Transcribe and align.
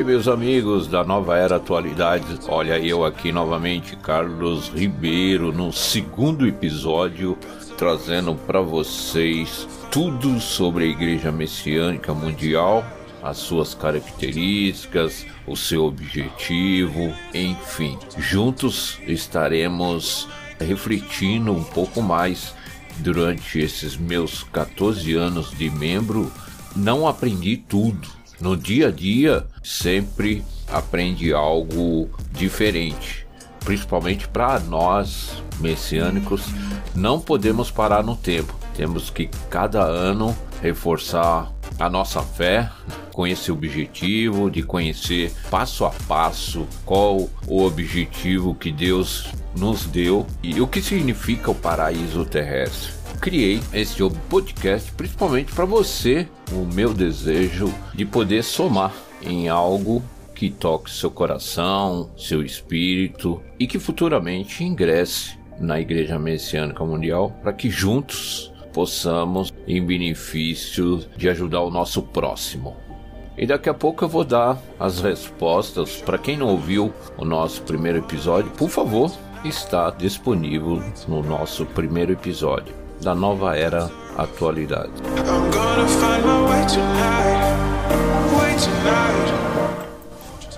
Oi, 0.00 0.04
meus 0.04 0.26
amigos 0.28 0.86
da 0.86 1.04
Nova 1.04 1.36
Era 1.36 1.56
Atualidades. 1.56 2.48
Olha 2.48 2.78
eu 2.78 3.04
aqui 3.04 3.30
novamente, 3.30 3.96
Carlos 3.96 4.68
Ribeiro, 4.68 5.52
no 5.52 5.70
segundo 5.74 6.48
episódio, 6.48 7.36
trazendo 7.76 8.34
para 8.34 8.62
vocês 8.62 9.68
tudo 9.90 10.40
sobre 10.40 10.84
a 10.84 10.86
Igreja 10.86 11.30
Messiânica 11.30 12.14
Mundial, 12.14 12.82
as 13.22 13.36
suas 13.36 13.74
características, 13.74 15.26
o 15.46 15.54
seu 15.54 15.84
objetivo, 15.84 17.12
enfim. 17.34 17.98
Juntos 18.16 18.98
estaremos 19.06 20.26
refletindo 20.58 21.52
um 21.52 21.62
pouco 21.62 22.00
mais 22.00 22.54
durante 23.00 23.58
esses 23.58 23.98
meus 23.98 24.44
14 24.44 25.14
anos 25.14 25.50
de 25.50 25.68
membro. 25.68 26.32
Não 26.74 27.06
aprendi 27.06 27.58
tudo 27.58 28.19
no 28.40 28.56
dia 28.56 28.88
a 28.88 28.90
dia 28.90 29.46
sempre 29.62 30.42
aprende 30.66 31.32
algo 31.32 32.08
diferente. 32.32 33.26
Principalmente 33.64 34.26
para 34.26 34.58
nós 34.60 35.42
messiânicos, 35.60 36.46
não 36.94 37.20
podemos 37.20 37.70
parar 37.70 38.02
no 38.02 38.16
tempo. 38.16 38.58
Temos 38.74 39.10
que 39.10 39.28
cada 39.50 39.82
ano 39.82 40.34
reforçar 40.62 41.52
a 41.78 41.88
nossa 41.90 42.22
fé 42.22 42.70
com 43.12 43.26
esse 43.26 43.52
objetivo 43.52 44.50
de 44.50 44.62
conhecer 44.62 45.32
passo 45.50 45.84
a 45.84 45.90
passo 46.08 46.66
qual 46.84 47.28
o 47.46 47.62
objetivo 47.62 48.54
que 48.54 48.72
Deus 48.72 49.26
nos 49.56 49.84
deu 49.84 50.26
e 50.42 50.60
o 50.60 50.66
que 50.66 50.80
significa 50.80 51.50
o 51.50 51.54
paraíso 51.54 52.24
terrestre 52.24 52.99
criei 53.20 53.60
esse 53.74 53.96
podcast 54.30 54.90
principalmente 54.92 55.52
para 55.52 55.66
você, 55.66 56.26
o 56.52 56.64
meu 56.64 56.94
desejo 56.94 57.72
de 57.94 58.06
poder 58.06 58.42
somar 58.42 58.94
em 59.22 59.46
algo 59.48 60.02
que 60.34 60.48
toque 60.48 60.90
seu 60.90 61.10
coração, 61.10 62.10
seu 62.16 62.42
espírito 62.42 63.42
e 63.58 63.66
que 63.66 63.78
futuramente 63.78 64.64
ingresse 64.64 65.38
na 65.58 65.78
Igreja 65.78 66.18
Messiânica 66.18 66.82
Mundial 66.82 67.36
para 67.42 67.52
que 67.52 67.68
juntos 67.68 68.50
possamos, 68.72 69.52
em 69.66 69.84
benefício 69.84 71.04
de 71.16 71.28
ajudar 71.28 71.60
o 71.60 71.70
nosso 71.70 72.02
próximo. 72.02 72.74
E 73.36 73.46
daqui 73.46 73.68
a 73.68 73.74
pouco 73.74 74.04
eu 74.04 74.08
vou 74.08 74.24
dar 74.24 74.58
as 74.78 75.00
respostas. 75.00 75.96
Para 75.96 76.18
quem 76.18 76.36
não 76.36 76.48
ouviu 76.48 76.92
o 77.18 77.24
nosso 77.24 77.62
primeiro 77.62 77.98
episódio, 77.98 78.50
por 78.52 78.70
favor, 78.70 79.12
está 79.44 79.90
disponível 79.90 80.82
no 81.08 81.22
nosso 81.22 81.66
primeiro 81.66 82.12
episódio 82.12 82.79
da 83.00 83.14
nova 83.14 83.56
era 83.56 83.90
atualidade. 84.16 84.92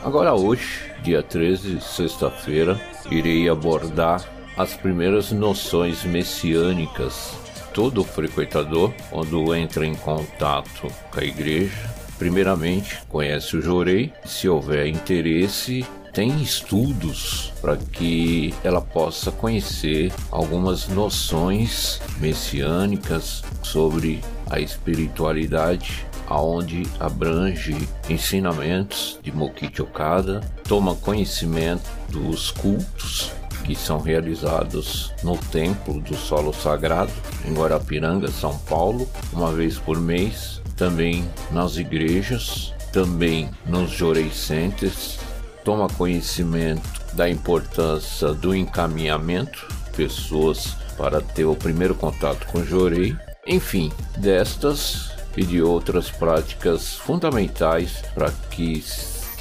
Agora 0.05 0.35
hoje, 0.35 0.93
dia 1.03 1.23
13, 1.23 1.81
sexta-feira, 1.81 2.81
irei 3.11 3.49
abordar 3.49 4.25
as 4.57 4.75
primeiras 4.75 5.31
noções 5.31 6.05
messiânicas. 6.05 7.37
Todo 7.73 8.05
frequentador, 8.05 8.93
quando 9.11 9.55
entra 9.55 9.87
em 9.87 9.95
contato 9.95 10.89
com 11.11 11.21
a 11.21 11.25
igreja, 11.25 11.91
primeiramente 12.19 12.99
conhece 13.09 13.57
o 13.57 13.63
Jorei. 13.63 14.13
Se 14.25 14.49
houver 14.49 14.87
interesse, 14.89 15.87
tem 16.13 16.43
estudos 16.43 17.53
para 17.61 17.77
que 17.77 18.55
ela 18.63 18.81
possa 18.81 19.31
conhecer 19.31 20.13
algumas 20.31 20.89
noções 20.89 22.01
messiânicas 22.19 23.43
sobre 23.63 24.21
a 24.51 24.61
espiritualidade 24.61 26.07
aonde 26.27 26.85
abrange 27.01 27.77
ensinamentos 28.09 29.19
de 29.23 29.33
Mokichi 29.33 29.83
Okada, 29.83 30.41
toma 30.67 30.95
conhecimento 30.95 31.91
dos 32.09 32.51
cultos 32.51 33.33
que 33.65 33.75
são 33.75 33.99
realizados 33.99 35.13
no 35.23 35.37
Templo 35.37 36.01
do 36.01 36.17
Solo 36.17 36.53
Sagrado, 36.53 37.13
em 37.47 37.55
Guarapiranga, 37.55 38.29
São 38.29 38.57
Paulo, 38.61 39.09
uma 39.33 39.53
vez 39.53 39.79
por 39.79 40.01
mês, 40.01 40.61
também 40.77 41.25
nas 41.51 41.77
igrejas, 41.77 42.75
também 42.93 43.49
nos 43.67 43.91
Jorei 43.91 44.31
Centers, 44.31 45.19
toma 45.65 45.89
conhecimento 45.89 46.89
da 47.15 47.29
importância 47.29 48.33
do 48.33 48.55
encaminhamento, 48.55 49.67
pessoas 49.95 50.77
para 50.97 51.21
ter 51.21 51.45
o 51.45 51.57
primeiro 51.57 51.95
contato 51.95 52.47
com 52.47 52.65
Jorei, 52.65 53.17
enfim, 53.47 53.93
destas 54.17 55.13
e 55.37 55.45
de 55.45 55.63
outras 55.63 56.11
práticas 56.11 56.95
fundamentais 56.95 58.03
para 58.15 58.31
que 58.51 58.85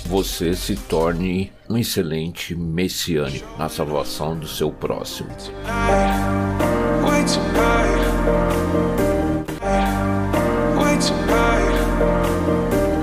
você 0.05 0.55
se 0.55 0.75
torne 0.75 1.51
um 1.69 1.77
excelente 1.77 2.55
messiânico 2.55 3.47
na 3.57 3.69
salvação 3.69 4.37
do 4.37 4.47
seu 4.47 4.71
próximo. 4.71 5.29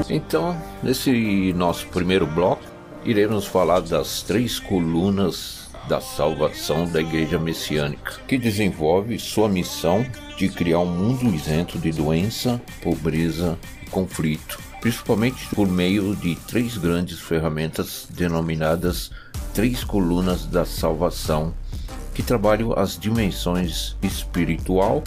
Então, 0.08 0.60
nesse 0.82 1.52
nosso 1.54 1.86
primeiro 1.88 2.26
bloco, 2.26 2.77
iremos 3.08 3.46
falar 3.46 3.80
das 3.80 4.20
três 4.20 4.60
colunas 4.60 5.70
da 5.88 5.98
salvação 5.98 6.84
da 6.84 7.00
Igreja 7.00 7.38
Messiânica, 7.38 8.20
que 8.28 8.36
desenvolve 8.36 9.18
sua 9.18 9.48
missão 9.48 10.04
de 10.36 10.50
criar 10.50 10.80
um 10.80 10.94
mundo 10.94 11.34
isento 11.34 11.78
de 11.78 11.90
doença, 11.90 12.60
pobreza 12.82 13.58
e 13.82 13.88
conflito, 13.88 14.60
principalmente 14.82 15.48
por 15.54 15.66
meio 15.66 16.14
de 16.16 16.36
três 16.36 16.76
grandes 16.76 17.18
ferramentas 17.18 18.06
denominadas 18.10 19.10
Três 19.54 19.82
Colunas 19.82 20.44
da 20.44 20.66
Salvação, 20.66 21.54
que 22.14 22.22
trabalham 22.22 22.74
as 22.74 22.98
dimensões 22.98 23.96
espiritual, 24.02 25.02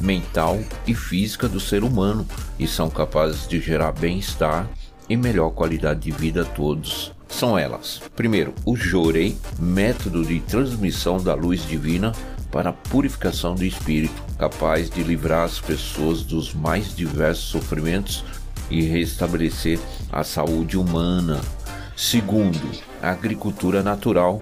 mental 0.00 0.58
e 0.88 0.92
física 0.92 1.48
do 1.48 1.60
ser 1.60 1.84
humano 1.84 2.26
e 2.58 2.66
são 2.66 2.90
capazes 2.90 3.46
de 3.46 3.60
gerar 3.60 3.92
bem-estar 3.92 4.68
e 5.08 5.16
melhor 5.16 5.50
qualidade 5.50 6.00
de 6.00 6.10
vida 6.10 6.42
a 6.42 6.44
todos 6.44 7.14
são 7.34 7.58
elas: 7.58 8.00
primeiro, 8.14 8.54
o 8.64 8.76
Jorei, 8.76 9.36
método 9.58 10.24
de 10.24 10.40
transmissão 10.40 11.22
da 11.22 11.34
luz 11.34 11.66
divina 11.66 12.12
para 12.50 12.70
a 12.70 12.72
purificação 12.72 13.54
do 13.54 13.64
espírito, 13.64 14.22
capaz 14.38 14.88
de 14.88 15.02
livrar 15.02 15.44
as 15.44 15.58
pessoas 15.58 16.22
dos 16.22 16.54
mais 16.54 16.94
diversos 16.94 17.46
sofrimentos 17.46 18.24
e 18.70 18.82
restabelecer 18.82 19.78
a 20.10 20.22
saúde 20.22 20.78
humana. 20.78 21.40
Segundo, 21.96 22.70
a 23.02 23.10
agricultura 23.10 23.82
natural, 23.82 24.40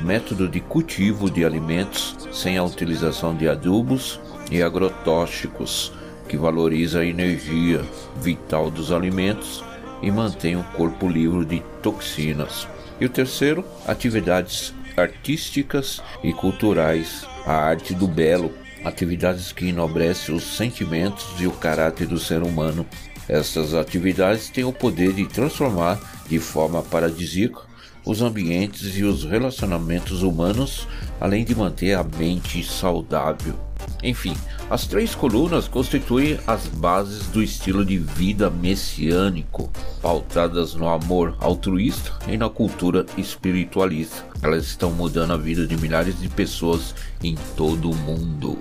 método 0.00 0.48
de 0.48 0.60
cultivo 0.60 1.28
de 1.28 1.44
alimentos 1.44 2.16
sem 2.32 2.56
a 2.56 2.64
utilização 2.64 3.36
de 3.36 3.48
adubos 3.48 4.20
e 4.50 4.62
agrotóxicos, 4.62 5.92
que 6.28 6.36
valoriza 6.36 7.00
a 7.00 7.06
energia 7.06 7.84
vital 8.20 8.70
dos 8.70 8.92
alimentos 8.92 9.64
e 10.02 10.10
mantém 10.10 10.56
o 10.56 10.64
corpo 10.64 11.08
livre 11.08 11.44
de 11.44 11.60
toxinas. 11.82 12.66
E 13.00 13.04
o 13.04 13.08
terceiro, 13.08 13.64
atividades 13.86 14.74
artísticas 14.96 16.02
e 16.22 16.32
culturais, 16.32 17.26
a 17.46 17.52
arte 17.52 17.94
do 17.94 18.08
belo, 18.08 18.52
atividades 18.84 19.52
que 19.52 19.66
enobrecem 19.66 20.34
os 20.34 20.44
sentimentos 20.56 21.26
e 21.38 21.46
o 21.46 21.52
caráter 21.52 22.06
do 22.06 22.18
ser 22.18 22.42
humano. 22.42 22.86
Essas 23.28 23.74
atividades 23.74 24.48
têm 24.48 24.64
o 24.64 24.72
poder 24.72 25.12
de 25.12 25.26
transformar 25.26 26.00
de 26.28 26.38
forma 26.38 26.82
paradisíaca 26.82 27.68
os 28.04 28.22
ambientes 28.22 28.96
e 28.96 29.04
os 29.04 29.24
relacionamentos 29.24 30.22
humanos, 30.22 30.88
além 31.20 31.44
de 31.44 31.54
manter 31.54 31.92
a 31.92 32.02
mente 32.02 32.64
saudável. 32.64 33.67
Enfim, 34.02 34.36
as 34.70 34.86
três 34.86 35.14
colunas 35.14 35.66
constituem 35.66 36.38
as 36.46 36.66
bases 36.66 37.26
do 37.26 37.42
estilo 37.42 37.84
de 37.84 37.98
vida 37.98 38.48
messiânico, 38.48 39.70
pautadas 40.00 40.74
no 40.74 40.88
amor 40.88 41.36
altruísta 41.40 42.12
e 42.28 42.36
na 42.36 42.48
cultura 42.48 43.04
espiritualista. 43.16 44.24
Elas 44.42 44.64
estão 44.64 44.90
mudando 44.90 45.32
a 45.32 45.36
vida 45.36 45.66
de 45.66 45.76
milhares 45.76 46.20
de 46.20 46.28
pessoas 46.28 46.94
em 47.22 47.36
todo 47.56 47.90
o 47.90 47.96
mundo. 47.96 48.58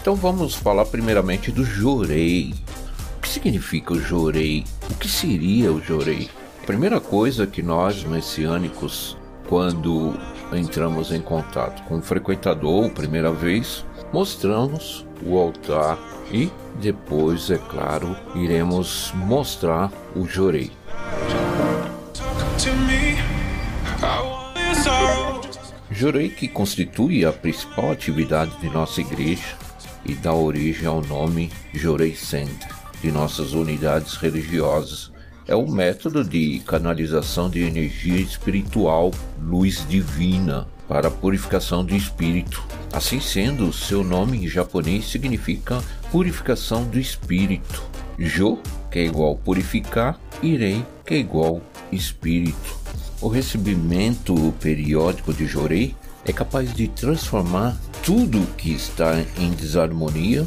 Então 0.00 0.14
vamos 0.14 0.54
falar 0.54 0.86
primeiramente 0.86 1.50
do 1.50 1.64
Jorei. 1.64 2.54
O 3.18 3.20
que 3.20 3.28
significa 3.28 3.92
o 3.92 4.00
Jorei? 4.00 4.64
O 4.90 4.94
que 4.94 5.08
seria 5.08 5.70
o 5.72 5.80
Jorei? 5.80 6.30
A 6.62 6.66
primeira 6.66 7.00
coisa 7.00 7.46
que 7.46 7.62
nós 7.62 8.02
messiânicos, 8.04 9.16
quando 9.46 10.18
entramos 10.52 11.12
em 11.12 11.20
contato 11.20 11.82
com 11.84 11.98
o 11.98 12.02
frequentador 12.02 12.90
primeira 12.90 13.32
vez, 13.32 13.84
mostramos 14.12 15.06
o 15.24 15.38
altar 15.38 15.98
e 16.32 16.50
depois, 16.80 17.50
é 17.50 17.58
claro, 17.58 18.16
iremos 18.34 19.12
mostrar 19.14 19.90
o 20.14 20.26
jorei. 20.26 20.70
Jorei 25.90 26.30
que 26.30 26.48
constitui 26.48 27.24
a 27.24 27.32
principal 27.32 27.90
atividade 27.90 28.58
de 28.60 28.70
nossa 28.70 29.00
igreja 29.00 29.56
e 30.06 30.14
dá 30.14 30.32
origem 30.32 30.86
ao 30.86 31.02
nome 31.02 31.50
Jorei 31.74 32.14
Center. 32.14 32.80
de 33.02 33.10
nossas 33.10 33.54
unidades 33.54 34.16
religiosas. 34.16 35.09
É 35.50 35.56
um 35.56 35.68
método 35.68 36.22
de 36.22 36.60
canalização 36.60 37.50
de 37.50 37.58
energia 37.62 38.20
espiritual, 38.20 39.10
luz 39.42 39.84
divina, 39.88 40.64
para 40.86 41.10
purificação 41.10 41.84
do 41.84 41.92
espírito. 41.92 42.62
Assim 42.92 43.18
sendo, 43.18 43.72
seu 43.72 44.04
nome 44.04 44.44
em 44.44 44.46
japonês 44.46 45.06
significa 45.10 45.82
purificação 46.12 46.84
do 46.84 47.00
espírito. 47.00 47.82
Jo, 48.16 48.60
que 48.92 49.00
é 49.00 49.04
igual 49.04 49.34
purificar, 49.34 50.20
Irei, 50.40 50.86
que 51.04 51.14
é 51.14 51.18
igual 51.18 51.60
espírito. 51.90 52.78
O 53.20 53.26
recebimento 53.26 54.54
periódico 54.60 55.34
de 55.34 55.46
Jorei 55.46 55.96
é 56.24 56.32
capaz 56.32 56.72
de 56.72 56.86
transformar 56.86 57.76
tudo 58.04 58.46
que 58.56 58.70
está 58.70 59.20
em 59.36 59.50
desarmonia 59.50 60.46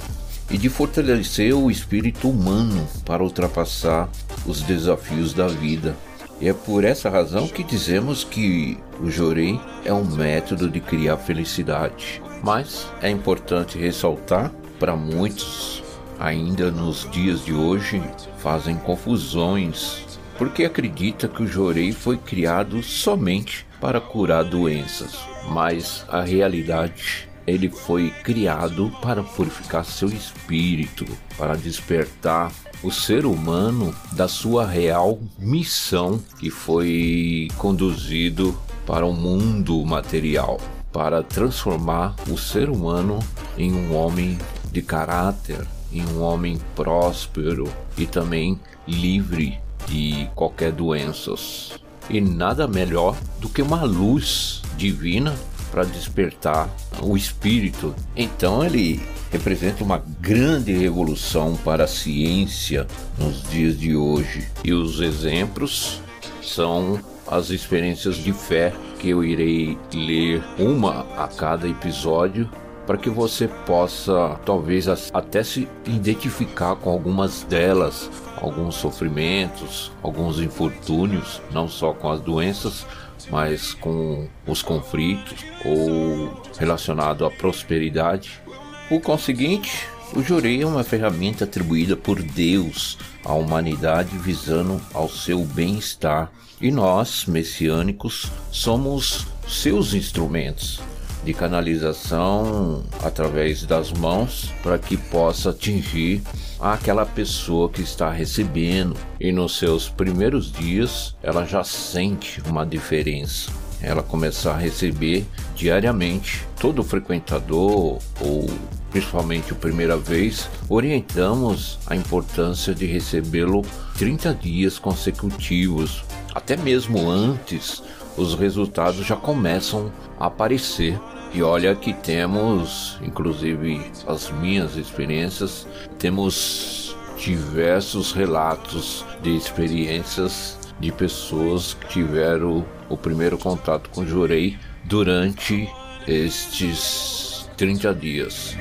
e 0.50 0.58
de 0.58 0.70
fortalecer 0.70 1.54
o 1.54 1.70
espírito 1.70 2.30
humano 2.30 2.88
para 3.06 3.22
ultrapassar 3.22 4.10
os 4.46 4.62
desafios 4.62 5.34
da 5.34 5.48
vida. 5.48 5.96
E 6.42 6.48
é 6.48 6.54
por 6.54 6.84
essa 6.84 7.10
razão 7.10 7.48
que 7.48 7.64
dizemos 7.64 8.24
que 8.24 8.78
o 9.00 9.10
Jorei 9.10 9.60
é 9.86 9.94
um 9.94 10.04
método 10.04 10.70
de 10.70 10.80
criar 10.80 11.18
felicidade. 11.18 12.22
Mas 12.44 12.88
é 13.02 13.10
importante 13.10 13.78
ressaltar 13.78 14.52
para 14.80 14.96
muitos 14.96 15.84
ainda 16.20 16.70
nos 16.72 17.10
dias 17.12 17.44
de 17.44 17.54
hoje 17.54 18.02
fazem 18.38 18.76
confusões 18.76 20.04
porque 20.38 20.66
acredita 20.66 21.28
que 21.28 21.44
o 21.44 21.48
Jorei 21.48 21.92
foi 21.92 22.18
criado 22.18 22.82
somente 22.82 23.66
para 23.80 24.02
curar 24.02 24.44
doenças, 24.44 25.18
mas 25.50 26.06
a 26.10 26.22
realidade 26.22 27.30
ele 27.46 27.70
foi 27.70 28.10
criado 28.24 28.92
para 29.02 29.22
purificar 29.22 29.86
seu 29.86 30.08
espírito, 30.10 31.06
para 31.38 31.56
despertar 31.56 32.52
o 32.84 32.92
ser 32.92 33.26
humano 33.26 33.96
da 34.12 34.28
sua 34.28 34.68
real 34.68 35.18
missão 35.40 36.20
que 36.38 36.50
foi 36.50 37.48
conduzido 37.58 38.58
para 38.86 39.06
o 39.06 39.14
mundo 39.14 39.84
material, 39.86 40.60
para 40.92 41.24
transformar 41.24 42.14
o 42.30 42.38
ser 42.38 42.70
humano 42.70 43.20
em 43.58 43.72
um 43.74 43.96
homem 43.96 44.38
de 44.70 44.82
caráter, 44.82 45.66
em 45.94 46.06
um 46.08 46.22
homem 46.22 46.60
próspero 46.76 47.72
e 47.98 48.06
também 48.06 48.60
livre 48.86 49.58
de 49.88 50.28
qualquer 50.36 50.74
doenças. 50.74 51.80
E 52.10 52.20
nada 52.20 52.68
melhor 52.68 53.16
do 53.40 53.48
que 53.48 53.62
uma 53.62 53.84
luz 53.84 54.62
divina 54.76 55.34
para 55.74 55.84
despertar 55.84 56.70
o 57.02 57.18
espírito. 57.18 57.96
Então 58.16 58.64
ele 58.64 59.02
representa 59.32 59.84
uma 59.84 60.04
grande 60.22 60.72
revolução 60.72 61.58
para 61.66 61.86
a 61.86 61.88
ciência 61.88 62.86
nos 63.18 63.42
dias 63.50 63.80
de 63.80 63.96
hoje. 63.96 64.48
E 64.64 64.72
os 64.72 65.02
exemplos 65.02 66.00
são 66.44 67.00
as 67.28 67.50
experiências 67.50 68.18
de 68.18 68.32
fé 68.32 68.72
que 69.00 69.10
eu 69.10 69.24
irei 69.24 69.76
ler 69.92 70.44
uma 70.60 71.08
a 71.18 71.28
cada 71.28 71.68
episódio 71.68 72.48
para 72.86 72.98
que 72.98 73.10
você 73.10 73.48
possa 73.48 74.40
talvez 74.46 74.88
até 75.12 75.42
se 75.42 75.68
identificar 75.88 76.76
com 76.76 76.92
algumas 76.92 77.44
delas, 77.44 78.12
alguns 78.42 78.76
sofrimentos, 78.76 79.92
alguns 80.04 80.40
infortúnios, 80.40 81.42
não 81.52 81.68
só 81.68 81.94
com 81.94 82.12
as 82.12 82.20
doenças, 82.20 82.86
mas 83.30 83.74
com 83.74 84.28
os 84.48 84.62
conflitos 84.62 85.46
ou 85.66 86.42
relacionado 86.58 87.26
à 87.26 87.32
prosperidade. 87.32 88.42
Por 88.90 89.02
conseguinte, 89.02 89.88
o 90.16 90.22
jurei 90.22 90.62
é 90.62 90.66
uma 90.66 90.84
ferramenta 90.84 91.44
atribuída 91.44 91.96
por 91.96 92.22
Deus 92.22 92.98
à 93.26 93.34
humanidade 93.34 94.18
visando 94.18 94.80
ao 94.94 95.10
seu 95.10 95.44
bem-estar, 95.44 96.32
e 96.62 96.72
nós, 96.72 97.26
messiânicos, 97.26 98.32
somos 98.52 99.26
seus 99.48 99.94
instrumentos 99.94 100.80
de 101.24 101.34
canalização 101.34 102.84
através 103.02 103.66
das 103.66 103.92
mãos 103.92 104.54
para 104.62 104.78
que 104.78 104.98
possa 104.98 105.52
atingir 105.52 106.22
aquela 106.60 107.06
pessoa 107.06 107.70
que 107.70 107.82
está 107.82 108.12
recebendo 108.12 108.96
e 109.20 109.32
nos 109.32 109.58
seus 109.58 109.90
primeiros 109.90 110.52
dias 110.52 111.16
ela 111.24 111.46
já 111.46 111.64
sente 111.64 112.42
uma 112.48 112.66
diferença. 112.66 113.52
Ela 113.82 114.02
começar 114.02 114.54
a 114.54 114.58
receber 114.58 115.26
diariamente 115.56 116.46
todo 116.60 116.84
frequentador 116.84 118.00
ou 118.22 118.50
principalmente 118.94 119.52
a 119.52 119.56
primeira 119.56 119.98
vez, 119.98 120.48
orientamos 120.70 121.80
a 121.88 121.96
importância 121.96 122.76
de 122.76 122.86
recebê-lo 122.86 123.64
30 123.98 124.36
dias 124.36 124.78
consecutivos, 124.78 126.04
até 126.34 126.56
mesmo 126.56 127.10
antes 127.10 127.82
os 128.18 128.36
resultados 128.36 129.06
já 129.06 129.16
começam 129.16 129.92
a 130.20 130.28
aparecer. 130.28 131.00
E 131.34 131.42
olha 131.42 131.76
que 131.76 131.94
temos, 131.94 132.98
inclusive 133.02 133.82
as 134.08 134.30
minhas 134.30 134.76
experiências, 134.76 135.68
temos 135.98 136.96
diversos 137.18 138.12
relatos 138.12 139.04
de 139.22 139.36
experiências 139.36 140.60
de 140.80 140.92
pessoas 140.92 141.74
que 141.74 141.88
tiveram 141.88 142.66
o 142.90 142.98
primeiro 142.98 143.38
contato 143.38 143.90
com 143.90 144.02
o 144.02 144.08
Jurei 144.08 144.58
durante 144.84 145.68
estes 146.08 147.50
30 147.58 147.96
dias. 147.96 148.56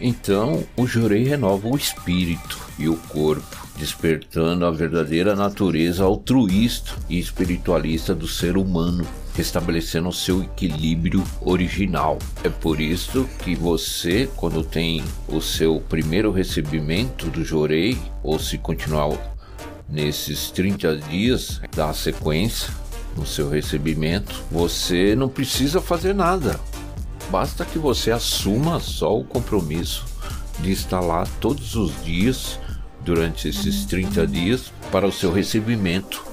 Então, 0.00 0.64
o 0.76 0.86
Jurei 0.86 1.24
renova 1.24 1.68
o 1.68 1.76
espírito 1.76 2.58
e 2.78 2.88
o 2.88 2.96
corpo 2.96 3.63
despertando 3.76 4.64
a 4.64 4.70
verdadeira 4.70 5.34
natureza 5.34 6.04
altruísta 6.04 6.92
e 7.08 7.18
espiritualista 7.18 8.14
do 8.14 8.28
ser 8.28 8.56
humano, 8.56 9.06
restabelecendo 9.34 10.08
o 10.08 10.12
seu 10.12 10.42
equilíbrio 10.42 11.24
original. 11.40 12.18
É 12.44 12.48
por 12.48 12.80
isso 12.80 13.28
que 13.40 13.54
você, 13.54 14.28
quando 14.36 14.62
tem 14.62 15.02
o 15.28 15.40
seu 15.40 15.80
primeiro 15.80 16.30
recebimento 16.30 17.28
do 17.28 17.44
Jorei, 17.44 17.98
ou 18.22 18.38
se 18.38 18.58
continuar 18.58 19.18
nesses 19.88 20.50
30 20.50 20.96
dias 20.98 21.60
da 21.74 21.92
sequência 21.92 22.72
no 23.16 23.26
seu 23.26 23.48
recebimento, 23.48 24.42
você 24.50 25.14
não 25.14 25.28
precisa 25.28 25.80
fazer 25.80 26.14
nada. 26.14 26.58
Basta 27.30 27.64
que 27.64 27.78
você 27.78 28.10
assuma 28.10 28.80
só 28.80 29.18
o 29.18 29.24
compromisso 29.24 30.04
de 30.60 30.70
estar 30.70 31.00
lá 31.00 31.26
todos 31.40 31.74
os 31.74 32.04
dias 32.04 32.58
durante 33.04 33.48
esses 33.48 33.84
30 33.84 34.26
dias 34.26 34.72
para 34.90 35.06
o 35.06 35.12
seu 35.12 35.32
recebimento. 35.32 36.24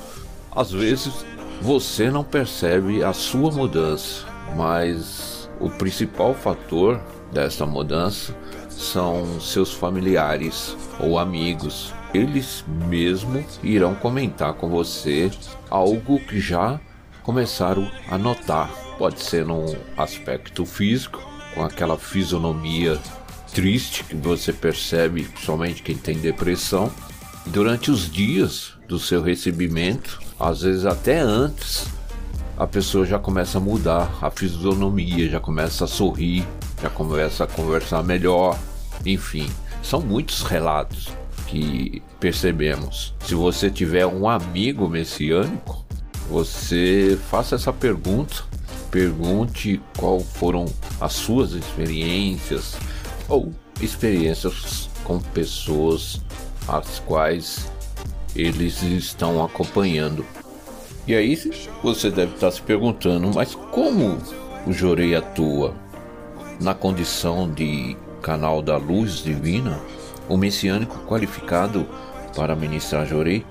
Às 0.55 0.71
vezes 0.71 1.25
você 1.61 2.09
não 2.09 2.23
percebe 2.23 3.03
a 3.03 3.13
sua 3.13 3.51
mudança, 3.51 4.25
mas 4.55 5.49
o 5.59 5.69
principal 5.69 6.33
fator 6.33 6.99
dessa 7.31 7.65
mudança 7.65 8.35
são 8.69 9.39
seus 9.39 9.71
familiares 9.71 10.75
ou 10.99 11.19
amigos. 11.19 11.93
Eles 12.13 12.65
mesmo 12.89 13.43
irão 13.63 13.93
comentar 13.95 14.53
com 14.53 14.69
você 14.69 15.29
algo 15.69 16.19
que 16.19 16.39
já 16.39 16.79
começaram 17.23 17.89
a 18.09 18.17
notar. 18.17 18.69
Pode 18.97 19.21
ser 19.21 19.45
num 19.45 19.75
aspecto 19.95 20.65
físico, 20.65 21.21
com 21.53 21.63
aquela 21.63 21.97
fisionomia 21.97 22.99
triste 23.53 24.03
que 24.03 24.15
você 24.15 24.53
percebe, 24.53 25.27
somente 25.43 25.83
quem 25.83 25.95
tem 25.95 26.17
depressão, 26.17 26.91
durante 27.47 27.91
os 27.91 28.09
dias 28.09 28.73
do 28.87 28.99
seu 28.99 29.21
recebimento, 29.21 30.19
às 30.39 30.61
vezes 30.61 30.85
até 30.85 31.19
antes, 31.19 31.85
a 32.57 32.67
pessoa 32.67 33.05
já 33.05 33.17
começa 33.17 33.57
a 33.57 33.61
mudar 33.61 34.17
a 34.21 34.29
fisionomia, 34.29 35.29
já 35.29 35.39
começa 35.39 35.85
a 35.85 35.87
sorrir, 35.87 36.45
já 36.81 36.89
começa 36.89 37.43
a 37.43 37.47
conversar 37.47 38.03
melhor, 38.03 38.57
enfim, 39.05 39.49
são 39.83 39.99
muitos 40.01 40.43
relatos 40.43 41.09
que 41.47 42.01
percebemos. 42.19 43.13
Se 43.25 43.35
você 43.35 43.69
tiver 43.69 44.05
um 44.05 44.29
amigo 44.29 44.87
messiânico, 44.87 45.85
você 46.29 47.19
faça 47.29 47.55
essa 47.55 47.73
pergunta, 47.73 48.43
pergunte 48.89 49.81
qual 49.97 50.19
foram 50.19 50.65
as 50.99 51.13
suas 51.13 51.53
experiências, 51.53 52.75
ou 53.31 53.49
experiências 53.81 54.89
com 55.05 55.19
pessoas 55.19 56.21
as 56.67 56.99
quais 56.99 57.71
eles 58.35 58.83
estão 58.83 59.43
acompanhando. 59.43 60.25
E 61.07 61.15
aí 61.15 61.35
você 61.81 62.11
deve 62.11 62.35
estar 62.35 62.51
se 62.51 62.61
perguntando, 62.61 63.31
mas 63.33 63.55
como 63.55 64.17
o 64.67 64.73
Jorei 64.73 65.15
atua? 65.15 65.73
Na 66.59 66.75
condição 66.75 67.49
de 67.49 67.97
canal 68.21 68.61
da 68.61 68.77
luz 68.77 69.23
divina, 69.23 69.79
o 70.29 70.37
messiânico 70.37 70.99
qualificado 71.07 71.87
para 72.35 72.55
ministrar 72.55 73.07
Jorei 73.07 73.43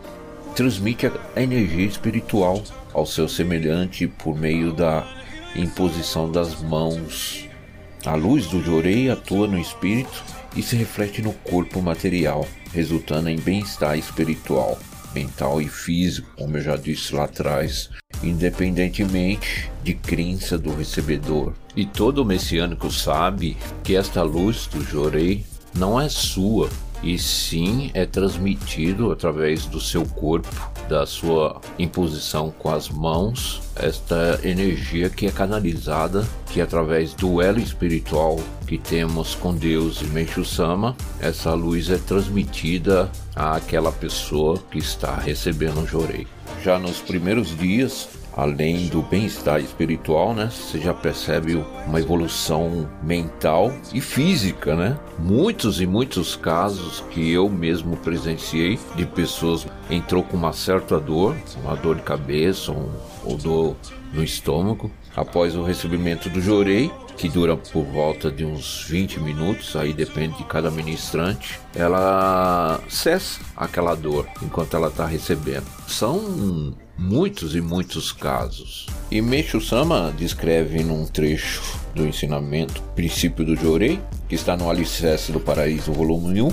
transmite 0.55 1.07
a 1.07 1.43
energia 1.43 1.87
espiritual 1.87 2.63
ao 2.93 3.07
seu 3.07 3.29
semelhante 3.29 4.07
por 4.07 4.39
meio 4.39 4.73
da 4.73 5.05
imposição 5.57 6.31
das 6.31 6.63
mãos 6.63 7.50
A 8.07 8.15
luz 8.15 8.47
do 8.47 8.63
jorei 8.63 9.11
atua 9.11 9.47
no 9.47 9.59
espírito 9.59 10.25
e 10.57 10.63
se 10.63 10.75
reflete 10.75 11.21
no 11.21 11.33
corpo 11.33 11.83
material, 11.83 12.49
resultando 12.73 13.29
em 13.29 13.39
bem-estar 13.39 13.99
espiritual, 13.99 14.79
mental 15.15 15.61
e 15.61 15.69
físico, 15.69 16.31
como 16.37 16.57
eu 16.57 16.63
já 16.63 16.77
disse 16.77 17.15
lá 17.15 17.25
atrás, 17.25 17.91
independentemente 18.23 19.71
de 19.83 19.93
crença 19.95 20.57
do 20.57 20.75
recebedor. 20.75 21.53
E 21.77 21.85
todo 21.85 22.25
messiânico 22.25 22.91
sabe 22.91 23.57
que 23.85 23.95
esta 23.95 24.23
luz 24.23 24.67
do 24.67 24.83
jorei 24.83 25.45
não 25.75 26.01
é 26.01 26.09
sua, 26.09 26.71
e 27.03 27.19
sim 27.19 27.91
é 27.93 28.07
transmitido 28.07 29.13
através 29.13 29.67
do 29.67 29.81
seu 29.81 30.07
corpo, 30.07 30.71
da 30.91 31.07
sua 31.07 31.61
imposição 31.79 32.53
com 32.59 32.69
as 32.69 32.89
mãos, 32.89 33.63
esta 33.77 34.41
energia 34.43 35.09
que 35.09 35.25
é 35.27 35.31
canalizada, 35.31 36.27
que 36.47 36.61
através 36.61 37.15
do 37.15 37.41
elo 37.41 37.61
espiritual 37.61 38.41
que 38.67 38.77
temos 38.77 39.37
com 39.37 39.55
Deus 39.55 40.03
e 40.03 40.07
Meixo 40.07 40.45
Sama, 40.45 40.97
essa 41.21 41.55
luz 41.55 41.89
é 41.91 41.97
transmitida 41.97 43.09
àquela 43.37 43.93
pessoa 43.93 44.59
que 44.69 44.79
está 44.79 45.15
recebendo 45.15 45.81
o 45.81 45.87
jorei. 45.87 46.27
Já 46.65 46.77
nos 46.77 46.99
primeiros 46.99 47.57
dias, 47.57 48.09
além 48.37 48.87
do 48.89 49.03
bem-estar 49.03 49.61
espiritual, 49.61 50.35
né? 50.35 50.51
Você 50.51 50.79
já 50.79 50.95
percebe 50.95 51.63
uma 51.87 52.01
evolução 52.01 52.89
mental 53.03 53.73
e 53.93 54.01
física, 54.01 54.75
né? 54.75 54.99
Muitos 55.19 55.81
e 55.81 55.87
muitos 55.87 56.37
casos 56.37 57.05
que 57.11 57.33
eu 57.33 57.49
mesmo 57.49 57.97
presenciei 57.97 58.79
de 58.97 59.07
pessoas 59.07 59.67
entrou 59.91 60.23
com 60.23 60.37
uma 60.37 60.53
certa 60.53 60.99
dor, 60.99 61.37
uma 61.65 61.77
dor 61.77 61.97
de 61.97 62.03
cabeça 62.03 62.73
um, 62.73 62.89
ou 63.25 63.37
dor 63.37 63.77
no 64.13 64.23
estômago, 64.25 64.91
após 65.15 65.55
o 65.55 65.63
recebimento 65.63 66.29
do 66.29 66.41
jorei, 66.41 66.91
que 67.17 67.29
dura 67.29 67.57
por 67.57 67.85
volta 67.85 68.31
de 68.31 68.45
uns 68.45 68.85
20 68.89 69.21
minutos, 69.21 69.77
aí 69.77 69.93
depende 69.93 70.39
de 70.39 70.45
cada 70.45 70.71
ministrante, 70.71 71.61
ela 71.75 72.81
cessa 72.89 73.41
aquela 73.55 73.95
dor 73.95 74.27
enquanto 74.43 74.75
ela 74.75 74.89
está 74.89 75.05
recebendo. 75.05 75.67
São 75.87 76.75
muitos 77.01 77.57
e 77.57 77.63
muitos 77.63 78.13
casos. 78.13 78.87
E 79.11 79.23
Meixo 79.23 79.59
Sama 79.59 80.13
descreve 80.17 80.85
num 80.85 81.07
trecho 81.07 81.81
do 81.95 82.07
ensinamento 82.07 82.83
Princípio 82.95 83.43
do 83.43 83.57
Jorei, 83.57 83.99
que 84.29 84.35
está 84.35 84.55
no 84.55 84.69
Alicerce 84.69 85.33
do 85.33 85.41
Paraíso, 85.41 85.93
volume 85.93 86.43
1, 86.43 86.53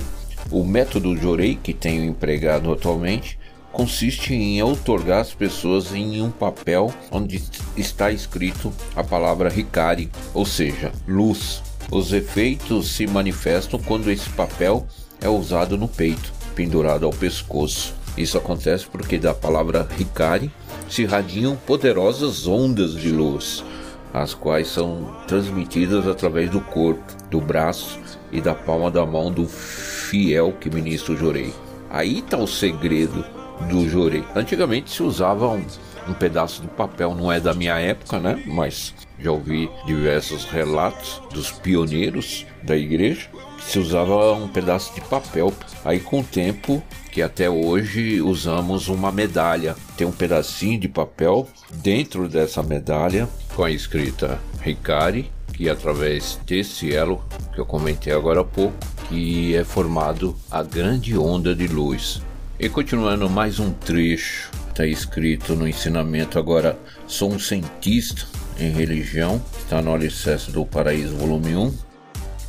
o 0.50 0.64
método 0.64 1.14
Jorei 1.14 1.58
que 1.62 1.74
tenho 1.74 2.02
empregado 2.02 2.72
atualmente 2.72 3.38
consiste 3.70 4.32
em 4.32 4.62
outorgar 4.62 5.20
as 5.20 5.34
pessoas 5.34 5.94
em 5.94 6.22
um 6.22 6.30
papel 6.30 6.92
onde 7.12 7.42
está 7.76 8.10
escrito 8.10 8.72
a 8.96 9.04
palavra 9.04 9.52
Hikari, 9.54 10.10
ou 10.32 10.46
seja, 10.46 10.90
luz. 11.06 11.62
Os 11.90 12.12
efeitos 12.12 12.90
se 12.90 13.06
manifestam 13.06 13.78
quando 13.78 14.10
esse 14.10 14.28
papel 14.30 14.86
é 15.20 15.28
usado 15.28 15.76
no 15.76 15.88
peito, 15.88 16.32
pendurado 16.54 17.04
ao 17.04 17.12
pescoço. 17.12 17.97
Isso 18.18 18.36
acontece 18.36 18.84
porque 18.86 19.16
da 19.16 19.32
palavra 19.32 19.86
Hikari 19.96 20.50
se 20.88 21.02
irradiam 21.02 21.54
poderosas 21.54 22.48
ondas 22.48 22.94
de 22.94 23.12
luz, 23.12 23.64
as 24.12 24.34
quais 24.34 24.66
são 24.66 25.16
transmitidas 25.28 26.04
através 26.08 26.50
do 26.50 26.60
corpo, 26.60 27.04
do 27.30 27.40
braço 27.40 28.00
e 28.32 28.40
da 28.40 28.56
palma 28.56 28.90
da 28.90 29.06
mão 29.06 29.30
do 29.30 29.46
fiel 29.46 30.52
que 30.58 30.68
ministra 30.68 31.12
o 31.12 31.16
jorei. 31.16 31.54
Aí 31.88 32.18
está 32.18 32.36
o 32.36 32.46
segredo 32.46 33.24
do 33.70 33.88
jorei. 33.88 34.24
Antigamente 34.34 34.90
se 34.90 35.02
usava 35.02 35.48
um, 35.48 35.64
um 36.08 36.12
pedaço 36.12 36.62
de 36.62 36.68
papel, 36.68 37.14
não 37.14 37.30
é 37.30 37.38
da 37.38 37.54
minha 37.54 37.78
época, 37.78 38.18
né? 38.18 38.42
Mas 38.46 38.94
já 39.16 39.30
ouvi 39.30 39.70
diversos 39.86 40.44
relatos 40.44 41.22
dos 41.32 41.52
pioneiros 41.52 42.44
da 42.64 42.76
igreja 42.76 43.28
que 43.58 43.64
se 43.64 43.78
usava 43.78 44.32
um 44.32 44.48
pedaço 44.48 44.92
de 44.94 45.00
papel. 45.02 45.52
Aí 45.84 46.00
com 46.00 46.20
o 46.20 46.24
tempo 46.24 46.82
que 47.10 47.22
até 47.22 47.48
hoje 47.48 48.20
usamos 48.20 48.88
uma 48.88 49.10
medalha. 49.10 49.74
Tem 49.96 50.06
um 50.06 50.12
pedacinho 50.12 50.78
de 50.78 50.88
papel 50.88 51.48
dentro 51.70 52.28
dessa 52.28 52.62
medalha 52.62 53.28
com 53.54 53.64
a 53.64 53.70
escrita 53.70 54.40
Ricari, 54.60 55.30
que 55.52 55.68
através 55.68 56.38
desse 56.46 56.94
elo 56.94 57.22
que 57.52 57.60
eu 57.60 57.66
comentei 57.66 58.12
agora 58.12 58.40
há 58.40 58.44
pouco, 58.44 58.76
que 59.08 59.56
é 59.56 59.64
formado 59.64 60.36
a 60.50 60.62
grande 60.62 61.16
onda 61.16 61.54
de 61.54 61.66
luz. 61.66 62.22
E 62.60 62.68
continuando 62.68 63.28
mais 63.30 63.58
um 63.58 63.72
trecho, 63.72 64.50
está 64.68 64.86
escrito 64.86 65.54
no 65.54 65.66
ensinamento 65.66 66.38
agora, 66.38 66.78
sou 67.06 67.32
um 67.32 67.38
cientista 67.38 68.26
em 68.58 68.70
religião, 68.70 69.40
está 69.58 69.80
no 69.80 69.94
Alicerce 69.94 70.50
do 70.50 70.66
Paraíso, 70.66 71.16
volume 71.16 71.54
1, 71.54 71.87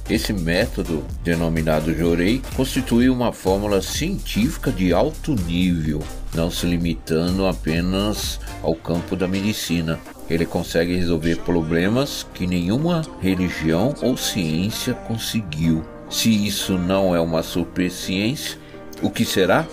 esse 0.10 0.34
método, 0.34 1.06
denominado 1.24 1.96
Jorei, 1.96 2.42
constitui 2.56 3.10
uma 3.10 3.32
fórmula 3.32 3.80
científica 3.80 4.72
de 4.72 4.92
alto 4.92 5.36
nível, 5.36 6.02
não 6.34 6.50
se 6.50 6.66
limitando 6.66 7.46
apenas 7.46 8.40
ao 8.64 8.74
campo 8.74 9.16
da 9.16 9.28
medicina. 9.28 10.00
Ele 10.28 10.48
consegue 10.48 10.96
resolver 10.96 11.36
problemas 11.38 12.26
que 12.34 12.48
nenhuma 12.48 13.04
religião 13.22 13.94
ou 14.02 14.18
ciência 14.18 14.96
conseguiu. 14.96 15.84
Se 16.10 16.30
isso 16.30 16.78
não 16.78 17.16
é 17.16 17.20
uma 17.20 17.44
superciência, 17.44 18.58
o 19.04 19.12
que 19.12 19.24
será? 19.24 19.68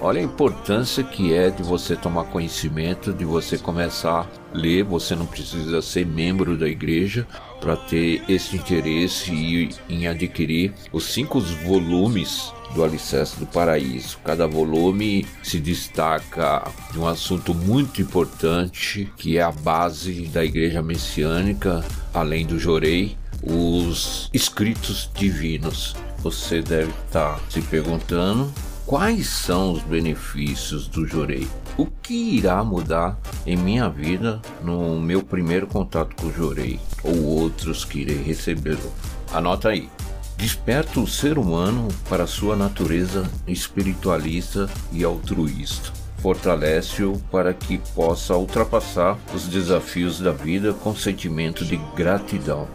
Olha 0.00 0.20
a 0.20 0.24
importância 0.24 1.02
que 1.02 1.34
é 1.34 1.50
de 1.50 1.60
você 1.60 1.96
tomar 1.96 2.24
conhecimento, 2.24 3.12
de 3.12 3.24
você 3.24 3.58
começar 3.58 4.30
a 4.54 4.56
ler. 4.56 4.84
Você 4.84 5.16
não 5.16 5.26
precisa 5.26 5.82
ser 5.82 6.06
membro 6.06 6.56
da 6.56 6.68
igreja 6.68 7.26
para 7.60 7.76
ter 7.76 8.22
esse 8.28 8.56
interesse 8.56 9.68
em 9.88 10.06
adquirir 10.06 10.72
os 10.92 11.04
cinco 11.04 11.40
volumes 11.40 12.52
do 12.76 12.84
Alicerce 12.84 13.40
do 13.40 13.46
Paraíso. 13.46 14.18
Cada 14.24 14.46
volume 14.46 15.26
se 15.42 15.58
destaca 15.58 16.70
de 16.92 16.98
um 17.00 17.06
assunto 17.08 17.52
muito 17.52 18.00
importante 18.00 19.12
que 19.16 19.36
é 19.36 19.42
a 19.42 19.50
base 19.50 20.26
da 20.26 20.44
igreja 20.44 20.80
messiânica, 20.80 21.84
além 22.14 22.46
do 22.46 22.56
Jorei, 22.56 23.16
os 23.42 24.30
escritos 24.32 25.10
divinos. 25.12 25.96
Você 26.18 26.62
deve 26.62 26.92
estar 27.04 27.40
se 27.48 27.60
perguntando 27.62 28.52
Quais 28.88 29.26
são 29.26 29.72
os 29.72 29.82
benefícios 29.82 30.88
do 30.88 31.06
Jorei? 31.06 31.46
O 31.76 31.84
que 31.84 32.14
irá 32.14 32.64
mudar 32.64 33.18
em 33.44 33.54
minha 33.54 33.86
vida 33.86 34.40
no 34.64 34.98
meu 34.98 35.22
primeiro 35.22 35.66
contato 35.66 36.16
com 36.16 36.28
o 36.28 36.32
Jorei 36.32 36.80
ou 37.04 37.22
outros 37.22 37.84
que 37.84 37.98
irei 37.98 38.22
recebê-lo? 38.22 38.90
Anota 39.30 39.68
aí. 39.68 39.90
Desperta 40.38 41.00
o 41.00 41.06
ser 41.06 41.36
humano 41.36 41.88
para 42.08 42.26
sua 42.26 42.56
natureza 42.56 43.30
espiritualista 43.46 44.70
e 44.90 45.04
altruísta. 45.04 45.92
Fortalece-o 46.22 47.18
para 47.30 47.52
que 47.52 47.76
possa 47.94 48.36
ultrapassar 48.36 49.18
os 49.34 49.46
desafios 49.48 50.18
da 50.18 50.32
vida 50.32 50.72
com 50.72 50.96
sentimento 50.96 51.62
de 51.62 51.76
gratidão. 51.94 52.66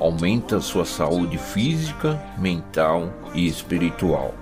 Aumenta 0.00 0.60
sua 0.60 0.84
saúde 0.84 1.38
física, 1.38 2.20
mental 2.40 3.14
e 3.32 3.46
espiritual 3.46 4.34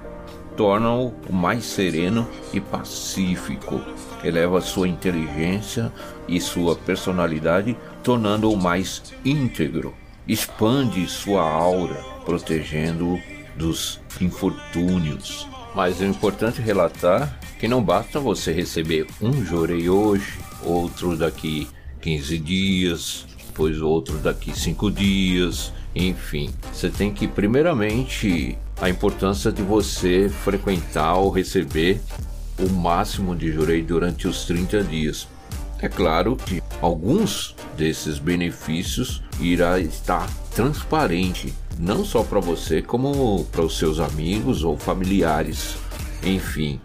torna-o 0.59 1.15
mais 1.31 1.65
sereno 1.65 2.29
e 2.53 2.61
pacífico, 2.61 3.81
eleva 4.25 4.61
sua 4.61 4.89
inteligência 4.89 5.93
e 6.27 6.41
sua 6.41 6.75
personalidade, 6.75 7.77
tornando-o 8.03 8.57
mais 8.57 9.15
íntegro, 9.25 9.95
expande 10.27 11.07
sua 11.07 11.49
aura, 11.49 11.95
protegendo-o 12.25 13.21
dos 13.57 14.01
infortúnios. 14.21 15.47
Mas 15.77 16.03
é 16.03 16.07
importante 16.07 16.61
relatar 16.61 17.39
que 17.61 17.69
não 17.69 17.81
basta 17.81 18.19
você 18.19 18.53
receber 18.53 19.07
um 19.23 19.45
jorei 19.45 19.89
hoje, 19.89 20.41
outro 20.65 21.17
daqui 21.17 21.69
15 22.01 22.39
dias, 22.39 23.27
depois 23.47 23.81
outro 23.81 24.19
daqui 24.19 24.59
5 24.59 24.91
dias, 24.91 25.73
enfim. 25.95 26.51
Você 26.73 26.91
tem 26.91 27.13
que 27.13 27.29
primeiramente 27.29 28.59
a 28.81 28.89
importância 28.89 29.51
de 29.51 29.63
você 29.63 30.29
frequentar 30.29 31.15
ou 31.15 31.31
receber 31.31 32.01
o 32.59 32.69
máximo 32.69 33.35
de 33.35 33.53
jurei 33.53 33.83
durante 33.83 34.29
os 34.29 34.45
30 34.45 34.85
dias. 34.85 35.29
É 35.81 35.89
claro 35.89 36.37
que 36.37 36.63
alguns 36.81 37.55
desses 37.77 38.19
benefícios 38.19 39.23
irá 39.41 39.79
estar 39.79 40.29
transparente, 40.51 41.55
não 41.79 42.05
só 42.05 42.23
para 42.25 42.41
você, 42.41 42.83
como 42.83 43.45
para 43.45 43.63
os 43.63 43.79
seus 43.79 44.01
amigos 44.01 44.65
ou 44.65 44.77
familiares. 44.77 45.77
Enfim, 46.23 46.81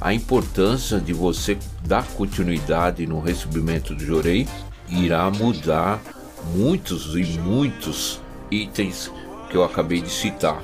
a 0.00 0.14
importância 0.14 1.00
de 1.00 1.12
você 1.12 1.58
dar 1.84 2.06
continuidade 2.12 3.06
no 3.06 3.20
recebimento 3.20 3.94
do 3.94 4.04
jurei 4.04 4.48
irá 4.88 5.28
mudar 5.30 6.00
muitos 6.54 7.16
e 7.16 7.24
muitos 7.38 8.20
itens 8.50 9.10
que 9.50 9.56
eu 9.56 9.64
acabei 9.64 10.00
de 10.00 10.10
citar. 10.10 10.62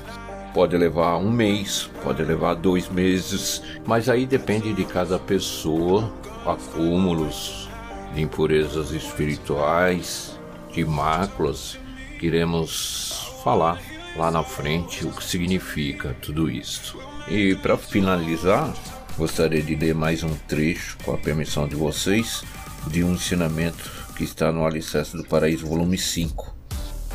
Pode 0.56 0.74
levar 0.74 1.18
um 1.18 1.30
mês, 1.30 1.90
pode 2.02 2.22
levar 2.24 2.54
dois 2.54 2.88
meses, 2.88 3.62
mas 3.84 4.08
aí 4.08 4.24
depende 4.24 4.72
de 4.72 4.86
cada 4.86 5.18
pessoa, 5.18 6.10
acúmulos 6.46 7.68
de 8.14 8.22
impurezas 8.22 8.90
espirituais, 8.90 10.40
de 10.72 10.82
máculas 10.82 11.78
que 12.18 12.28
iremos 12.28 13.34
falar 13.44 13.78
lá 14.16 14.30
na 14.30 14.42
frente 14.42 15.04
o 15.04 15.10
que 15.10 15.22
significa 15.22 16.16
tudo 16.22 16.50
isso. 16.50 16.98
E 17.28 17.54
para 17.56 17.76
finalizar, 17.76 18.72
gostaria 19.18 19.62
de 19.62 19.74
ler 19.74 19.94
mais 19.94 20.24
um 20.24 20.34
trecho, 20.48 20.96
com 21.04 21.12
a 21.12 21.18
permissão 21.18 21.68
de 21.68 21.76
vocês, 21.76 22.42
de 22.86 23.04
um 23.04 23.12
ensinamento 23.12 23.90
que 24.16 24.24
está 24.24 24.50
no 24.50 24.64
Alicerce 24.64 25.18
do 25.18 25.24
Paraíso, 25.24 25.66
volume 25.66 25.98
5. 25.98 26.56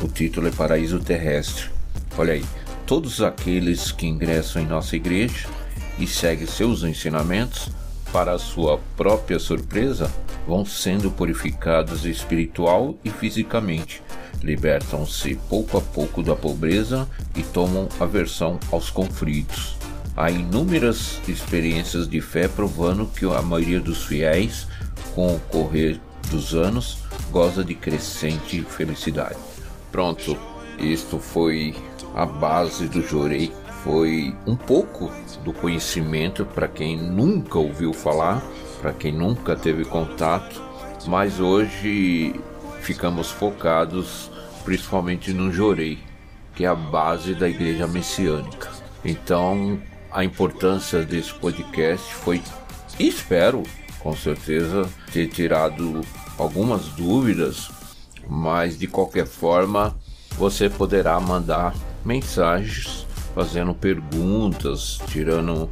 O 0.00 0.06
título 0.06 0.46
é 0.46 0.52
Paraíso 0.52 1.00
Terrestre. 1.00 1.72
Olha 2.16 2.34
aí, 2.34 2.44
todos 2.92 3.22
aqueles 3.22 3.90
que 3.90 4.06
ingressam 4.06 4.60
em 4.60 4.66
nossa 4.66 4.94
igreja 4.96 5.48
e 5.98 6.06
seguem 6.06 6.46
seus 6.46 6.82
ensinamentos, 6.82 7.70
para 8.12 8.36
sua 8.36 8.78
própria 8.98 9.38
surpresa, 9.38 10.12
vão 10.46 10.62
sendo 10.62 11.10
purificados 11.10 12.04
espiritual 12.04 12.94
e 13.02 13.08
fisicamente, 13.08 14.02
libertam-se 14.42 15.36
pouco 15.48 15.78
a 15.78 15.80
pouco 15.80 16.22
da 16.22 16.36
pobreza 16.36 17.08
e 17.34 17.42
tomam 17.42 17.88
aversão 17.98 18.60
aos 18.70 18.90
conflitos. 18.90 19.74
Há 20.14 20.30
inúmeras 20.30 21.18
experiências 21.26 22.06
de 22.06 22.20
fé 22.20 22.46
provando 22.46 23.06
que 23.06 23.24
a 23.24 23.40
maioria 23.40 23.80
dos 23.80 24.04
fiéis, 24.04 24.66
com 25.14 25.34
o 25.34 25.40
correr 25.48 25.98
dos 26.30 26.54
anos, 26.54 26.98
goza 27.30 27.64
de 27.64 27.74
crescente 27.74 28.60
felicidade. 28.60 29.38
Pronto, 29.90 30.36
isto 30.78 31.18
foi 31.18 31.74
a 32.14 32.26
base 32.26 32.88
do 32.88 33.02
Jorei. 33.02 33.52
Foi 33.82 34.34
um 34.46 34.54
pouco 34.54 35.10
do 35.44 35.52
conhecimento 35.52 36.44
para 36.44 36.68
quem 36.68 36.96
nunca 36.96 37.58
ouviu 37.58 37.92
falar, 37.92 38.42
para 38.80 38.92
quem 38.92 39.12
nunca 39.12 39.56
teve 39.56 39.84
contato, 39.84 40.62
mas 41.06 41.40
hoje 41.40 42.40
ficamos 42.80 43.30
focados 43.30 44.30
principalmente 44.64 45.32
no 45.32 45.52
Jorei, 45.52 45.98
que 46.54 46.64
é 46.64 46.68
a 46.68 46.74
base 46.74 47.34
da 47.34 47.48
igreja 47.48 47.86
messiânica. 47.86 48.70
Então, 49.04 49.80
a 50.10 50.22
importância 50.24 51.02
desse 51.02 51.34
podcast 51.34 52.14
foi, 52.14 52.40
espero, 52.98 53.62
com 53.98 54.14
certeza, 54.14 54.88
ter 55.12 55.26
tirado 55.28 56.02
algumas 56.38 56.86
dúvidas, 56.88 57.70
mas 58.28 58.78
de 58.78 58.86
qualquer 58.86 59.26
forma, 59.26 59.96
você 60.36 60.68
poderá 60.68 61.18
mandar 61.18 61.74
mensagens 62.04 63.06
fazendo 63.34 63.74
perguntas, 63.74 65.00
tirando 65.08 65.68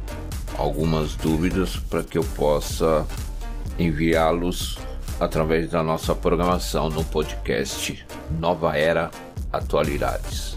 algumas 0.57 1.15
dúvidas 1.15 1.75
para 1.75 2.03
que 2.03 2.17
eu 2.17 2.23
possa 2.35 3.05
enviá-los 3.77 4.77
através 5.19 5.69
da 5.69 5.83
nossa 5.83 6.15
programação 6.15 6.89
no 6.89 7.03
podcast 7.03 8.05
Nova 8.39 8.75
Era 8.75 9.11
Atualidades. 9.51 10.55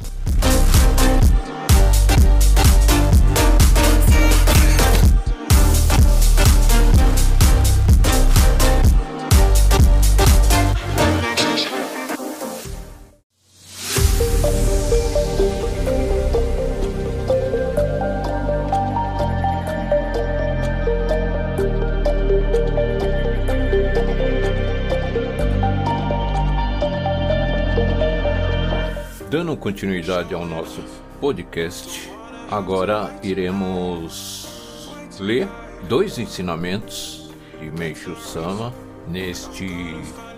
Continuidade 29.64 30.34
ao 30.34 30.44
nosso 30.44 30.84
podcast, 31.18 32.10
agora 32.50 33.18
iremos 33.22 34.90
ler 35.18 35.48
dois 35.88 36.18
ensinamentos 36.18 37.30
de 37.58 37.70
Meishu 37.70 38.14
Sama 38.14 38.74
neste 39.08 39.66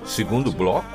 segundo 0.05 0.53
bloco. 0.53 0.87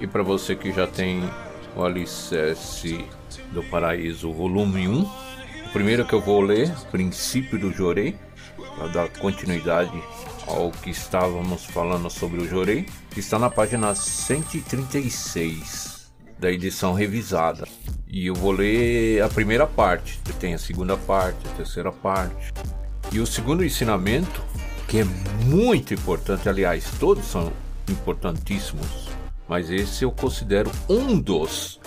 E 0.00 0.06
para 0.06 0.22
você 0.22 0.56
que 0.56 0.72
já 0.72 0.86
tem 0.86 1.28
o 1.76 1.84
Alicerce 1.84 3.04
do 3.52 3.62
Paraíso, 3.64 4.32
volume 4.32 4.88
1, 4.88 5.02
o 5.02 5.68
primeiro 5.70 6.06
que 6.06 6.14
eu 6.14 6.22
vou 6.22 6.40
ler, 6.40 6.74
Princípio 6.90 7.58
do 7.58 7.70
Jorei, 7.70 8.16
para 8.78 8.86
dar 8.86 9.08
continuidade 9.10 10.02
ao 10.46 10.70
que 10.70 10.88
estávamos 10.88 11.66
falando 11.66 12.08
sobre 12.08 12.40
o 12.40 12.48
Jorei, 12.48 12.86
que 13.10 13.20
está 13.20 13.38
na 13.38 13.50
página 13.50 13.94
136 13.94 15.93
da 16.38 16.50
edição 16.50 16.92
revisada. 16.92 17.66
E 18.06 18.26
eu 18.26 18.34
vou 18.34 18.52
ler 18.52 19.22
a 19.22 19.28
primeira 19.28 19.66
parte, 19.66 20.20
tem 20.38 20.54
a 20.54 20.58
segunda 20.58 20.96
parte, 20.96 21.38
a 21.46 21.56
terceira 21.56 21.90
parte. 21.90 22.52
E 23.12 23.18
o 23.18 23.26
segundo 23.26 23.64
ensinamento, 23.64 24.42
que 24.88 24.98
é 25.00 25.04
muito 25.44 25.94
importante, 25.94 26.48
aliás, 26.48 26.84
todos 26.98 27.24
são 27.24 27.52
importantíssimos, 27.88 29.08
mas 29.48 29.70
esse 29.70 30.04
eu 30.04 30.10
considero 30.10 30.70
um 30.88 31.18
dos, 31.18 31.80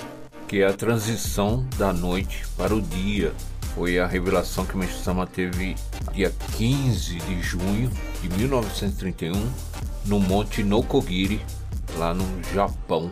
que 0.47 0.61
é 0.61 0.67
a 0.67 0.73
transição 0.73 1.65
da 1.77 1.91
noite 1.91 2.45
para 2.55 2.73
o 2.73 2.81
dia. 2.81 3.33
Foi 3.75 3.99
a 3.99 4.07
revelação 4.07 4.65
que 4.65 4.73
o 4.73 4.77
Mestre-sama 4.77 5.27
teve 5.27 5.75
dia 6.13 6.33
15 6.57 7.17
de 7.19 7.41
junho 7.41 7.91
de 8.21 8.29
1931 8.37 9.49
no 10.05 10.19
Monte 10.19 10.63
Nokogiri, 10.63 11.41
lá 11.97 12.13
no 12.13 12.25
Japão 12.53 13.11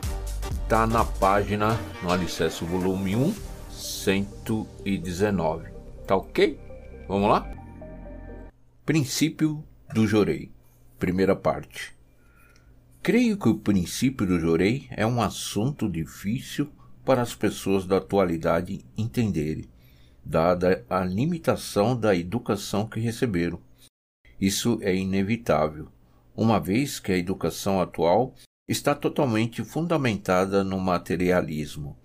tá 0.68 0.88
na 0.88 1.06
página 1.06 1.80
no 2.02 2.12
Alicerce 2.12 2.64
volume 2.66 3.16
1, 3.16 3.34
119. 3.72 5.70
Tá 6.08 6.16
ok? 6.16 6.60
Vamos 7.08 7.30
lá? 7.30 7.50
Princípio 8.86 9.64
do 9.94 10.08
Jorei. 10.08 10.52
Primeira 10.98 11.36
parte. 11.36 11.94
Creio 13.04 13.38
que 13.38 13.48
o 13.48 13.60
princípio 13.60 14.26
do 14.26 14.40
Jorei 14.40 14.88
é 14.90 15.06
um 15.06 15.22
assunto 15.22 15.88
difícil 15.88 16.72
para 17.06 17.22
as 17.22 17.36
pessoas 17.36 17.86
da 17.86 17.98
atualidade 17.98 18.84
entenderem, 18.98 19.70
dada 20.24 20.84
a 20.90 21.06
limitação 21.06 21.96
da 21.96 22.16
educação 22.16 22.88
que 22.88 23.00
receberam. 23.00 23.60
Isso 24.42 24.80
é 24.82 24.96
inevitável, 24.96 25.88
uma 26.36 26.60
vez 26.60 27.00
que 27.00 27.12
a 27.12 27.18
educação 27.18 27.80
atual 27.80 28.34
está 28.68 28.96
totalmente 28.96 29.64
fundamentada 29.64 30.64
no 30.64 30.80
materialismo. 30.80 31.98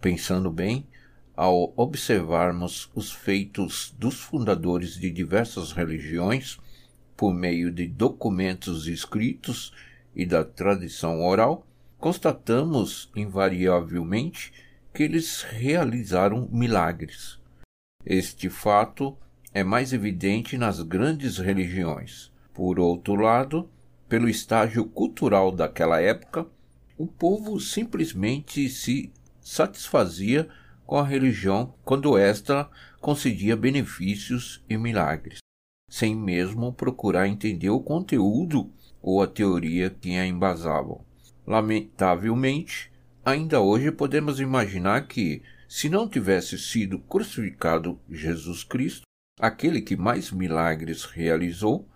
Pensando 0.00 0.50
bem, 0.50 0.86
ao 1.34 1.72
observarmos 1.76 2.90
os 2.94 3.12
feitos 3.12 3.94
dos 3.98 4.20
fundadores 4.20 4.98
de 4.98 5.10
diversas 5.10 5.72
religiões 5.72 6.58
por 7.16 7.32
meio 7.32 7.72
de 7.72 7.86
documentos 7.86 8.86
escritos 8.86 9.72
e 10.14 10.26
da 10.26 10.44
tradição 10.44 11.24
oral, 11.24 11.66
constatamos 11.98 13.10
invariavelmente 13.16 14.52
que 14.92 15.02
eles 15.02 15.42
realizaram 15.42 16.48
milagres. 16.52 17.38
Este 18.04 18.48
fato 18.48 19.16
é 19.52 19.64
mais 19.64 19.92
evidente 19.92 20.56
nas 20.58 20.80
grandes 20.82 21.38
religiões. 21.38 22.30
Por 22.52 22.78
outro 22.78 23.14
lado, 23.14 23.68
pelo 24.08 24.28
estágio 24.28 24.84
cultural 24.84 25.50
daquela 25.50 26.00
época, 26.00 26.46
o 26.96 27.06
povo 27.06 27.60
simplesmente 27.60 28.68
se 28.68 29.12
satisfazia 29.40 30.48
com 30.86 30.96
a 30.96 31.04
religião 31.04 31.74
quando 31.84 32.16
esta 32.16 32.70
concedia 33.00 33.56
benefícios 33.56 34.64
e 34.68 34.76
milagres, 34.76 35.38
sem 35.90 36.14
mesmo 36.14 36.72
procurar 36.72 37.26
entender 37.26 37.70
o 37.70 37.80
conteúdo 37.80 38.70
ou 39.02 39.22
a 39.22 39.26
teoria 39.26 39.90
que 39.90 40.16
a 40.16 40.26
embasavam. 40.26 41.04
Lamentavelmente, 41.46 42.90
ainda 43.24 43.60
hoje 43.60 43.92
podemos 43.92 44.40
imaginar 44.40 45.06
que, 45.06 45.42
se 45.68 45.88
não 45.88 46.08
tivesse 46.08 46.58
sido 46.58 46.98
crucificado 46.98 48.00
Jesus 48.10 48.64
Cristo, 48.64 49.02
aquele 49.38 49.80
que 49.80 49.96
mais 49.96 50.30
milagres 50.30 51.04
realizou, 51.04 51.86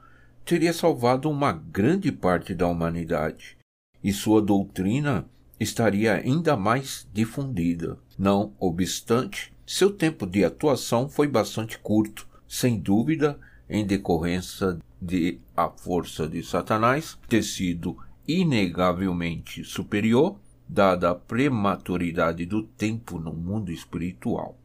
teria 0.45 0.73
salvado 0.73 1.31
uma 1.31 1.53
grande 1.53 2.11
parte 2.11 2.55
da 2.55 2.67
humanidade 2.67 3.57
e 4.03 4.13
sua 4.13 4.41
doutrina 4.41 5.27
estaria 5.59 6.15
ainda 6.15 6.57
mais 6.57 7.07
difundida. 7.13 7.99
Não 8.19 8.53
obstante, 8.59 9.53
seu 9.67 9.93
tempo 9.93 10.27
de 10.27 10.45
atuação 10.45 11.09
foi 11.09 11.29
bastante 11.29 11.79
curto, 11.79 12.27
sem 12.49 12.79
dúvida, 12.79 13.39
em 13.69 13.87
decorrência 13.87 14.79
de 15.01 15.39
a 15.57 15.69
força 15.71 16.27
de 16.27 16.43
Satanás 16.43 17.17
ter 17.29 17.43
sido 17.43 17.97
inegavelmente 18.27 19.65
superior, 19.65 20.39
dada 20.69 21.11
a 21.11 21.15
prematuridade 21.15 22.47
do 22.47 22.63
tempo 22.63 23.19
no 23.19 23.33
mundo 23.33 23.71
espiritual. 23.71 24.59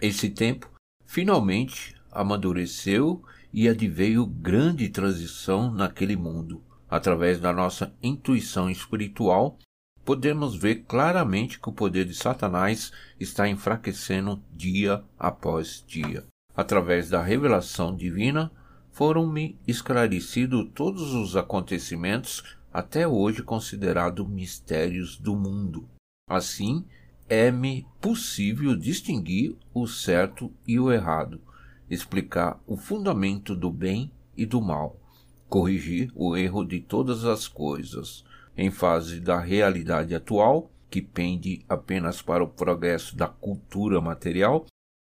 Esse 0.00 0.30
tempo 0.30 0.70
finalmente 1.04 1.94
amadureceu 2.10 3.22
e 3.52 3.68
adveio 3.68 4.26
grande 4.26 4.88
transição 4.88 5.72
naquele 5.72 6.16
mundo, 6.16 6.62
através 6.88 7.40
da 7.40 7.52
nossa 7.52 7.92
intuição 8.02 8.70
espiritual, 8.70 9.58
podemos 10.04 10.56
ver 10.56 10.84
claramente 10.86 11.60
que 11.60 11.68
o 11.68 11.72
poder 11.72 12.04
de 12.04 12.14
Satanás 12.14 12.92
está 13.18 13.48
enfraquecendo 13.48 14.42
dia 14.52 15.02
após 15.18 15.84
dia. 15.86 16.24
Através 16.54 17.08
da 17.08 17.22
revelação 17.22 17.94
divina, 17.94 18.50
foram-me 18.90 19.58
esclarecidos 19.66 20.68
todos 20.74 21.14
os 21.14 21.36
acontecimentos 21.36 22.42
até 22.72 23.06
hoje 23.06 23.42
considerados 23.42 24.28
mistérios 24.28 25.16
do 25.16 25.36
mundo. 25.36 25.88
Assim, 26.28 26.84
é-me 27.28 27.86
possível 28.00 28.76
distinguir 28.76 29.56
o 29.72 29.86
certo 29.86 30.52
e 30.66 30.78
o 30.78 30.92
errado, 30.92 31.40
explicar 31.90 32.62
o 32.66 32.76
fundamento 32.76 33.54
do 33.54 33.70
bem 33.70 34.10
e 34.36 34.46
do 34.46 34.62
mal, 34.62 34.96
corrigir 35.48 36.12
o 36.14 36.36
erro 36.36 36.64
de 36.64 36.80
todas 36.80 37.24
as 37.24 37.48
coisas, 37.48 38.24
em 38.56 38.70
fase 38.70 39.20
da 39.20 39.40
realidade 39.40 40.14
atual, 40.14 40.70
que 40.88 41.02
pende 41.02 41.64
apenas 41.68 42.22
para 42.22 42.42
o 42.42 42.48
progresso 42.48 43.16
da 43.16 43.26
cultura 43.26 44.00
material, 44.00 44.66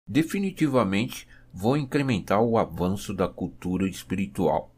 definitivamente 0.06 1.26
vou 1.52 1.76
incrementar 1.76 2.40
o 2.42 2.56
avanço 2.56 3.12
da 3.12 3.28
cultura 3.28 3.88
espiritual. 3.88 4.74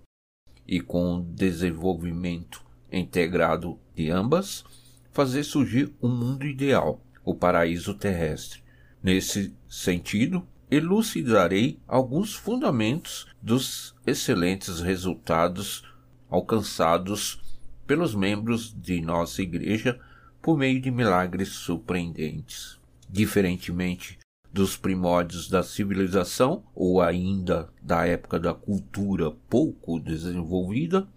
E 0.66 0.80
com 0.80 1.16
o 1.16 1.22
desenvolvimento 1.22 2.64
integrado 2.92 3.78
de 3.94 4.10
ambas, 4.10 4.64
fazer 5.12 5.42
surgir 5.42 5.92
um 6.02 6.08
mundo 6.08 6.46
ideal, 6.46 7.00
o 7.24 7.34
paraíso 7.34 7.94
terrestre. 7.94 8.62
Nesse 9.02 9.54
sentido, 9.68 10.46
elucidarei 10.70 11.78
alguns 11.88 12.35
fundamentos 12.35 13.26
dos 13.42 13.94
excelentes 14.06 14.80
resultados 14.80 15.85
alcançados 16.30 17.40
pelos 17.87 18.14
membros 18.14 18.72
de 18.80 19.00
nossa 19.00 19.42
igreja 19.42 19.98
por 20.40 20.56
meio 20.56 20.80
de 20.80 20.90
milagres 20.90 21.48
surpreendentes. 21.48 22.78
Diferentemente 23.09 24.18
dos 24.52 24.76
primórdios 24.76 25.48
da 25.48 25.62
civilização 25.62 26.64
ou 26.74 27.00
ainda 27.00 27.68
da 27.83 28.06
época 28.06 28.38
da 28.38 28.54
cultura 28.54 29.30
pouco 29.48 29.98
desenvolvida, 29.98 31.09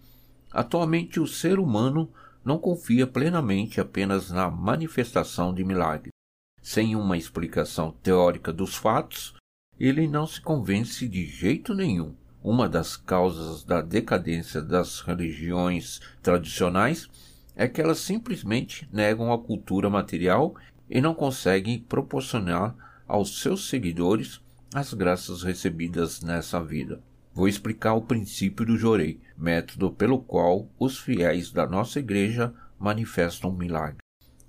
atualmente 0.52 1.20
o 1.20 1.26
ser 1.26 1.58
humano 1.58 2.10
não 2.44 2.58
confia 2.58 3.06
plenamente 3.06 3.80
apenas 3.80 4.30
na 4.30 4.50
manifestação 4.50 5.54
de 5.54 5.64
milagres. 5.64 6.12
Sem 6.60 6.96
uma 6.96 7.16
explicação 7.16 7.92
teórica 8.02 8.52
dos 8.52 8.74
fatos, 8.74 9.33
ele 9.78 10.06
não 10.06 10.26
se 10.26 10.40
convence 10.40 11.08
de 11.08 11.26
jeito 11.26 11.74
nenhum. 11.74 12.14
Uma 12.42 12.68
das 12.68 12.96
causas 12.96 13.64
da 13.64 13.80
decadência 13.80 14.60
das 14.60 15.00
religiões 15.00 16.00
tradicionais 16.22 17.08
é 17.56 17.66
que 17.66 17.80
elas 17.80 17.98
simplesmente 17.98 18.88
negam 18.92 19.32
a 19.32 19.38
cultura 19.38 19.88
material 19.88 20.54
e 20.88 21.00
não 21.00 21.14
conseguem 21.14 21.78
proporcionar 21.78 22.74
aos 23.06 23.40
seus 23.40 23.68
seguidores 23.68 24.40
as 24.74 24.92
graças 24.92 25.42
recebidas 25.42 26.20
nessa 26.20 26.62
vida. 26.62 27.02
Vou 27.32 27.48
explicar 27.48 27.94
o 27.94 28.02
princípio 28.02 28.64
do 28.66 28.76
jorei, 28.76 29.20
método 29.36 29.90
pelo 29.90 30.18
qual 30.20 30.68
os 30.78 30.98
fiéis 30.98 31.50
da 31.50 31.66
nossa 31.66 31.98
igreja 31.98 32.52
manifestam 32.78 33.50
um 33.50 33.56
milagre. 33.56 33.98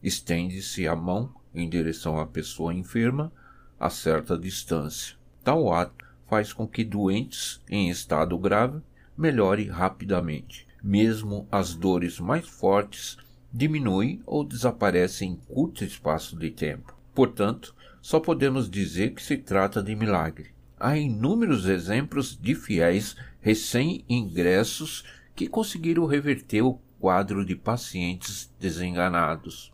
Estende-se 0.04 0.88
a 0.88 0.96
mão 0.96 1.34
em 1.54 1.70
direção 1.70 2.20
à 2.20 2.26
pessoa 2.26 2.74
enferma 2.74 3.32
a 3.80 3.90
certa 3.90 4.38
distância. 4.38 5.16
Tal 5.44 5.72
ato 5.72 6.06
faz 6.28 6.52
com 6.52 6.68
que 6.68 6.84
doentes 6.84 7.62
em 7.70 7.90
estado 7.90 8.38
grave 8.38 8.82
melhore 9.18 9.68
rapidamente. 9.68 10.68
Mesmo 10.84 11.48
as 11.52 11.74
dores 11.74 12.20
mais 12.20 12.48
fortes 12.48 13.18
diminuem 13.52 14.22
ou 14.26 14.44
desaparecem 14.44 15.32
em 15.32 15.36
curto 15.36 15.84
espaço 15.84 16.38
de 16.38 16.52
tempo. 16.52 16.96
Portanto, 17.14 17.74
só 18.02 18.20
podemos 18.20 18.70
dizer 18.70 19.14
que 19.14 19.24
se 19.24 19.38
trata 19.38 19.82
de 19.82 19.96
milagre. 19.96 20.54
Há 20.78 20.98
inúmeros 20.98 21.66
exemplos 21.66 22.38
de 22.38 22.54
fiéis 22.54 23.16
recém-ingressos 23.42 25.06
que 25.34 25.48
conseguiram 25.48 26.06
reverter 26.06 26.62
o 26.62 26.80
quadro 27.00 27.46
de 27.46 27.56
pacientes 27.56 28.54
desenganados. 28.60 29.72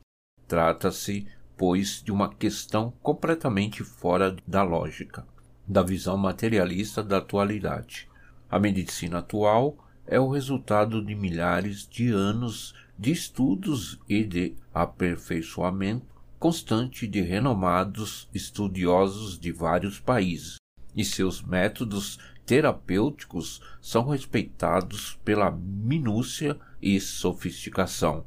Trata-se 0.48 1.28
pois, 1.62 2.02
de 2.04 2.12
uma 2.12 2.28
questão 2.28 2.91
completamente 3.04 3.84
fora 3.84 4.36
da 4.47 4.63
lógica, 4.63 5.28
da 5.67 5.84
visão 5.84 6.17
materialista 6.17 7.04
da 7.04 7.17
atualidade. 7.19 8.10
A 8.50 8.58
medicina 8.58 9.19
atual 9.19 9.78
é 10.08 10.19
o 10.19 10.28
resultado 10.28 11.06
de 11.06 11.13
milhares 11.13 11.88
de 11.88 12.10
anos 12.10 12.74
de 12.97 13.12
estudos 13.12 14.00
e 14.10 14.24
de 14.24 14.56
aperfeiçoamento 14.74 16.08
constante 16.39 17.06
de 17.06 17.21
renomados 17.21 18.28
estudiosos 18.34 19.38
de 19.38 19.52
vários 19.52 20.00
países, 20.00 20.56
e 20.95 21.06
seus 21.06 21.43
métodos 21.43 22.17
terapêuticos 22.43 23.62
são 23.80 24.08
respeitados 24.08 25.19
pela 25.24 25.52
minúcia 25.52 26.60
e 26.82 27.00
sofisticação. 27.00 28.26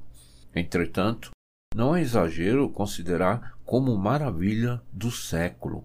Entretanto, 0.55 1.34
não 1.75 1.97
é 1.97 2.01
exagero 2.01 2.69
considerar 2.71 3.59
como 3.65 3.97
maravilha 3.99 4.81
do 4.93 5.11
século 5.11 5.85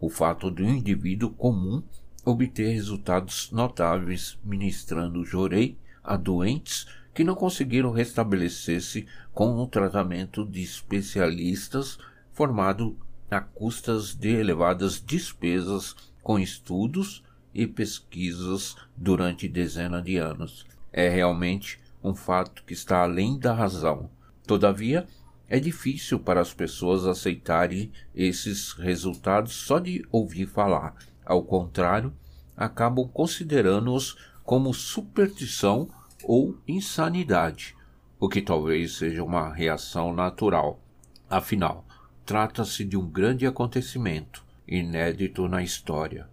o 0.00 0.10
fato 0.10 0.50
de 0.50 0.62
um 0.64 0.74
indivíduo 0.74 1.30
comum 1.30 1.82
obter 2.24 2.72
resultados 2.72 3.50
notáveis 3.52 4.36
ministrando 4.42 5.24
jorei 5.24 5.78
a 6.02 6.16
doentes 6.16 6.86
que 7.14 7.22
não 7.22 7.34
conseguiram 7.34 7.92
restabelecer-se 7.92 9.06
com 9.32 9.62
um 9.62 9.66
tratamento 9.66 10.44
de 10.44 10.62
especialistas 10.62 11.98
formado 12.32 12.96
a 13.30 13.40
custas 13.40 14.14
de 14.14 14.30
elevadas 14.30 15.00
despesas 15.00 15.94
com 16.22 16.38
estudos 16.38 17.22
e 17.54 17.66
pesquisas 17.66 18.74
durante 18.96 19.48
dezenas 19.48 20.02
de 20.02 20.16
anos. 20.16 20.66
É 20.92 21.08
realmente 21.08 21.78
um 22.02 22.14
fato 22.14 22.64
que 22.64 22.72
está 22.72 23.02
além 23.02 23.38
da 23.38 23.52
razão. 23.52 24.10
Todavia, 24.46 25.06
é 25.50 25.58
difícil 25.58 26.20
para 26.20 26.40
as 26.40 26.54
pessoas 26.54 27.04
aceitarem 27.04 27.90
esses 28.14 28.72
resultados 28.72 29.52
só 29.52 29.80
de 29.80 30.06
ouvir 30.12 30.46
falar. 30.46 30.94
Ao 31.26 31.42
contrário, 31.42 32.14
acabam 32.56 33.08
considerando-os 33.08 34.16
como 34.44 34.72
superstição 34.72 35.88
ou 36.22 36.56
insanidade, 36.68 37.76
o 38.18 38.28
que 38.28 38.40
talvez 38.40 38.96
seja 38.96 39.24
uma 39.24 39.52
reação 39.52 40.14
natural. 40.14 40.80
Afinal, 41.28 41.84
trata-se 42.24 42.84
de 42.84 42.96
um 42.96 43.08
grande 43.08 43.44
acontecimento, 43.44 44.44
inédito 44.68 45.48
na 45.48 45.64
história. 45.64 46.28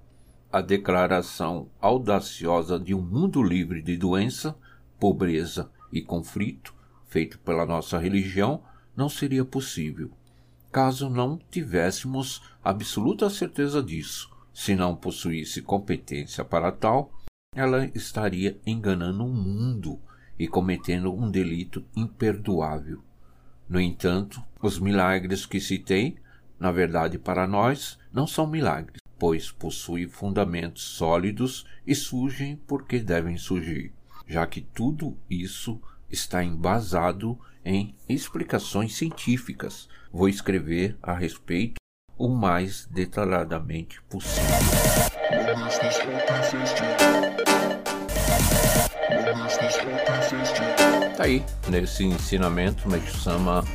A 0.52 0.62
declaração 0.62 1.70
audaciosa 1.82 2.80
de 2.80 2.94
um 2.94 3.02
mundo 3.02 3.42
livre 3.42 3.82
de 3.82 3.98
doença, 3.98 4.56
pobreza 5.00 5.72
e 5.92 6.04
conflito, 6.04 6.76
feito 7.08 7.40
pela 7.40 7.66
nossa 7.66 7.98
religião, 7.98 8.62
não 8.98 9.08
seria 9.08 9.46
possível, 9.46 10.12
caso 10.72 11.08
não 11.08 11.40
tivéssemos 11.52 12.42
absoluta 12.64 13.30
certeza 13.30 13.82
disso. 13.82 14.36
Se 14.52 14.76
não 14.76 14.96
possuísse 14.96 15.62
competência 15.62 16.44
para 16.44 16.72
tal, 16.72 17.12
ela 17.56 17.86
estaria 17.94 18.60
enganando 18.66 19.24
o 19.24 19.30
mundo 19.30 20.00
e 20.38 20.48
cometendo 20.48 21.14
um 21.14 21.30
delito 21.30 21.86
imperdoável. 21.96 23.04
No 23.70 23.80
entanto, 23.80 24.42
os 24.62 24.80
milagres 24.80 25.46
que 25.46 25.60
citei, 25.60 26.18
na 26.60 26.72
verdade 26.72 27.20
para 27.20 27.46
nós, 27.46 28.00
não 28.12 28.26
são 28.26 28.48
milagres, 28.48 29.00
pois 29.20 29.52
possuem 29.52 30.08
fundamentos 30.08 30.84
sólidos 30.84 31.66
e 31.86 31.94
surgem 31.94 32.56
porque 32.68 33.00
devem 33.00 33.38
surgir, 33.38 33.94
já 34.28 34.48
que 34.48 34.62
tudo 34.62 35.16
isso 35.30 35.80
está 36.10 36.44
embasado 36.44 37.38
em 37.68 37.94
explicações 38.08 38.96
científicas. 38.96 39.90
Vou 40.10 40.30
escrever 40.30 40.98
a 41.04 41.14
respeito 41.14 41.76
o 42.18 42.30
mais 42.30 42.88
detalhadamente 42.90 44.02
possível. 44.04 44.56
Tá 51.18 51.24
aí, 51.26 51.44
nesse 51.68 52.06
ensinamento, 52.06 52.90
Meixama 52.90 53.66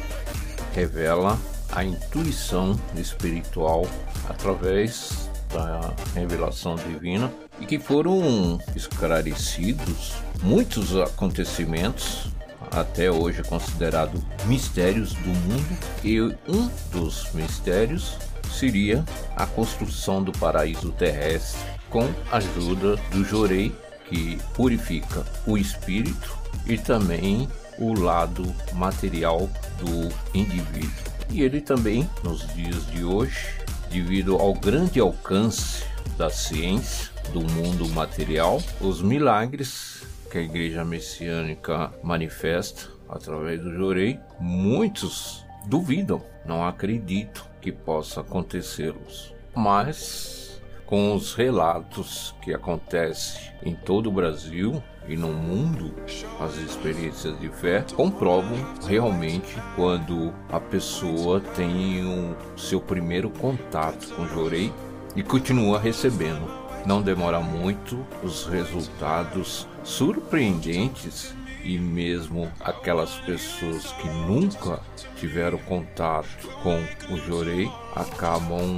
revela 0.73 1.39
a 1.71 1.85
intuição 1.85 2.81
espiritual 2.97 3.87
através 4.27 5.31
da 5.53 5.93
revelação 6.15 6.77
divina 6.77 7.31
e 7.61 7.67
que 7.67 7.79
foram 7.79 8.59
esclarecidos 8.75 10.15
muitos 10.43 10.97
acontecimentos 10.97 12.33
até 12.73 13.11
hoje 13.11 13.43
considerados 13.43 14.23
mistérios 14.47 15.13
do 15.15 15.29
mundo 15.29 15.79
e 16.03 16.21
um 16.21 16.71
dos 16.91 17.31
mistérios 17.33 18.17
seria 18.51 19.05
a 19.37 19.47
construção 19.47 20.23
do 20.23 20.33
paraíso 20.33 20.91
terrestre 20.93 21.61
com 21.91 22.09
a 22.31 22.37
ajuda 22.39 22.97
do 23.11 23.25
Jorei 23.25 23.75
que 24.09 24.39
purifica 24.55 25.25
o 25.47 25.57
espírito 25.57 26.37
e 26.67 26.77
também 26.79 27.49
o 27.79 27.99
lado 27.99 28.55
material 28.75 29.49
do 29.79 30.13
indivíduo. 30.37 31.13
E 31.31 31.43
ele 31.43 31.61
também, 31.61 32.09
nos 32.23 32.47
dias 32.55 32.87
de 32.91 33.05
hoje, 33.05 33.49
devido 33.91 34.37
ao 34.37 34.53
grande 34.53 35.01
alcance 35.01 35.85
da 36.19 36.29
ciência, 36.29 37.11
do 37.33 37.41
mundo 37.41 37.89
material, 37.89 38.61
os 38.81 39.01
milagres 39.01 39.92
que 40.33 40.39
a 40.39 40.43
igreja 40.43 40.83
messiânica 40.83 41.93
manifesta 42.03 42.89
através 43.07 43.61
do 43.61 43.77
Jorei, 43.77 44.19
muitos 44.41 45.45
duvidam, 45.67 46.23
não 46.47 46.67
acreditam 46.67 47.45
que 47.61 47.71
possa 47.71 48.23
acontecê-los. 48.23 49.35
Mas 49.55 50.59
com 50.87 51.15
os 51.15 51.35
relatos 51.35 52.35
que 52.41 52.55
acontecem 52.55 53.53
em 53.63 53.75
todo 53.75 54.07
o 54.09 54.13
Brasil 54.13 54.83
e 55.07 55.19
no 55.19 55.31
mundo, 55.35 55.95
as 56.41 56.57
experiências 56.57 57.39
de 57.39 57.51
fé 57.51 57.85
comprovam 57.95 58.57
realmente 58.87 59.55
quando 59.77 60.33
a 60.49 60.59
pessoa 60.59 61.41
tem 61.41 62.07
o 62.07 62.35
seu 62.59 62.81
primeiro 62.81 63.29
contato 63.29 64.15
com 64.15 64.23
o 64.23 64.29
Jorei 64.29 64.73
e 65.15 65.23
continua 65.23 65.79
recebendo 65.79 66.62
não 66.87 67.03
demora 67.03 67.41
muito, 67.41 68.05
os 68.23 68.47
resultados 68.47 69.67
surpreendentes 69.85 71.35
e 71.65 71.79
mesmo 71.79 72.51
aquelas 72.61 73.15
pessoas 73.21 73.93
que 73.93 74.09
nunca 74.09 74.81
tiveram 75.17 75.59
contato 75.59 76.49
com 76.63 76.77
o 77.13 77.17
Jorei 77.19 77.71
acabam 77.95 78.77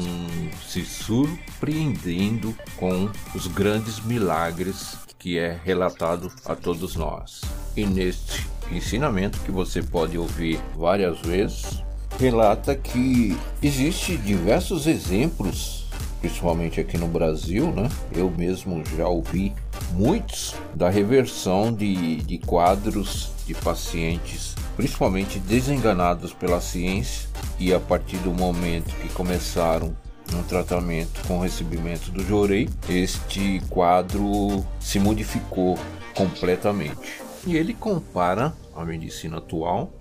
se 0.66 0.84
surpreendendo 0.84 2.54
com 2.76 3.08
os 3.34 3.46
grandes 3.46 4.00
milagres 4.04 4.98
que 5.18 5.38
é 5.38 5.58
relatado 5.64 6.30
a 6.44 6.54
todos 6.54 6.96
nós. 6.96 7.40
E 7.74 7.86
neste 7.86 8.46
ensinamento 8.70 9.40
que 9.40 9.50
você 9.50 9.82
pode 9.82 10.18
ouvir 10.18 10.60
várias 10.76 11.18
vezes, 11.20 11.82
relata 12.18 12.74
que 12.74 13.36
existe 13.62 14.16
diversos 14.18 14.86
exemplos 14.86 15.83
principalmente 16.24 16.80
aqui 16.80 16.96
no 16.96 17.06
Brasil, 17.06 17.70
né? 17.70 17.86
Eu 18.10 18.30
mesmo 18.30 18.82
já 18.96 19.06
ouvi 19.06 19.52
muitos 19.92 20.54
da 20.74 20.88
reversão 20.88 21.70
de, 21.70 22.16
de 22.22 22.38
quadros 22.38 23.30
de 23.46 23.52
pacientes, 23.52 24.54
principalmente 24.74 25.38
desenganados 25.38 26.32
pela 26.32 26.62
ciência, 26.62 27.28
e 27.58 27.74
a 27.74 27.78
partir 27.78 28.16
do 28.18 28.32
momento 28.32 28.94
que 29.02 29.08
começaram 29.10 29.94
um 30.34 30.42
tratamento 30.44 31.20
com 31.28 31.40
recebimento 31.40 32.10
do 32.10 32.24
Jorei, 32.24 32.70
este 32.88 33.60
quadro 33.68 34.64
se 34.80 34.98
modificou 34.98 35.78
completamente. 36.14 37.20
E 37.46 37.54
ele 37.54 37.74
compara 37.74 38.54
a 38.74 38.82
medicina 38.82 39.36
atual, 39.36 39.92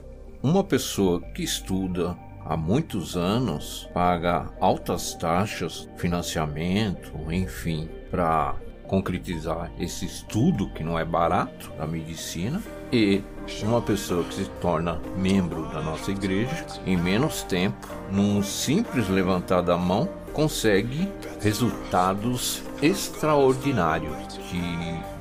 uma 0.41 0.63
pessoa 0.63 1.19
que 1.35 1.43
estuda 1.43 2.17
há 2.45 2.57
muitos 2.57 3.15
anos 3.15 3.89
paga 3.93 4.49
altas 4.59 5.13
taxas, 5.15 5.89
financiamento, 5.97 7.11
enfim, 7.31 7.89
para 8.11 8.55
concretizar 8.87 9.71
esse 9.79 10.05
estudo 10.05 10.69
que 10.69 10.83
não 10.83 10.99
é 10.99 11.05
barato 11.05 11.71
da 11.77 11.87
medicina 11.87 12.61
e 12.91 13.23
uma 13.63 13.81
pessoa 13.81 14.23
que 14.23 14.35
se 14.35 14.45
torna 14.61 15.01
membro 15.17 15.67
da 15.69 15.81
nossa 15.81 16.11
igreja 16.11 16.65
em 16.85 16.95
menos 16.95 17.43
tempo, 17.43 17.87
num 18.11 18.43
simples 18.43 19.09
levantar 19.09 19.61
da 19.61 19.77
mão, 19.77 20.07
consegue 20.31 21.09
resultados 21.41 22.63
extraordinários 22.81 24.15
de 24.49 24.61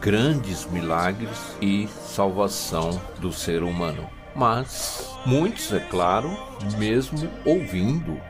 grandes 0.01 0.67
milagres 0.67 1.57
e 1.61 1.89
salvação 1.89 3.01
do 3.21 3.33
ser 3.33 3.63
humano. 3.63 4.22
Mas 4.35 5.11
muitos, 5.27 5.73
é 5.73 5.81
claro, 5.81 6.31
mesmo 6.79 7.29
ouvindo 7.45 8.21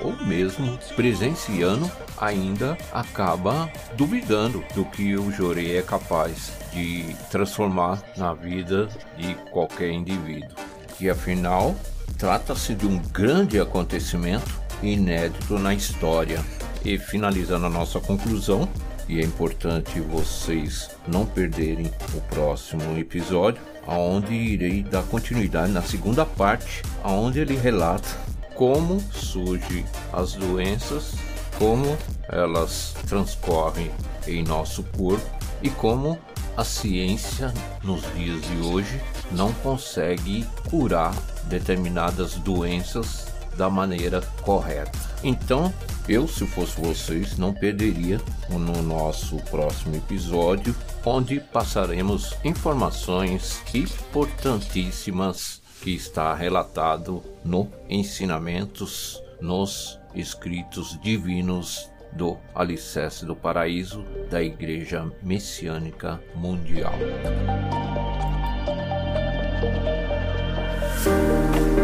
ou 0.00 0.16
mesmo 0.26 0.78
presenciando, 0.96 1.90
ainda 2.18 2.76
acaba 2.92 3.70
duvidando 3.96 4.64
do 4.74 4.84
que 4.84 5.16
o 5.16 5.30
Jorei 5.30 5.76
é 5.76 5.82
capaz 5.82 6.52
de 6.72 7.14
transformar 7.30 8.02
na 8.16 8.34
vida 8.34 8.88
de 9.16 9.34
qualquer 9.50 9.90
indivíduo. 9.90 10.56
E 11.00 11.08
afinal, 11.08 11.76
trata-se 12.18 12.74
de 12.74 12.86
um 12.86 12.98
grande 12.98 13.60
acontecimento 13.60 14.60
inédito 14.82 15.58
na 15.58 15.74
história. 15.74 16.40
E 16.84 16.98
finalizando 16.98 17.66
a 17.66 17.70
nossa 17.70 18.00
conclusão, 18.00 18.68
e 19.08 19.20
é 19.20 19.22
importante 19.22 20.00
vocês 20.00 20.90
não 21.06 21.24
perderem 21.24 21.92
o 22.14 22.20
próximo 22.22 22.98
episódio, 22.98 23.62
aonde 23.86 24.34
irei 24.34 24.82
dar 24.82 25.02
continuidade 25.04 25.72
na 25.72 25.82
segunda 25.82 26.24
parte, 26.24 26.82
aonde 27.02 27.40
ele 27.40 27.56
relata 27.56 28.08
como 28.54 29.00
surgem 29.12 29.84
as 30.12 30.34
doenças, 30.34 31.14
como 31.58 31.96
elas 32.28 32.94
transcorrem 33.08 33.90
em 34.26 34.42
nosso 34.42 34.82
corpo 34.84 35.26
e 35.62 35.70
como 35.70 36.18
a 36.56 36.64
ciência 36.64 37.52
nos 37.82 38.02
dias 38.14 38.40
de 38.42 38.66
hoje 38.66 39.00
não 39.30 39.52
consegue 39.54 40.46
curar 40.68 41.14
determinadas 41.44 42.34
doenças 42.34 43.26
da 43.56 43.70
maneira 43.70 44.20
correta. 44.42 44.98
Então, 45.22 45.72
eu, 46.08 46.26
se 46.26 46.46
fosse 46.46 46.80
vocês, 46.80 47.38
não 47.38 47.54
perderia 47.54 48.20
no 48.50 48.82
nosso 48.82 49.36
próximo 49.50 49.96
episódio, 49.96 50.74
onde 51.04 51.40
passaremos 51.40 52.36
informações 52.44 53.62
importantíssimas 53.74 55.60
que 55.82 55.90
está 55.94 56.32
relatado 56.34 57.22
no 57.44 57.68
Ensinamentos 57.88 59.20
nos 59.40 59.98
Escritos 60.14 60.98
Divinos 61.00 61.90
do 62.12 62.36
Alicerce 62.54 63.26
do 63.26 63.34
Paraíso 63.34 64.04
da 64.30 64.42
Igreja 64.42 65.10
Messiânica 65.22 66.22
Mundial. 66.36 66.94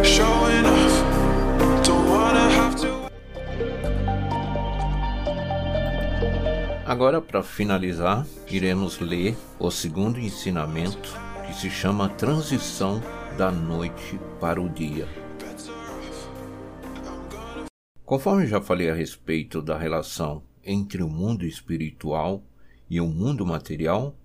Showing 0.04 0.77
Agora, 6.88 7.20
para 7.20 7.42
finalizar, 7.42 8.26
iremos 8.50 8.98
ler 8.98 9.36
o 9.58 9.70
segundo 9.70 10.18
ensinamento 10.18 11.14
que 11.46 11.52
se 11.52 11.68
chama 11.68 12.08
Transição 12.08 13.02
da 13.36 13.52
Noite 13.52 14.18
para 14.40 14.58
o 14.58 14.70
Dia. 14.70 15.06
Conforme 18.06 18.46
já 18.46 18.58
falei 18.62 18.88
a 18.88 18.94
respeito 18.94 19.60
da 19.60 19.76
relação 19.76 20.42
entre 20.64 21.02
o 21.02 21.10
mundo 21.10 21.44
espiritual 21.44 22.42
e 22.88 23.02
o 23.02 23.06
mundo 23.06 23.44
material, 23.44 24.16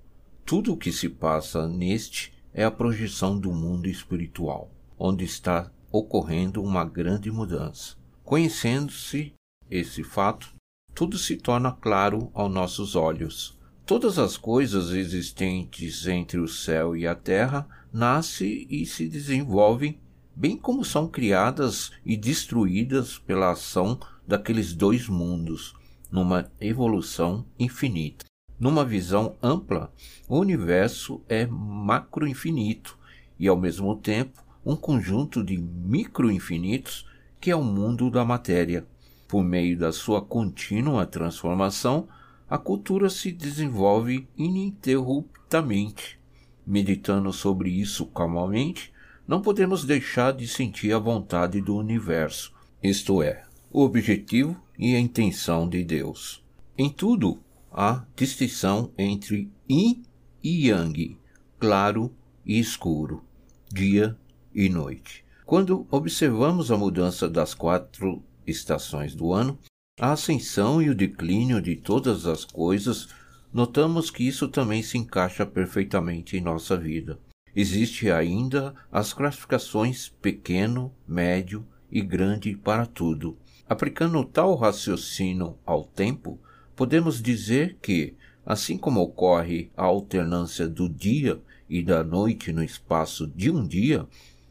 tudo 0.46 0.72
o 0.72 0.78
que 0.78 0.94
se 0.94 1.10
passa 1.10 1.68
neste 1.68 2.32
é 2.54 2.64
a 2.64 2.72
projeção 2.72 3.38
do 3.38 3.52
mundo 3.52 3.90
espiritual, 3.90 4.72
onde 4.98 5.26
está 5.26 5.70
ocorrendo 5.92 6.64
uma 6.64 6.86
grande 6.86 7.30
mudança. 7.30 7.98
Conhecendo-se 8.24 9.34
esse 9.70 10.02
fato, 10.02 10.53
tudo 10.94 11.18
se 11.18 11.36
torna 11.36 11.72
claro 11.72 12.30
aos 12.34 12.52
nossos 12.52 12.96
olhos. 12.96 13.58
Todas 13.86 14.18
as 14.18 14.38
coisas 14.38 14.92
existentes 14.92 16.08
entre 16.08 16.40
o 16.40 16.48
céu 16.48 16.96
e 16.96 17.06
a 17.06 17.16
terra 17.16 17.68
nascem 17.92 18.66
e 18.70 18.86
se 18.86 19.08
desenvolvem, 19.08 20.00
bem 20.36 20.56
como 20.56 20.86
são 20.86 21.08
criadas 21.08 21.92
e 22.06 22.16
destruídas 22.16 23.18
pela 23.18 23.52
ação 23.52 24.00
daqueles 24.26 24.74
dois 24.74 25.10
mundos, 25.10 25.74
numa 26.12 26.50
evolução 26.62 27.46
infinita. 27.60 28.26
Numa 28.60 28.86
visão 28.86 29.36
ampla, 29.44 29.92
o 30.30 30.40
universo 30.40 31.22
é 31.28 31.46
macroinfinito 31.46 32.98
e, 33.38 33.48
ao 33.48 33.58
mesmo 33.58 33.96
tempo, 33.96 34.42
um 34.66 34.76
conjunto 34.76 35.44
de 35.44 35.58
microinfinitos 35.58 37.06
que 37.42 37.52
é 37.52 37.56
o 37.56 37.64
mundo 37.64 38.10
da 38.10 38.24
matéria. 38.24 38.88
Por 39.34 39.44
meio 39.44 39.76
da 39.76 39.92
sua 39.92 40.22
contínua 40.22 41.08
transformação, 41.08 42.08
a 42.48 42.56
cultura 42.56 43.10
se 43.10 43.32
desenvolve 43.32 44.28
ininterruptamente. 44.38 46.20
Meditando 46.64 47.34
sobre 47.34 47.72
isso 47.72 48.06
calmamente, 48.06 48.94
não 49.28 49.42
podemos 49.42 49.86
deixar 49.86 50.34
de 50.34 50.48
sentir 50.48 50.94
a 50.94 51.00
vontade 51.00 51.60
do 51.62 51.76
universo, 51.76 52.54
isto 52.84 53.24
é, 53.24 53.44
o 53.72 53.82
objetivo 53.82 54.56
e 54.78 54.96
a 54.96 55.00
intenção 55.00 55.68
de 55.68 55.84
Deus. 55.84 56.46
Em 56.78 56.92
tudo 56.92 57.40
há 57.72 58.06
distinção 58.16 58.92
entre 58.96 59.52
yin 59.68 60.04
e 60.44 60.68
yang, 60.68 61.18
claro 61.60 62.14
e 62.46 62.60
escuro, 62.60 63.24
dia 63.68 64.16
e 64.54 64.70
noite. 64.70 65.26
Quando 65.44 65.88
observamos 65.90 66.72
a 66.72 66.78
mudança 66.78 67.28
das 67.28 67.56
quatro 67.56 68.22
estações 68.46 69.16
do 69.16 69.34
ano, 69.34 69.58
a 70.00 70.12
ascensão 70.12 70.82
e 70.82 70.90
o 70.90 70.96
declínio 70.96 71.62
de 71.62 71.76
todas 71.76 72.26
as 72.26 72.44
coisas, 72.44 73.10
notamos 73.54 74.10
que 74.10 74.28
isso 74.28 74.48
também 74.48 74.82
se 74.82 74.98
encaixa 74.98 75.46
perfeitamente 75.46 76.36
em 76.36 76.42
nossa 76.42 76.76
vida. 76.76 77.20
Existe 77.56 78.10
ainda 78.10 78.74
as 78.92 79.14
classificações 79.14 80.10
pequeno, 80.10 80.92
médio 81.08 81.66
e 81.92 82.02
grande 82.02 82.56
para 82.56 82.88
tudo. 82.88 83.38
Aplicando 83.70 84.26
tal 84.26 84.56
raciocínio 84.56 85.56
ao 85.64 85.84
tempo, 85.84 86.40
podemos 86.76 87.22
dizer 87.22 87.78
que, 87.80 88.16
assim 88.44 88.78
como 88.78 89.02
ocorre 89.02 89.72
a 89.78 89.84
alternância 89.84 90.68
do 90.68 90.90
dia 90.90 91.40
e 91.70 91.84
da 91.84 92.04
noite 92.04 92.52
no 92.52 92.64
espaço 92.64 93.28
de 93.28 93.52
um 93.52 93.66
dia, 93.66 94.08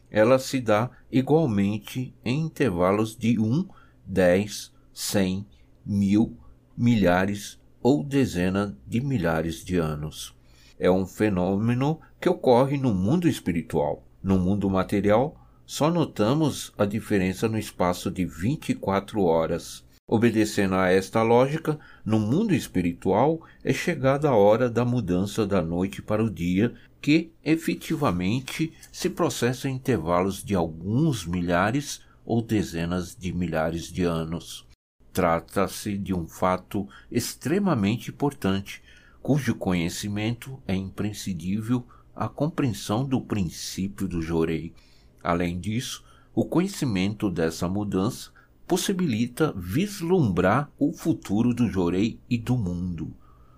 ela 0.09 0.39
se 0.39 0.61
dá 0.61 0.89
igualmente 1.11 2.13
em 2.23 2.39
intervalos 2.41 3.17
de 3.17 3.37
um, 3.37 3.67
dez, 4.05 4.71
cem, 4.93 5.45
mil, 5.85 6.37
milhares 6.77 7.59
ou 7.81 8.03
dezenas 8.03 8.73
de 8.87 9.01
milhares 9.01 9.63
de 9.63 9.77
anos. 9.77 10.35
É 10.79 10.89
um 10.89 11.05
fenômeno 11.05 11.99
que 12.19 12.29
ocorre 12.29 12.77
no 12.77 12.93
mundo 12.93 13.27
espiritual. 13.27 14.03
No 14.21 14.39
mundo 14.39 14.69
material, 14.69 15.35
só 15.65 15.89
notamos 15.89 16.73
a 16.77 16.85
diferença 16.85 17.47
no 17.47 17.57
espaço 17.57 18.09
de 18.09 18.25
24 18.25 19.21
horas. 19.21 19.85
Obedecendo 20.05 20.75
a 20.75 20.89
esta 20.89 21.21
lógica, 21.21 21.79
no 22.05 22.19
mundo 22.19 22.53
espiritual 22.53 23.41
é 23.63 23.71
chegada 23.71 24.29
a 24.29 24.35
hora 24.35 24.69
da 24.69 24.83
mudança 24.83 25.45
da 25.47 25.61
noite 25.61 26.01
para 26.01 26.23
o 26.23 26.29
dia, 26.29 26.73
que 27.01 27.31
efetivamente 27.43 28.73
se 28.91 29.09
processa 29.09 29.69
em 29.69 29.75
intervalos 29.75 30.43
de 30.43 30.55
alguns 30.55 31.25
milhares 31.25 32.01
ou 32.25 32.41
dezenas 32.41 33.15
de 33.15 33.33
milhares 33.33 33.91
de 33.91 34.03
anos. 34.03 34.65
Trata-se 35.11 35.97
de 35.97 36.13
um 36.13 36.27
fato 36.27 36.87
extremamente 37.11 38.09
importante, 38.09 38.81
cujo 39.21 39.55
conhecimento 39.55 40.61
é 40.67 40.75
imprescindível 40.75 41.85
à 42.15 42.27
compreensão 42.27 43.05
do 43.05 43.21
princípio 43.21 44.07
do 44.07 44.21
Jorei. 44.21 44.73
Além 45.23 45.59
disso, 45.59 46.03
o 46.33 46.43
conhecimento 46.43 47.29
dessa 47.29 47.67
mudança 47.67 48.31
possibilita 48.67 49.53
vislumbrar 49.55 50.71
o 50.79 50.91
futuro 50.91 51.53
do 51.53 51.69
Jorei 51.69 52.19
e 52.29 52.37
do 52.37 52.57
mundo, 52.57 53.13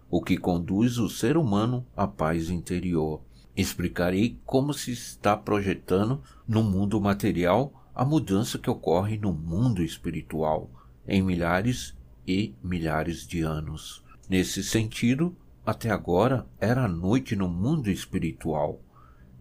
o 0.09 0.21
que 0.21 0.37
conduz 0.37 0.97
o 0.97 1.09
ser 1.09 1.37
humano 1.37 1.85
à 1.95 2.05
paz 2.05 2.49
interior. 2.49 3.21
Explicarei 3.55 4.37
como 4.45 4.73
se 4.73 4.91
está 4.91 5.37
projetando 5.37 6.21
no 6.45 6.61
mundo 6.61 6.99
material 6.99 7.84
a 7.95 8.03
mudança 8.03 8.59
que 8.59 8.69
ocorre 8.69 9.17
no 9.17 9.31
mundo 9.31 9.81
espiritual 9.81 10.69
em 11.07 11.21
milhares 11.21 11.95
e 12.27 12.53
milhares 12.61 13.25
de 13.25 13.41
anos. 13.41 14.03
Nesse 14.27 14.61
sentido, 14.61 15.33
até 15.65 15.89
agora 15.89 16.45
era 16.59 16.89
noite 16.89 17.37
no 17.37 17.47
mundo 17.47 17.89
espiritual. 17.89 18.81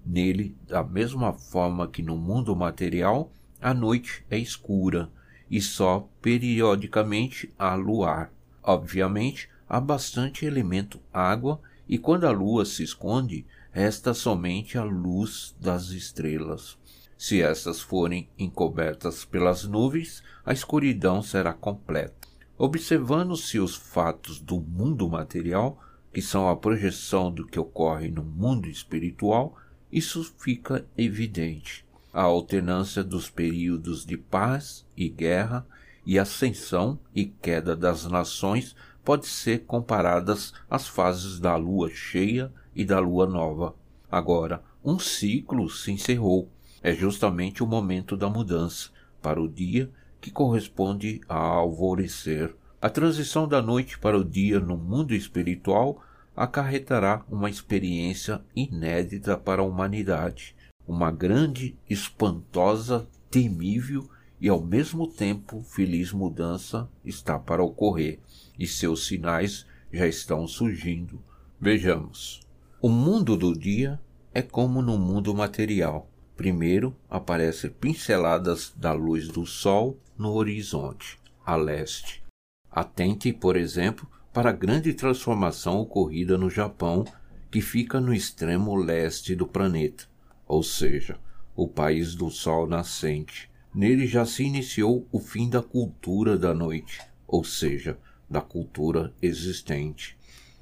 Nele, 0.07 0.57
da 0.69 0.85
mesma 0.85 1.33
forma 1.33 1.89
que 1.89 2.01
no 2.01 2.17
mundo 2.17 2.55
material, 2.55 3.33
a 3.61 3.75
noite 3.75 4.25
é 4.31 4.39
escura 4.39 5.11
e 5.51 5.61
só 5.61 6.09
periodicamente 6.23 7.53
há 7.59 7.75
luar. 7.75 8.33
Obviamente, 8.63 9.49
há 9.69 9.81
bastante 9.81 10.47
elemento 10.47 11.01
água 11.13 11.61
e 11.89 11.99
quando 11.99 12.25
a 12.25 12.31
lua 12.31 12.65
se 12.65 12.85
esconde, 12.85 13.45
resta 13.73 14.15
somente 14.15 14.79
a 14.79 14.85
luz 14.85 15.57
das 15.61 15.89
estrelas. 15.89 16.79
Se 17.27 17.41
essas 17.41 17.81
forem 17.81 18.29
encobertas 18.39 19.25
pelas 19.25 19.65
nuvens, 19.65 20.23
a 20.45 20.53
escuridão 20.53 21.23
será 21.23 21.55
completa. 21.55 22.29
Observando-se 22.59 23.59
os 23.59 23.75
fatos 23.75 24.39
do 24.39 24.61
mundo 24.61 25.09
material, 25.09 25.83
que 26.13 26.21
são 26.21 26.51
a 26.51 26.55
projeção 26.55 27.33
do 27.33 27.47
que 27.47 27.59
ocorre 27.59 28.11
no 28.11 28.23
mundo 28.23 28.69
espiritual, 28.69 29.57
isso 29.91 30.23
fica 30.37 30.87
evidente. 30.99 31.87
A 32.13 32.21
alternância 32.25 33.03
dos 33.03 33.31
períodos 33.31 34.05
de 34.05 34.19
paz 34.19 34.85
e 34.95 35.09
guerra 35.09 35.67
e 36.05 36.19
ascensão 36.19 37.01
e 37.15 37.25
queda 37.25 37.75
das 37.75 38.05
nações 38.05 38.77
pode 39.03 39.25
ser 39.25 39.65
comparadas 39.65 40.53
às 40.69 40.87
fases 40.87 41.41
da 41.41 41.57
lua 41.57 41.89
cheia 41.89 42.53
e 42.77 42.85
da 42.85 42.99
lua 42.99 43.27
nova. 43.27 43.75
Agora, 44.13 44.63
um 44.85 44.99
ciclo 44.99 45.71
se 45.71 45.91
encerrou. 45.91 46.53
É 46.85 46.93
justamente 46.93 47.63
o 47.63 47.67
momento 47.67 48.15
da 48.15 48.29
mudança 48.29 48.91
para 49.23 49.41
o 49.41 49.49
dia 49.49 49.91
que 50.21 50.31
corresponde 50.31 51.19
a 51.27 51.35
alvorecer. 51.35 52.55
A 52.79 52.91
transição 52.91 53.49
da 53.49 53.63
noite 53.63 53.99
para 53.99 54.19
o 54.19 54.23
dia 54.23 54.61
no 54.61 54.77
mundo 54.77 55.15
espiritual 55.15 56.05
acarretará 56.37 57.25
uma 57.27 57.49
experiência 57.49 58.43
inédita 58.55 59.35
para 59.35 59.63
a 59.63 59.65
humanidade, 59.65 60.55
uma 60.87 61.11
grande, 61.11 61.75
espantosa, 61.89 63.09
temível 63.31 64.07
e 64.39 64.51
ao 64.51 64.63
mesmo 64.63 65.07
tempo 65.07 65.63
feliz 65.63 66.13
mudança 66.13 66.87
está 67.03 67.39
para 67.39 67.65
ocorrer 67.65 68.19
e 68.59 68.67
seus 68.67 69.07
sinais 69.07 69.65
já 69.91 70.07
estão 70.07 70.47
surgindo. 70.47 71.19
Vejamos. 71.59 72.43
O 72.83 72.91
mundo 72.91 73.39
do 73.39 73.59
dia 73.59 73.99
é 74.35 74.43
como 74.43 74.83
no 74.83 74.99
mundo 74.99 75.35
material. 75.35 76.11
Primeiro 76.37 76.97
aparecem 77.09 77.71
pinceladas 77.71 78.73
da 78.77 78.93
luz 78.93 79.29
do 79.29 79.47
sol 79.47 79.99
no 80.19 80.33
horizonte, 80.33 81.19
a 81.47 81.55
leste. 81.55 82.23
Atente, 82.71 83.33
por 83.33 83.57
exemplo, 83.57 84.09
para 84.33 84.51
a 84.51 84.53
grande 84.53 84.93
transformação 84.93 85.79
ocorrida 85.79 86.37
no 86.37 86.51
Japão, 86.51 87.05
que 87.51 87.61
fica 87.61 88.01
no 88.01 88.13
extremo 88.13 88.75
leste 88.75 89.37
do 89.37 89.47
planeta, 89.47 90.09
ou 90.45 90.61
seja, 90.63 91.19
o 91.55 91.69
país 91.69 92.17
do 92.17 92.29
sol 92.31 92.67
nascente. 92.67 93.49
Nele 93.73 94.07
já 94.07 94.27
se 94.27 94.43
iniciou 94.43 95.07
o 95.13 95.21
fim 95.21 95.49
da 95.49 95.63
cultura 95.63 96.37
da 96.37 96.53
noite, 96.53 97.01
ou 97.29 97.45
seja, 97.45 97.97
da 98.29 98.41
cultura 98.41 99.13
existente. 99.23 100.17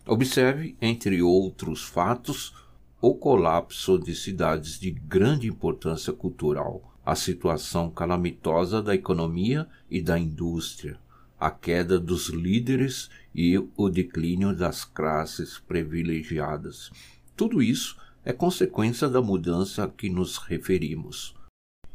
Observe, 0.06 0.76
entre 0.82 1.22
outros 1.22 1.82
fatos, 1.82 2.54
o 3.04 3.16
colapso 3.16 3.98
de 3.98 4.14
cidades 4.14 4.78
de 4.78 4.92
grande 4.92 5.48
importância 5.48 6.12
cultural, 6.12 6.94
a 7.04 7.16
situação 7.16 7.90
calamitosa 7.90 8.80
da 8.80 8.94
economia 8.94 9.68
e 9.90 10.00
da 10.00 10.16
indústria, 10.16 10.96
a 11.38 11.50
queda 11.50 11.98
dos 11.98 12.28
líderes 12.28 13.10
e 13.34 13.58
o 13.76 13.88
declínio 13.88 14.54
das 14.54 14.84
classes 14.84 15.58
privilegiadas. 15.58 16.92
Tudo 17.34 17.60
isso 17.60 17.96
é 18.24 18.32
consequência 18.32 19.08
da 19.08 19.20
mudança 19.20 19.82
a 19.82 19.88
que 19.88 20.08
nos 20.08 20.38
referimos. 20.38 21.34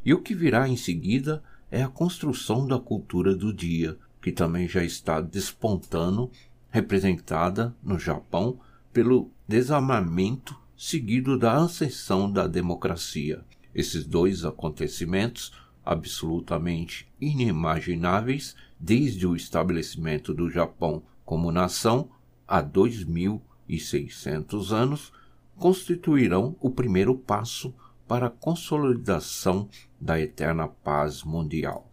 E 0.03 0.13
o 0.13 0.21
que 0.21 0.35
virá 0.35 0.67
em 0.67 0.75
seguida 0.75 1.41
é 1.71 1.81
a 1.81 1.87
construção 1.87 2.67
da 2.67 2.77
cultura 2.77 3.33
do 3.33 3.53
dia, 3.53 3.97
que 4.21 4.33
também 4.33 4.67
já 4.67 4.83
está 4.83 5.21
despontando, 5.21 6.29
representada 6.69 7.73
no 7.81 7.97
Japão 7.97 8.59
pelo 8.91 9.31
desarmamento 9.47 10.66
seguido 10.77 11.37
da 11.37 11.57
ascensão 11.57 12.31
da 12.31 12.45
democracia. 12.45 13.43
Esses 13.73 14.05
dois 14.05 14.45
acontecimentos 14.45 15.51
absolutamente 15.83 17.11
inimagináveis 17.19 18.55
desde 18.79 19.25
o 19.25 19.35
estabelecimento 19.35 20.33
do 20.33 20.49
Japão 20.49 21.01
como 21.25 21.51
nação 21.51 22.09
há 22.47 22.63
2.600 22.63 24.71
anos, 24.71 25.11
constituirão 25.55 26.55
o 26.59 26.69
primeiro 26.69 27.15
passo 27.15 27.73
para 28.07 28.27
a 28.27 28.29
consolidação 28.29 29.67
da 29.99 30.19
eterna 30.19 30.67
paz 30.67 31.23
mundial. 31.23 31.91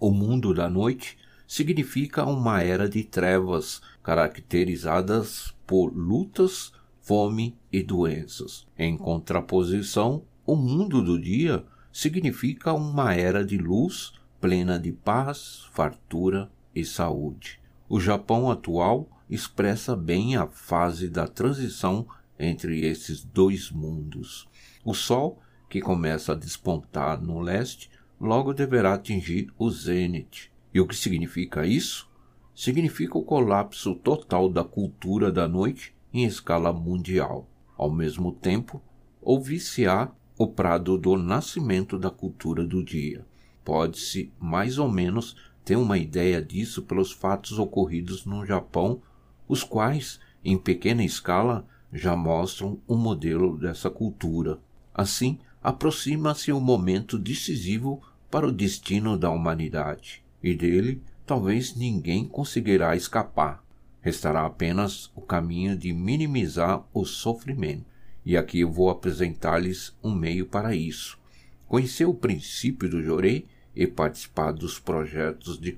O 0.00 0.10
mundo 0.10 0.52
da 0.52 0.68
noite 0.68 1.16
significa 1.46 2.24
uma 2.24 2.62
era 2.62 2.88
de 2.88 3.04
trevas 3.04 3.80
caracterizadas 4.02 5.54
por 5.66 5.96
lutas, 5.96 6.72
fome 7.08 7.56
e 7.72 7.82
doenças. 7.82 8.66
Em 8.78 8.94
contraposição, 8.94 10.24
o 10.44 10.54
mundo 10.54 11.02
do 11.02 11.18
dia 11.18 11.64
significa 11.90 12.74
uma 12.74 13.14
era 13.14 13.42
de 13.42 13.56
luz 13.56 14.12
plena 14.38 14.78
de 14.78 14.92
paz, 14.92 15.66
fartura 15.72 16.50
e 16.74 16.84
saúde. 16.84 17.58
O 17.88 17.98
Japão 17.98 18.50
atual 18.50 19.08
expressa 19.30 19.96
bem 19.96 20.36
a 20.36 20.46
fase 20.46 21.08
da 21.08 21.26
transição 21.26 22.06
entre 22.38 22.84
esses 22.84 23.24
dois 23.24 23.70
mundos. 23.70 24.46
O 24.84 24.92
Sol, 24.92 25.40
que 25.66 25.80
começa 25.80 26.32
a 26.32 26.36
despontar 26.36 27.22
no 27.22 27.40
leste, 27.40 27.90
logo 28.20 28.52
deverá 28.52 28.92
atingir 28.92 29.50
o 29.58 29.70
zênite. 29.70 30.52
E 30.74 30.78
o 30.78 30.86
que 30.86 30.94
significa 30.94 31.66
isso? 31.66 32.06
Significa 32.54 33.16
o 33.16 33.24
colapso 33.24 33.94
total 33.94 34.46
da 34.50 34.62
cultura 34.62 35.32
da 35.32 35.48
noite 35.48 35.96
em 36.12 36.24
escala 36.24 36.72
mundial. 36.72 37.48
Ao 37.76 37.90
mesmo 37.90 38.32
tempo, 38.32 38.82
ouvir-se-á 39.20 40.10
o 40.36 40.46
prado 40.46 40.96
do 40.96 41.16
nascimento 41.16 41.98
da 41.98 42.10
cultura 42.10 42.64
do 42.66 42.82
dia. 42.82 43.26
Pode-se, 43.64 44.32
mais 44.40 44.78
ou 44.78 44.88
menos, 44.88 45.36
ter 45.64 45.76
uma 45.76 45.98
ideia 45.98 46.40
disso 46.40 46.82
pelos 46.82 47.12
fatos 47.12 47.58
ocorridos 47.58 48.24
no 48.24 48.46
Japão, 48.46 49.02
os 49.46 49.62
quais, 49.62 50.18
em 50.44 50.56
pequena 50.56 51.04
escala, 51.04 51.66
já 51.92 52.16
mostram 52.16 52.80
um 52.88 52.96
modelo 52.96 53.58
dessa 53.58 53.90
cultura. 53.90 54.58
Assim, 54.94 55.38
aproxima-se 55.62 56.52
o 56.52 56.60
momento 56.60 57.18
decisivo 57.18 58.00
para 58.30 58.46
o 58.46 58.52
destino 58.52 59.18
da 59.18 59.30
humanidade, 59.30 60.22
e 60.42 60.54
dele 60.54 61.02
talvez 61.26 61.74
ninguém 61.74 62.26
conseguirá 62.26 62.96
escapar. 62.96 63.62
Restará 64.00 64.46
apenas 64.46 65.10
o 65.14 65.20
caminho 65.20 65.76
de 65.76 65.92
minimizar 65.92 66.84
o 66.94 67.04
sofrimento. 67.04 67.84
E 68.24 68.36
aqui 68.36 68.60
eu 68.60 68.70
vou 68.70 68.90
apresentar-lhes 68.90 69.96
um 70.02 70.14
meio 70.14 70.46
para 70.46 70.74
isso. 70.74 71.18
Conhecer 71.66 72.04
o 72.04 72.14
princípio 72.14 72.88
do 72.88 73.02
Jorei 73.02 73.46
e 73.74 73.86
participar 73.86 74.52
dos 74.52 74.78
projetos 74.78 75.58
de, 75.58 75.76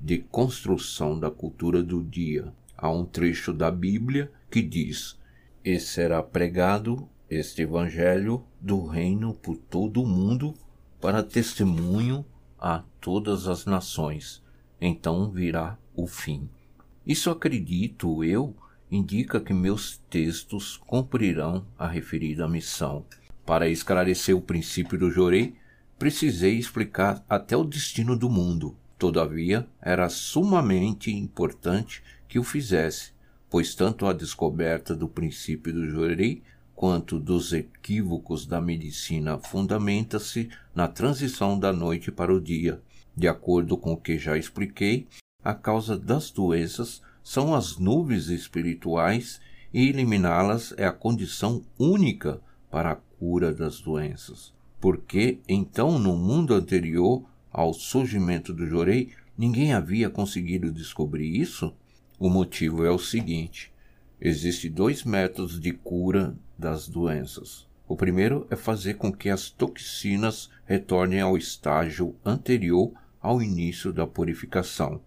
de 0.00 0.18
construção 0.18 1.18
da 1.18 1.30
cultura 1.30 1.82
do 1.82 2.02
dia. 2.02 2.52
Há 2.76 2.90
um 2.90 3.04
trecho 3.04 3.52
da 3.52 3.70
Bíblia 3.70 4.30
que 4.50 4.62
diz: 4.62 5.18
E 5.64 5.78
será 5.78 6.22
pregado 6.22 7.08
este 7.28 7.62
evangelho 7.62 8.44
do 8.60 8.86
reino 8.86 9.34
por 9.34 9.56
todo 9.56 10.02
o 10.02 10.06
mundo 10.06 10.54
para 11.00 11.22
testemunho 11.22 12.24
a 12.58 12.82
todas 13.00 13.46
as 13.46 13.64
nações. 13.64 14.42
Então 14.80 15.30
virá 15.30 15.78
o 15.94 16.06
fim. 16.06 16.48
Isso 17.06 17.30
acredito 17.30 18.22
eu 18.22 18.54
indica 18.90 19.40
que 19.40 19.54
meus 19.54 19.98
textos 20.10 20.76
cumprirão 20.76 21.64
a 21.78 21.86
referida 21.86 22.48
missão. 22.48 23.04
Para 23.46 23.68
esclarecer 23.68 24.36
o 24.36 24.40
princípio 24.40 24.98
do 24.98 25.10
Jorei, 25.10 25.54
precisei 25.98 26.56
explicar 26.56 27.24
até 27.28 27.56
o 27.56 27.64
destino 27.64 28.16
do 28.16 28.28
mundo. 28.28 28.76
Todavia, 28.98 29.66
era 29.80 30.08
sumamente 30.08 31.10
importante 31.10 32.02
que 32.28 32.38
o 32.38 32.44
fizesse, 32.44 33.12
pois 33.48 33.74
tanto 33.74 34.06
a 34.06 34.12
descoberta 34.12 34.94
do 34.94 35.08
princípio 35.08 35.72
do 35.72 35.88
Jorei 35.88 36.42
quanto 36.74 37.18
dos 37.18 37.52
equívocos 37.52 38.46
da 38.46 38.60
medicina 38.60 39.38
fundamenta-se 39.38 40.48
na 40.74 40.88
transição 40.88 41.58
da 41.58 41.72
noite 41.72 42.10
para 42.10 42.32
o 42.32 42.40
dia. 42.40 42.80
De 43.16 43.28
acordo 43.28 43.76
com 43.76 43.92
o 43.92 43.96
que 43.96 44.18
já 44.18 44.38
expliquei, 44.38 45.06
a 45.44 45.54
causa 45.54 45.98
das 45.98 46.30
doenças 46.30 47.02
são 47.22 47.54
as 47.54 47.78
nuvens 47.78 48.28
espirituais 48.28 49.40
e 49.72 49.88
eliminá-las 49.88 50.74
é 50.76 50.84
a 50.84 50.92
condição 50.92 51.62
única 51.78 52.40
para 52.70 52.92
a 52.92 52.96
cura 53.18 53.52
das 53.52 53.80
doenças. 53.80 54.52
Porque 54.80 55.38
então 55.48 55.98
no 55.98 56.16
mundo 56.16 56.54
anterior 56.54 57.22
ao 57.52 57.72
surgimento 57.72 58.52
do 58.52 58.66
Jorei 58.66 59.10
ninguém 59.36 59.72
havia 59.72 60.10
conseguido 60.10 60.72
descobrir 60.72 61.36
isso? 61.36 61.74
O 62.18 62.28
motivo 62.28 62.84
é 62.84 62.90
o 62.90 62.98
seguinte: 62.98 63.72
existem 64.20 64.70
dois 64.70 65.04
métodos 65.04 65.60
de 65.60 65.72
cura 65.72 66.34
das 66.58 66.88
doenças. 66.88 67.66
O 67.88 67.96
primeiro 67.96 68.46
é 68.50 68.56
fazer 68.56 68.94
com 68.94 69.12
que 69.12 69.28
as 69.28 69.50
toxinas 69.50 70.48
retornem 70.64 71.20
ao 71.20 71.36
estágio 71.36 72.14
anterior 72.24 72.92
ao 73.20 73.42
início 73.42 73.92
da 73.92 74.06
purificação, 74.06 75.00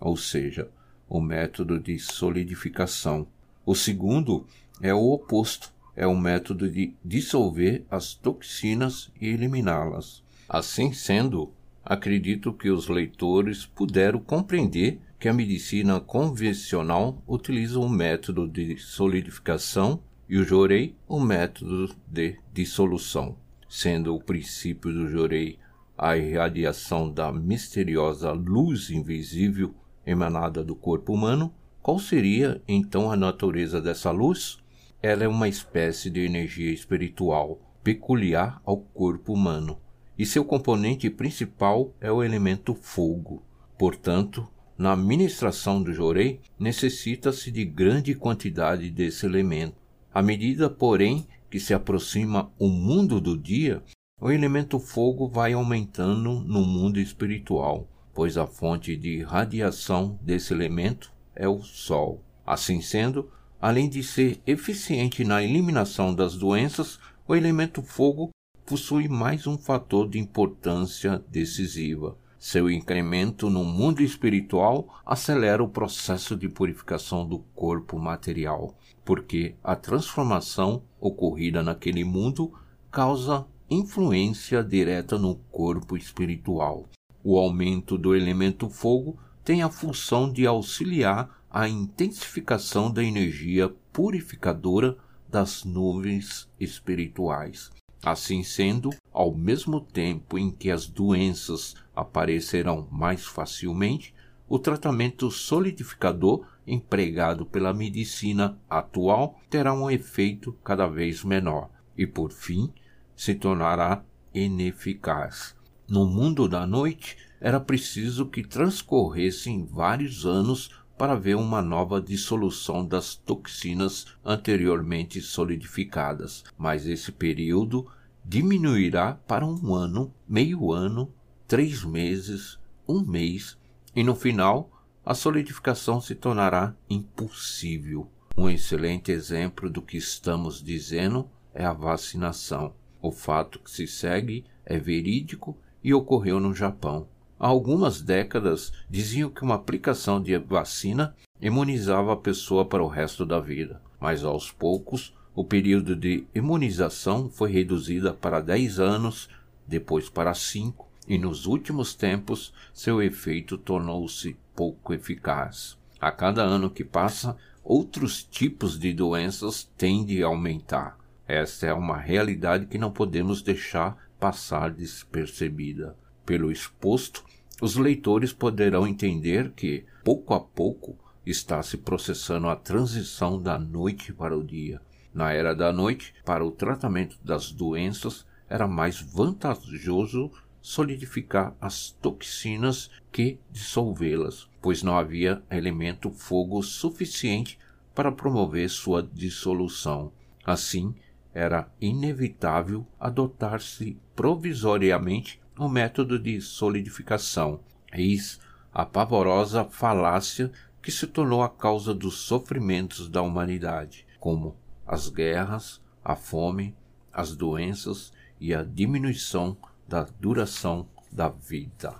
ou 0.00 0.16
seja, 0.16 0.68
o 1.08 1.20
método 1.20 1.78
de 1.78 1.98
solidificação. 1.98 3.26
O 3.66 3.74
segundo 3.74 4.46
é 4.80 4.94
o 4.94 5.12
oposto, 5.12 5.72
é 5.94 6.06
o 6.06 6.16
método 6.16 6.70
de 6.70 6.94
dissolver 7.04 7.84
as 7.90 8.14
toxinas 8.14 9.10
e 9.20 9.28
eliminá-las. 9.28 10.22
Assim 10.48 10.92
sendo, 10.92 11.52
acredito 11.84 12.52
que 12.52 12.70
os 12.70 12.88
leitores 12.88 13.66
puderam 13.66 14.20
compreender 14.20 14.98
que 15.18 15.28
a 15.28 15.34
medicina 15.34 16.00
convencional 16.00 17.22
utiliza 17.28 17.78
o 17.78 17.88
método 17.88 18.48
de 18.48 18.78
solidificação 18.78 20.00
e 20.28 20.38
o 20.38 20.44
Jorei 20.44 20.94
o 21.06 21.20
método 21.20 21.94
de 22.06 22.38
dissolução, 22.54 23.36
sendo 23.68 24.14
o 24.14 24.22
princípio 24.22 24.92
do 24.92 25.08
Jorei 25.08 25.58
a 25.98 26.16
irradiação 26.16 27.12
da 27.12 27.30
misteriosa 27.30 28.32
luz 28.32 28.88
invisível 28.88 29.74
emanada 30.06 30.62
do 30.64 30.74
corpo 30.74 31.12
humano, 31.12 31.52
qual 31.82 31.98
seria 31.98 32.60
então 32.68 33.10
a 33.10 33.16
natureza 33.16 33.80
dessa 33.80 34.10
luz? 34.10 34.58
Ela 35.02 35.24
é 35.24 35.28
uma 35.28 35.48
espécie 35.48 36.10
de 36.10 36.20
energia 36.20 36.72
espiritual 36.72 37.58
peculiar 37.82 38.60
ao 38.64 38.76
corpo 38.76 39.32
humano, 39.32 39.78
e 40.18 40.26
seu 40.26 40.44
componente 40.44 41.08
principal 41.08 41.94
é 42.00 42.12
o 42.12 42.22
elemento 42.22 42.74
fogo. 42.74 43.42
Portanto, 43.78 44.46
na 44.76 44.92
administração 44.92 45.82
do 45.82 45.92
jorei, 45.92 46.40
necessita-se 46.58 47.50
de 47.50 47.64
grande 47.64 48.14
quantidade 48.14 48.90
desse 48.90 49.24
elemento. 49.24 49.76
À 50.12 50.22
medida, 50.22 50.68
porém, 50.68 51.26
que 51.50 51.58
se 51.58 51.72
aproxima 51.72 52.50
o 52.58 52.68
mundo 52.68 53.20
do 53.20 53.36
dia, 53.36 53.82
o 54.20 54.30
elemento 54.30 54.78
fogo 54.78 55.26
vai 55.26 55.54
aumentando 55.54 56.40
no 56.40 56.64
mundo 56.64 57.00
espiritual, 57.00 57.88
pois 58.12 58.36
a 58.36 58.46
fonte 58.46 58.96
de 58.96 59.22
radiação 59.22 60.18
desse 60.22 60.52
elemento 60.52 61.12
é 61.34 61.48
o 61.48 61.62
Sol. 61.62 62.22
Assim 62.46 62.80
sendo, 62.80 63.30
além 63.60 63.88
de 63.88 64.02
ser 64.02 64.40
eficiente 64.46 65.24
na 65.24 65.42
eliminação 65.42 66.14
das 66.14 66.36
doenças, 66.36 66.98
o 67.26 67.34
elemento 67.34 67.82
fogo 67.82 68.30
possui 68.66 69.08
mais 69.08 69.46
um 69.46 69.56
fator 69.56 70.08
de 70.08 70.18
importância 70.18 71.22
decisiva. 71.28 72.16
Seu 72.38 72.70
incremento 72.70 73.50
no 73.50 73.64
mundo 73.64 74.02
espiritual 74.02 74.88
acelera 75.04 75.62
o 75.62 75.68
processo 75.68 76.34
de 76.34 76.48
purificação 76.48 77.26
do 77.26 77.40
corpo 77.54 77.98
material, 77.98 78.74
porque 79.04 79.54
a 79.62 79.76
transformação 79.76 80.82
ocorrida 80.98 81.62
naquele 81.62 82.02
mundo 82.02 82.52
causa 82.90 83.46
influência 83.68 84.64
direta 84.64 85.18
no 85.18 85.34
corpo 85.34 85.96
espiritual. 85.96 86.88
O 87.22 87.38
aumento 87.38 87.98
do 87.98 88.14
elemento 88.14 88.68
fogo 88.70 89.18
tem 89.44 89.62
a 89.62 89.68
função 89.68 90.32
de 90.32 90.46
auxiliar 90.46 91.44
a 91.50 91.68
intensificação 91.68 92.90
da 92.90 93.02
energia 93.02 93.68
purificadora 93.92 94.96
das 95.28 95.64
nuvens 95.64 96.48
espirituais. 96.58 97.70
Assim 98.02 98.42
sendo, 98.42 98.90
ao 99.12 99.34
mesmo 99.34 99.80
tempo 99.80 100.38
em 100.38 100.50
que 100.50 100.70
as 100.70 100.86
doenças 100.86 101.74
aparecerão 101.94 102.88
mais 102.90 103.26
facilmente, 103.26 104.14
o 104.48 104.58
tratamento 104.58 105.30
solidificador 105.30 106.46
empregado 106.66 107.44
pela 107.44 107.74
medicina 107.74 108.58
atual 108.68 109.38
terá 109.50 109.74
um 109.74 109.90
efeito 109.90 110.52
cada 110.64 110.86
vez 110.86 111.22
menor 111.22 111.68
e, 111.96 112.06
por 112.06 112.32
fim, 112.32 112.72
se 113.14 113.34
tornará 113.34 114.02
ineficaz. 114.32 115.54
No 115.90 116.06
mundo 116.06 116.48
da 116.48 116.64
noite, 116.68 117.16
era 117.40 117.58
preciso 117.58 118.24
que 118.24 118.44
transcorressem 118.44 119.64
vários 119.64 120.24
anos 120.24 120.70
para 120.96 121.16
ver 121.16 121.34
uma 121.34 121.60
nova 121.60 122.00
dissolução 122.00 122.86
das 122.86 123.16
toxinas 123.16 124.06
anteriormente 124.24 125.20
solidificadas, 125.20 126.44
mas 126.56 126.86
esse 126.86 127.10
período 127.10 127.90
diminuirá 128.24 129.14
para 129.26 129.44
um 129.44 129.74
ano, 129.74 130.14
meio 130.28 130.70
ano, 130.70 131.12
três 131.48 131.82
meses, 131.82 132.56
um 132.86 133.04
mês, 133.04 133.58
e 133.92 134.04
no 134.04 134.14
final 134.14 134.70
a 135.04 135.12
solidificação 135.12 136.00
se 136.00 136.14
tornará 136.14 136.72
impossível. 136.88 138.08
Um 138.36 138.48
excelente 138.48 139.10
exemplo 139.10 139.68
do 139.68 139.82
que 139.82 139.96
estamos 139.96 140.62
dizendo 140.62 141.28
é 141.52 141.64
a 141.64 141.72
vacinação. 141.72 142.76
O 143.02 143.10
fato 143.10 143.58
que 143.58 143.68
se 143.68 143.88
segue 143.88 144.44
é 144.64 144.78
verídico 144.78 145.58
e 145.82 145.94
ocorreu 145.94 146.38
no 146.40 146.54
Japão. 146.54 147.06
Há 147.38 147.46
algumas 147.46 148.02
décadas 148.02 148.72
diziam 148.88 149.30
que 149.30 149.42
uma 149.42 149.54
aplicação 149.54 150.22
de 150.22 150.36
vacina 150.36 151.14
imunizava 151.40 152.12
a 152.12 152.16
pessoa 152.16 152.64
para 152.64 152.82
o 152.82 152.88
resto 152.88 153.24
da 153.24 153.40
vida, 153.40 153.80
mas 153.98 154.22
aos 154.22 154.50
poucos 154.50 155.14
o 155.34 155.44
período 155.44 155.96
de 155.96 156.26
imunização 156.34 157.30
foi 157.30 157.50
reduzido 157.50 158.12
para 158.12 158.40
10 158.40 158.78
anos, 158.78 159.28
depois 159.66 160.10
para 160.10 160.34
5, 160.34 160.86
e 161.08 161.16
nos 161.16 161.46
últimos 161.46 161.94
tempos 161.94 162.52
seu 162.74 163.02
efeito 163.02 163.56
tornou-se 163.56 164.36
pouco 164.54 164.92
eficaz. 164.92 165.78
A 166.00 166.10
cada 166.10 166.42
ano 166.42 166.68
que 166.68 166.84
passa, 166.84 167.36
outros 167.64 168.22
tipos 168.22 168.78
de 168.78 168.92
doenças 168.92 169.64
tendem 169.76 170.22
a 170.22 170.26
aumentar. 170.26 170.98
Esta 171.26 171.66
é 171.66 171.72
uma 171.72 171.96
realidade 171.96 172.66
que 172.66 172.76
não 172.76 172.90
podemos 172.90 173.40
deixar 173.40 173.96
passar 174.20 174.70
despercebida. 174.70 175.96
Pelo 176.24 176.52
exposto, 176.52 177.24
os 177.60 177.76
leitores 177.76 178.32
poderão 178.32 178.86
entender 178.86 179.50
que, 179.52 179.84
pouco 180.04 180.34
a 180.34 180.40
pouco, 180.40 180.96
está 181.24 181.62
se 181.62 181.78
processando 181.78 182.48
a 182.48 182.54
transição 182.54 183.40
da 183.40 183.58
noite 183.58 184.12
para 184.12 184.36
o 184.36 184.44
dia. 184.44 184.80
Na 185.12 185.32
era 185.32 185.54
da 185.54 185.72
noite, 185.72 186.14
para 186.24 186.44
o 186.44 186.52
tratamento 186.52 187.18
das 187.24 187.50
doenças, 187.50 188.26
era 188.48 188.68
mais 188.68 189.00
vantajoso 189.00 190.30
solidificar 190.62 191.54
as 191.60 191.90
toxinas 191.90 192.90
que 193.10 193.38
dissolvê-las, 193.50 194.48
pois 194.60 194.82
não 194.82 194.96
havia 194.96 195.42
elemento 195.50 196.10
fogo 196.10 196.62
suficiente 196.62 197.58
para 197.94 198.12
promover 198.12 198.68
sua 198.68 199.02
dissolução. 199.02 200.12
Assim, 200.44 200.94
era 201.34 201.70
inevitável 201.80 202.86
adotar-se 202.98 203.96
provisoriamente 204.14 205.40
o 205.58 205.66
um 205.66 205.68
método 205.68 206.18
de 206.18 206.40
solidificação. 206.40 207.60
Eis 207.92 208.40
a 208.72 208.84
pavorosa 208.84 209.64
falácia 209.64 210.50
que 210.82 210.90
se 210.90 211.06
tornou 211.06 211.42
a 211.42 211.48
causa 211.48 211.92
dos 211.92 212.20
sofrimentos 212.20 213.08
da 213.08 213.20
humanidade, 213.20 214.06
como 214.18 214.56
as 214.86 215.08
guerras, 215.08 215.80
a 216.04 216.16
fome, 216.16 216.74
as 217.12 217.36
doenças 217.36 218.12
e 218.40 218.54
a 218.54 218.62
diminuição 218.62 219.56
da 219.86 220.06
duração 220.18 220.88
da 221.12 221.28
vida. 221.28 221.96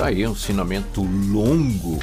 Tá 0.00 0.06
aí 0.06 0.26
um 0.26 0.30
ensinamento 0.30 1.02
longo, 1.02 1.98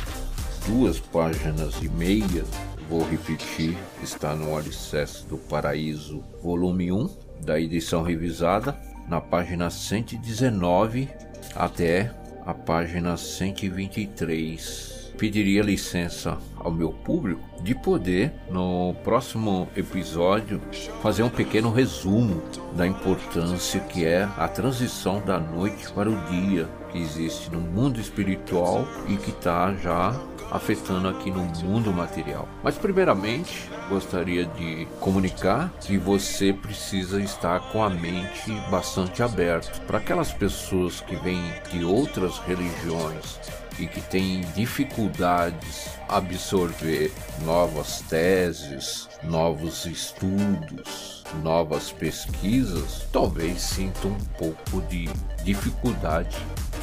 duas 0.68 1.00
páginas 1.00 1.82
e 1.82 1.89
meia. 1.89 2.45
Vou 2.88 3.04
repetir, 3.04 3.76
está 4.04 4.36
no 4.36 4.56
Alicerce 4.56 5.26
do 5.26 5.36
Paraíso, 5.36 6.24
volume 6.43 6.91
1, 6.91 7.10
da 7.43 7.60
edição 7.60 8.04
revisada, 8.04 8.80
na 9.10 9.20
página 9.20 9.72
119 9.72 11.10
até 11.56 12.14
a 12.45 12.54
página 12.54 13.18
123 13.18 14.95
pediria 15.18 15.64
licença 15.64 16.38
ao 16.56 16.72
meu 16.72 16.91
público 16.91 17.41
de 17.64 17.74
poder, 17.74 18.32
no 18.52 18.93
próximo 19.04 19.68
episódio, 19.76 20.62
fazer 21.02 21.24
um 21.24 21.30
pequeno 21.30 21.72
resumo 21.72 22.43
da 22.76 22.86
importância 22.86 23.80
que 23.80 24.06
é 24.06 24.30
a 24.38 24.48
transição 24.48 25.20
da 25.20 25.39
noite 25.39 25.91
para 25.91 26.08
o 26.08 26.26
dia 26.28 26.70
que 26.92 27.00
existe 27.00 27.52
no 27.52 27.60
mundo 27.60 28.00
espiritual 28.00 28.88
e 29.08 29.18
que 29.18 29.32
está 29.32 29.74
já 29.76 30.14
afetando 30.52 31.08
aqui 31.08 31.30
no 31.30 31.44
mundo 31.64 31.92
material. 31.92 32.48
Mas 32.64 32.78
primeiramente, 32.78 33.70
gostaria 33.90 34.46
de 34.46 34.88
comunicar 35.00 35.72
que 35.82 35.98
você 35.98 36.54
precisa 36.54 37.22
estar 37.22 37.72
com 37.72 37.84
a 37.84 37.90
mente 37.90 38.52
bastante 38.70 39.22
aberta 39.22 39.80
para 39.86 39.98
aquelas 39.98 40.32
pessoas 40.32 41.02
que 41.02 41.16
vêm 41.18 41.52
de 41.72 41.84
outras 41.84 42.40
religiões 42.40 43.40
e 43.80 43.86
que 43.86 44.02
têm 44.02 44.42
dificuldades 44.56 45.90
absorver 46.10 47.12
novas 47.44 48.02
teses, 48.02 49.08
novos 49.24 49.86
estudos, 49.86 51.24
novas 51.44 51.92
pesquisas, 51.92 53.06
talvez 53.12 53.62
sintam 53.62 54.12
um 54.12 54.26
pouco 54.38 54.82
de 54.90 55.08
dificuldade 55.44 56.38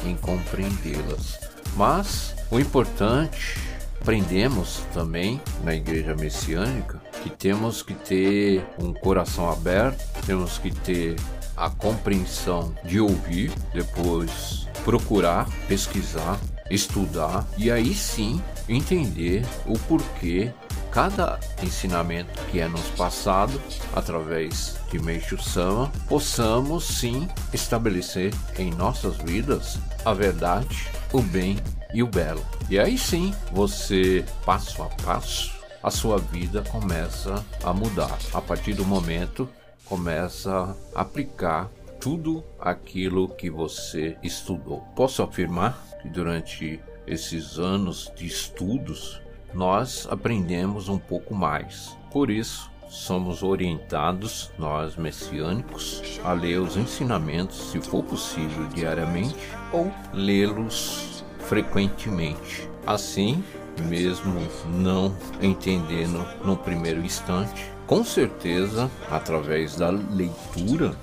em 0.05 0.15
compreendê-las. 0.15 1.39
Mas 1.75 2.35
o 2.51 2.59
importante, 2.59 3.57
aprendemos 3.99 4.81
também 4.93 5.41
na 5.63 5.73
igreja 5.73 6.15
messiânica 6.15 7.01
que 7.23 7.29
temos 7.29 7.81
que 7.81 7.93
ter 7.93 8.63
um 8.79 8.93
coração 8.93 9.49
aberto, 9.49 10.03
temos 10.25 10.57
que 10.57 10.71
ter 10.71 11.15
a 11.57 11.69
compreensão 11.69 12.73
de 12.83 12.99
ouvir, 12.99 13.51
depois 13.73 14.67
procurar, 14.83 15.49
pesquisar, 15.67 16.39
estudar 16.69 17.47
e 17.57 17.71
aí 17.71 17.93
sim 17.93 18.41
entender 18.67 19.43
o 19.65 19.77
porquê 19.79 20.51
cada 20.95 21.37
ensinamento 21.61 22.41
que 22.49 22.61
é 22.61 22.69
nos 22.69 22.87
passado 22.91 23.61
através 23.93 24.79
de 24.89 24.97
Meixo 24.97 25.37
Sama, 25.43 25.91
possamos 26.07 26.85
sim 26.85 27.27
estabelecer 27.51 28.33
em 28.57 28.71
nossas 28.71 29.17
vidas 29.17 29.77
a 30.05 30.13
verdade, 30.13 30.87
o 31.11 31.21
bem 31.21 31.57
e 31.93 32.01
o 32.01 32.07
belo. 32.07 32.41
E 32.69 32.79
aí 32.79 32.97
sim, 32.97 33.35
você 33.51 34.23
passo 34.45 34.81
a 34.83 34.85
passo, 35.03 35.53
a 35.83 35.91
sua 35.91 36.17
vida 36.17 36.61
começa 36.61 37.43
a 37.61 37.73
mudar. 37.73 38.17
A 38.33 38.39
partir 38.39 38.73
do 38.73 38.85
momento 38.85 39.49
começa 39.83 40.73
a 40.95 41.01
aplicar 41.01 41.69
tudo 41.99 42.41
aquilo 42.57 43.27
que 43.27 43.49
você 43.49 44.15
estudou. 44.23 44.79
Posso 44.95 45.21
afirmar 45.21 45.77
que 46.01 46.07
durante 46.07 46.79
esses 47.05 47.59
anos 47.59 48.09
de 48.15 48.25
estudos 48.25 49.24
nós 49.55 50.05
aprendemos 50.11 50.89
um 50.89 50.99
pouco 50.99 51.33
mais. 51.33 51.97
Por 52.11 52.29
isso, 52.29 52.69
somos 52.89 53.41
orientados, 53.41 54.51
nós 54.59 54.97
messiânicos, 54.97 56.19
a 56.23 56.33
ler 56.33 56.59
os 56.59 56.75
ensinamentos, 56.75 57.71
se 57.71 57.79
for 57.79 58.03
possível, 58.03 58.67
diariamente 58.67 59.35
ou 59.71 59.91
lê-los 60.13 61.23
frequentemente. 61.39 62.69
Assim, 62.85 63.43
mesmo 63.87 64.41
não 64.69 65.15
entendendo 65.41 66.25
no 66.43 66.57
primeiro 66.57 67.03
instante, 67.03 67.71
com 67.87 68.03
certeza, 68.03 68.91
através 69.09 69.75
da 69.75 69.89
leitura, 69.89 70.95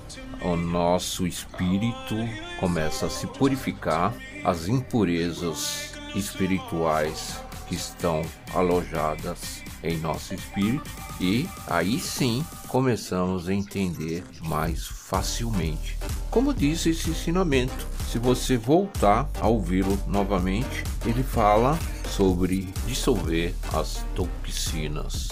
o 0.43 0.55
nosso 0.55 1.25
espírito 1.25 2.15
começa 2.59 3.07
a 3.07 3.09
se 3.09 3.25
purificar, 3.25 4.13
as 4.43 4.67
impurezas 4.67 5.93
espirituais 6.15 7.42
que 7.73 7.79
estão 7.79 8.21
alojadas 8.53 9.63
em 9.83 9.97
nosso 9.97 10.35
espírito 10.35 10.89
e 11.19 11.49
aí 11.67 11.99
sim 11.99 12.45
começamos 12.67 13.49
a 13.49 13.53
entender 13.53 14.23
mais 14.43 14.85
facilmente. 14.85 15.97
Como 16.29 16.53
diz 16.53 16.85
esse 16.85 17.09
ensinamento, 17.09 17.87
se 18.09 18.19
você 18.19 18.57
voltar 18.57 19.27
a 19.41 19.47
ouvi-lo 19.47 19.97
novamente, 20.07 20.83
ele 21.05 21.23
fala 21.23 21.77
sobre 22.09 22.71
dissolver 22.85 23.55
as 23.73 24.05
toxinas. 24.15 25.29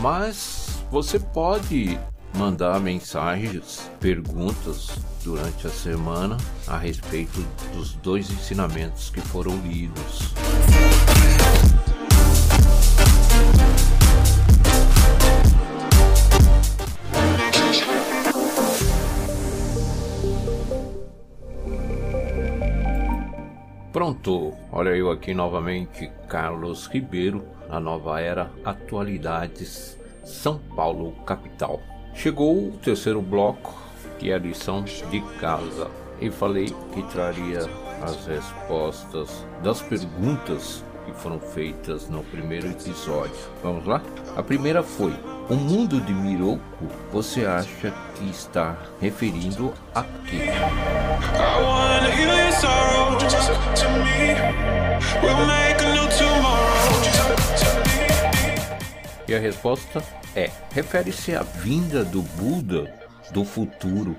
Mas 0.00 0.78
você 0.90 1.18
pode 1.18 1.98
mandar 2.34 2.80
mensagens, 2.80 3.90
perguntas 4.00 4.88
durante 5.22 5.66
a 5.66 5.70
semana 5.70 6.36
a 6.66 6.78
respeito 6.78 7.44
dos 7.74 7.92
dois 7.94 8.30
ensinamentos 8.30 9.10
que 9.10 9.20
foram 9.20 9.56
lidos. 9.58 10.34
Pronto, 23.94 24.52
olha 24.72 24.90
eu 24.90 25.08
aqui 25.08 25.32
novamente, 25.32 26.10
Carlos 26.28 26.88
Ribeiro, 26.88 27.44
na 27.68 27.78
nova 27.78 28.20
era 28.20 28.50
Atualidades, 28.64 29.96
São 30.24 30.58
Paulo, 30.74 31.12
capital. 31.24 31.80
Chegou 32.12 32.70
o 32.70 32.72
terceiro 32.72 33.22
bloco, 33.22 33.72
que 34.18 34.32
é 34.32 34.34
a 34.34 34.38
lição 34.38 34.82
de 34.82 35.20
casa, 35.38 35.88
e 36.20 36.28
falei 36.28 36.74
que 36.92 37.04
traria 37.04 37.60
as 38.02 38.26
respostas 38.26 39.46
das 39.62 39.80
perguntas 39.80 40.84
que 41.06 41.12
foram 41.12 41.38
feitas 41.38 42.08
no 42.08 42.24
primeiro 42.24 42.66
episódio. 42.66 43.48
Vamos 43.62 43.86
lá? 43.86 44.02
A 44.36 44.42
primeira 44.42 44.82
foi: 44.82 45.14
O 45.48 45.54
mundo 45.56 46.00
de 46.00 46.14
Miroku 46.14 46.88
você 47.12 47.44
acha 47.44 47.92
que 48.14 48.30
está 48.30 48.78
referindo 48.98 49.74
a 49.94 50.02
quê? 50.02 50.48
E 59.28 59.34
a 59.34 59.38
resposta 59.38 60.02
é: 60.34 60.50
refere-se 60.72 61.34
à 61.34 61.42
vinda 61.42 62.04
do 62.04 62.22
Buda 62.22 62.90
do 63.30 63.44
futuro, 63.44 64.16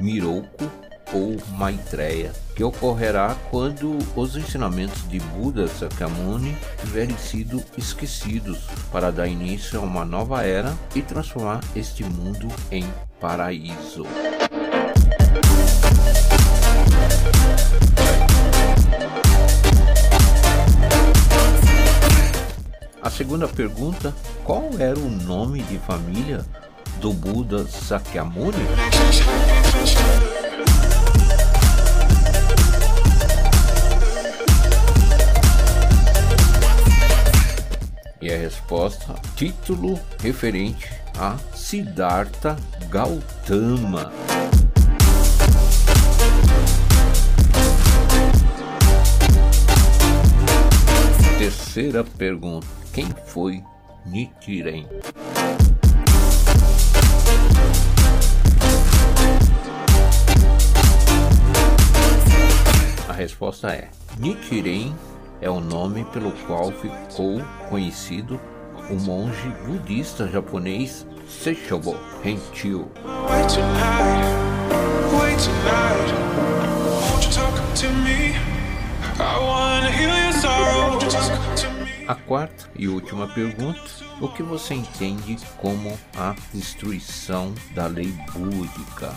Miroku 0.00 0.70
ou 1.14 1.36
Maitreya, 1.56 2.32
que 2.56 2.64
ocorrerá 2.64 3.36
quando 3.50 3.96
os 4.16 4.36
ensinamentos 4.36 5.08
de 5.08 5.20
Buda 5.20 5.68
Sakyamuni 5.68 6.56
tiverem 6.80 7.16
sido 7.16 7.62
esquecidos, 7.78 8.58
para 8.90 9.12
dar 9.12 9.28
início 9.28 9.78
a 9.78 9.82
uma 9.82 10.04
nova 10.04 10.42
era 10.42 10.76
e 10.94 11.00
transformar 11.00 11.60
este 11.76 12.02
mundo 12.02 12.48
em 12.70 12.84
paraíso. 13.20 14.04
A 23.00 23.10
segunda 23.10 23.46
pergunta: 23.46 24.12
qual 24.42 24.70
era 24.80 24.98
o 24.98 25.08
nome 25.08 25.62
de 25.62 25.78
família 25.78 26.44
do 27.00 27.12
Buda 27.12 27.64
Sakyamuni? 27.66 28.64
E 38.24 38.32
a 38.32 38.38
resposta: 38.38 39.14
título 39.36 40.00
referente 40.18 40.88
a 41.18 41.36
Siddhartha 41.54 42.56
Gautama. 42.88 44.10
Terceira 51.36 52.02
pergunta: 52.02 52.66
quem 52.94 53.08
foi 53.26 53.62
Nichiren? 54.06 54.86
A 63.06 63.12
resposta 63.12 63.68
é: 63.70 63.90
Nichiren 64.18 64.94
é 65.40 65.50
o 65.50 65.60
nome 65.60 66.04
pelo 66.06 66.32
qual 66.46 66.70
ficou 66.70 67.40
conhecido 67.68 68.40
o 68.90 68.94
monge 68.94 69.48
budista 69.66 70.28
japonês 70.28 71.06
Seishobo 71.28 71.96
Henchio. 72.24 72.90
A 82.06 82.14
quarta 82.14 82.70
e 82.76 82.86
última 82.88 83.26
pergunta: 83.28 83.80
o 84.20 84.28
que 84.28 84.42
você 84.42 84.74
entende 84.74 85.38
como 85.56 85.98
a 86.16 86.34
destruição 86.52 87.54
da 87.74 87.86
lei 87.86 88.12
búdica? 88.32 89.14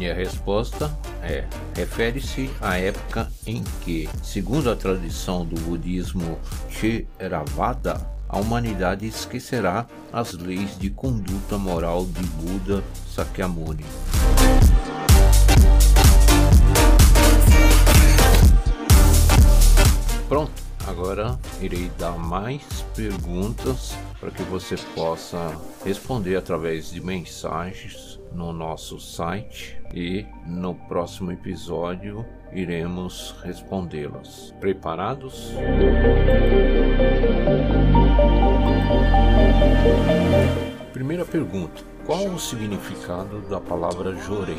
E 0.00 0.08
a 0.08 0.14
resposta 0.14 0.96
é: 1.22 1.44
refere-se 1.74 2.48
à 2.60 2.78
época 2.78 3.28
em 3.44 3.64
que, 3.82 4.08
segundo 4.22 4.70
a 4.70 4.76
tradição 4.76 5.44
do 5.44 5.60
budismo 5.62 6.38
Theravada, 7.18 8.00
a 8.28 8.38
humanidade 8.38 9.06
esquecerá 9.08 9.86
as 10.12 10.34
leis 10.34 10.78
de 10.78 10.88
conduta 10.88 11.58
moral 11.58 12.06
de 12.06 12.22
Buda 12.22 12.84
Sakyamuni. 13.12 13.84
Pronto, 20.28 20.52
agora 20.86 21.36
irei 21.60 21.90
dar 21.98 22.16
mais 22.16 22.62
perguntas 22.94 23.96
para 24.20 24.30
que 24.30 24.42
você 24.44 24.76
possa 24.94 25.58
responder 25.84 26.36
através 26.36 26.92
de 26.92 27.00
mensagens 27.00 28.17
no 28.32 28.52
nosso 28.52 28.98
site 28.98 29.80
e 29.94 30.26
no 30.46 30.74
próximo 30.74 31.32
episódio 31.32 32.24
iremos 32.52 33.34
respondê-las. 33.42 34.54
Preparados? 34.60 35.52
Primeira 40.92 41.24
pergunta: 41.24 41.82
Qual 42.06 42.26
o 42.26 42.38
significado 42.38 43.40
da 43.48 43.60
palavra 43.60 44.14
jorei? 44.16 44.58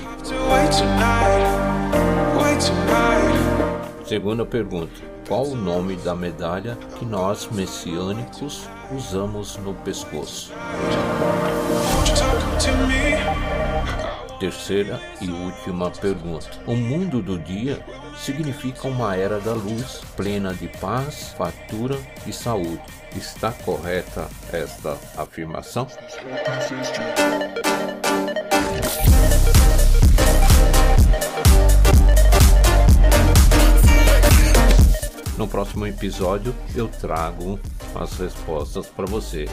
Segunda 4.05 4.45
pergunta: 4.45 5.01
Qual 5.27 5.45
o 5.45 5.55
nome 5.55 5.95
da 5.97 6.15
medalha 6.15 6.77
que 6.97 7.05
nós 7.05 7.47
messiânicos 7.51 8.67
usamos 8.91 9.57
no 9.57 9.73
pescoço? 9.75 10.51
Terceira 14.39 15.01
e 15.19 15.29
última 15.29 15.91
pergunta. 15.91 16.49
O 16.65 16.73
mundo 16.73 17.21
do 17.21 17.37
dia 17.37 17.83
significa 18.17 18.87
uma 18.87 19.13
era 19.13 19.37
da 19.37 19.51
luz, 19.51 20.01
plena 20.15 20.53
de 20.53 20.69
paz, 20.79 21.35
fartura 21.37 21.99
e 22.25 22.31
saúde. 22.31 22.81
Está 23.17 23.51
correta 23.51 24.29
esta 24.53 24.97
afirmação? 25.17 25.87
No 35.37 35.47
próximo 35.49 35.85
episódio 35.85 36.55
eu 36.73 36.87
trago 36.87 37.59
as 37.93 38.17
respostas 38.17 38.87
para 38.87 39.05
você. 39.05 39.47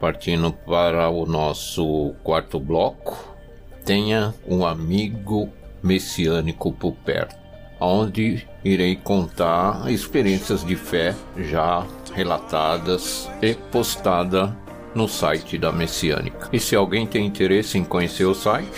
Partindo 0.00 0.52
para 0.52 1.08
o 1.08 1.24
nosso 1.24 2.14
quarto 2.22 2.60
bloco. 2.60 3.34
Tenha 3.84 4.34
um 4.46 4.66
amigo 4.66 5.48
messiânico 5.82 6.72
por 6.72 6.92
perto, 6.92 7.36
onde 7.80 8.46
irei 8.64 8.96
contar 8.96 9.90
experiências 9.90 10.64
de 10.64 10.74
fé 10.74 11.14
já 11.36 11.86
relatadas 12.12 13.30
e 13.40 13.54
postada 13.54 14.56
no 14.94 15.06
site 15.06 15.58
da 15.58 15.70
Messiânica. 15.70 16.48
E 16.52 16.58
se 16.58 16.74
alguém 16.74 17.06
tem 17.06 17.24
interesse 17.26 17.78
em 17.78 17.84
conhecer 17.84 18.24
o 18.24 18.34
site, 18.34 18.72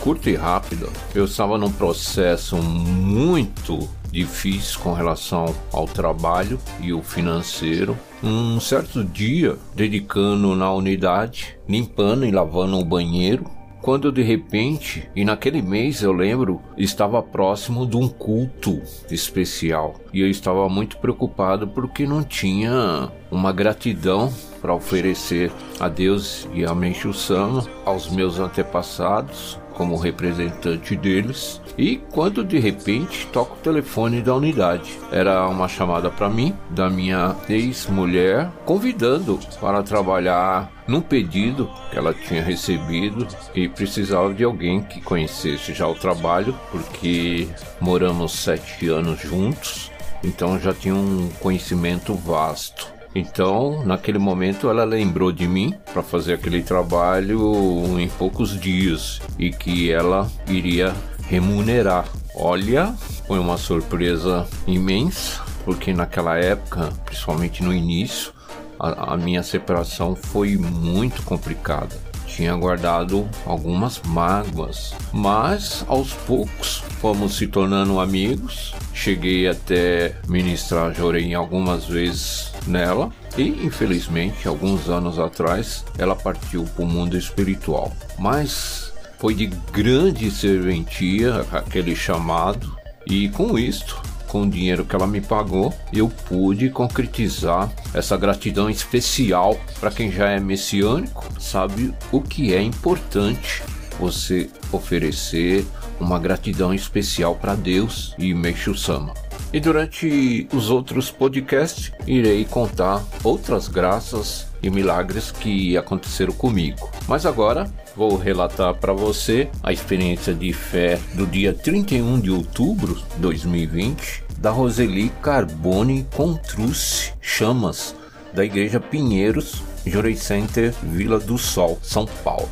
curta 0.00 0.28
e 0.28 0.34
rápida. 0.34 0.88
Eu 1.14 1.26
estava 1.26 1.56
num 1.56 1.70
processo 1.70 2.56
muito 2.56 3.88
difícil 4.10 4.80
com 4.80 4.92
relação 4.92 5.54
ao 5.72 5.86
trabalho 5.86 6.58
e 6.80 6.92
o 6.92 7.02
financeiro. 7.02 7.96
Um 8.20 8.58
certo 8.58 9.04
dia, 9.04 9.56
dedicando 9.76 10.56
na 10.56 10.72
unidade, 10.72 11.56
limpando 11.68 12.26
e 12.26 12.32
lavando 12.32 12.78
o 12.78 12.84
banheiro, 12.84 13.48
quando 13.88 14.12
de 14.12 14.20
repente, 14.20 15.08
e 15.16 15.24
naquele 15.24 15.62
mês 15.62 16.02
eu 16.02 16.12
lembro, 16.12 16.60
estava 16.76 17.22
próximo 17.22 17.86
de 17.86 17.96
um 17.96 18.06
culto 18.06 18.82
especial. 19.10 19.94
E 20.12 20.20
eu 20.20 20.28
estava 20.28 20.68
muito 20.68 20.98
preocupado 20.98 21.66
porque 21.66 22.06
não 22.06 22.22
tinha 22.22 23.10
uma 23.30 23.50
gratidão 23.50 24.30
para 24.60 24.74
oferecer 24.74 25.50
a 25.80 25.88
Deus 25.88 26.46
e 26.52 26.66
a 26.66 26.74
Menchu 26.74 27.14
Sama, 27.14 27.66
aos 27.82 28.10
meus 28.10 28.38
antepassados, 28.38 29.58
como 29.78 29.96
representante 29.96 30.96
deles. 30.96 31.62
E 31.78 31.98
quando 32.10 32.44
de 32.44 32.58
repente 32.58 33.28
toca 33.28 33.54
o 33.54 33.58
telefone 33.58 34.20
da 34.20 34.34
unidade, 34.34 34.98
era 35.12 35.48
uma 35.48 35.68
chamada 35.68 36.10
para 36.10 36.28
mim, 36.28 36.52
da 36.70 36.90
minha 36.90 37.36
ex-mulher, 37.48 38.50
convidando 38.66 39.38
para 39.60 39.82
trabalhar 39.82 40.70
num 40.88 41.00
pedido 41.00 41.70
que 41.90 41.96
ela 41.96 42.12
tinha 42.12 42.42
recebido 42.42 43.26
e 43.54 43.68
precisava 43.68 44.34
de 44.34 44.42
alguém 44.42 44.82
que 44.82 45.00
conhecesse 45.00 45.72
já 45.72 45.86
o 45.86 45.94
trabalho, 45.94 46.54
porque 46.72 47.48
moramos 47.80 48.32
sete 48.32 48.88
anos 48.88 49.20
juntos, 49.20 49.92
então 50.24 50.58
já 50.58 50.74
tinha 50.74 50.94
um 50.94 51.28
conhecimento 51.40 52.14
vasto. 52.14 52.97
Então, 53.14 53.84
naquele 53.84 54.18
momento, 54.18 54.68
ela 54.68 54.84
lembrou 54.84 55.32
de 55.32 55.48
mim 55.48 55.74
para 55.92 56.02
fazer 56.02 56.34
aquele 56.34 56.62
trabalho 56.62 57.98
em 57.98 58.08
poucos 58.08 58.58
dias 58.58 59.20
e 59.38 59.50
que 59.50 59.90
ela 59.90 60.30
iria 60.46 60.94
remunerar. 61.22 62.06
Olha, 62.34 62.94
foi 63.26 63.38
uma 63.38 63.56
surpresa 63.56 64.46
imensa, 64.66 65.42
porque 65.64 65.92
naquela 65.92 66.36
época, 66.38 66.90
principalmente 67.04 67.62
no 67.62 67.72
início, 67.72 68.32
a, 68.78 69.14
a 69.14 69.16
minha 69.16 69.42
separação 69.42 70.14
foi 70.14 70.56
muito 70.56 71.22
complicada. 71.22 72.07
Tinha 72.38 72.54
guardado 72.54 73.28
algumas 73.44 74.00
mágoas, 74.06 74.94
mas 75.12 75.84
aos 75.88 76.12
poucos 76.12 76.84
fomos 77.00 77.36
se 77.36 77.48
tornando 77.48 77.98
amigos. 77.98 78.76
Cheguei 78.94 79.48
até 79.48 80.14
ministrar 80.28 80.94
Jorei 80.94 81.34
algumas 81.34 81.86
vezes 81.86 82.52
nela 82.64 83.10
e 83.36 83.42
infelizmente 83.42 84.46
alguns 84.46 84.88
anos 84.88 85.18
atrás 85.18 85.84
ela 85.98 86.14
partiu 86.14 86.62
para 86.62 86.84
o 86.84 86.86
mundo 86.86 87.18
espiritual. 87.18 87.92
Mas 88.16 88.92
foi 89.18 89.34
de 89.34 89.46
grande 89.72 90.30
serventia 90.30 91.44
aquele 91.50 91.96
chamado 91.96 92.72
e 93.04 93.28
com 93.30 93.58
isto 93.58 94.00
com 94.28 94.42
o 94.42 94.48
dinheiro 94.48 94.84
que 94.84 94.94
ela 94.94 95.06
me 95.06 95.20
pagou, 95.20 95.74
eu 95.92 96.08
pude 96.28 96.70
concretizar 96.70 97.72
essa 97.92 98.16
gratidão 98.16 98.70
especial 98.70 99.58
para 99.80 99.90
quem 99.90 100.12
já 100.12 100.28
é 100.28 100.38
messiânico, 100.38 101.26
sabe 101.40 101.92
o 102.12 102.20
que 102.20 102.54
é 102.54 102.62
importante 102.62 103.62
você 103.98 104.48
oferecer 104.70 105.66
uma 105.98 106.18
gratidão 106.18 106.72
especial 106.72 107.34
para 107.34 107.56
Deus 107.56 108.14
e 108.16 108.32
Meixo 108.32 108.76
Sama. 108.76 109.12
E 109.52 109.58
durante 109.58 110.46
os 110.52 110.70
outros 110.70 111.10
podcasts 111.10 111.90
irei 112.06 112.44
contar 112.44 113.02
outras 113.24 113.66
graças 113.66 114.46
e 114.62 114.68
milagres 114.68 115.30
que 115.30 115.76
aconteceram 115.76 116.32
comigo. 116.32 116.90
Mas 117.08 117.24
agora 117.24 117.70
vou 117.98 118.16
relatar 118.16 118.74
para 118.74 118.92
você 118.92 119.48
a 119.60 119.72
experiência 119.72 120.32
de 120.32 120.52
fé 120.52 121.00
do 121.14 121.26
dia 121.26 121.52
31 121.52 122.20
de 122.20 122.30
outubro 122.30 122.94
de 122.94 123.16
2020 123.20 124.22
da 124.38 124.52
Roseli 124.52 125.08
Carbone 125.20 126.06
Contruce 126.14 127.12
Chamas 127.20 127.96
da 128.32 128.44
Igreja 128.44 128.78
Pinheiros, 128.78 129.64
Jurei 129.84 130.14
Center, 130.14 130.72
Vila 130.80 131.18
do 131.18 131.36
Sol, 131.36 131.76
São 131.82 132.06
Paulo, 132.22 132.48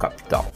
capital. 0.00 0.50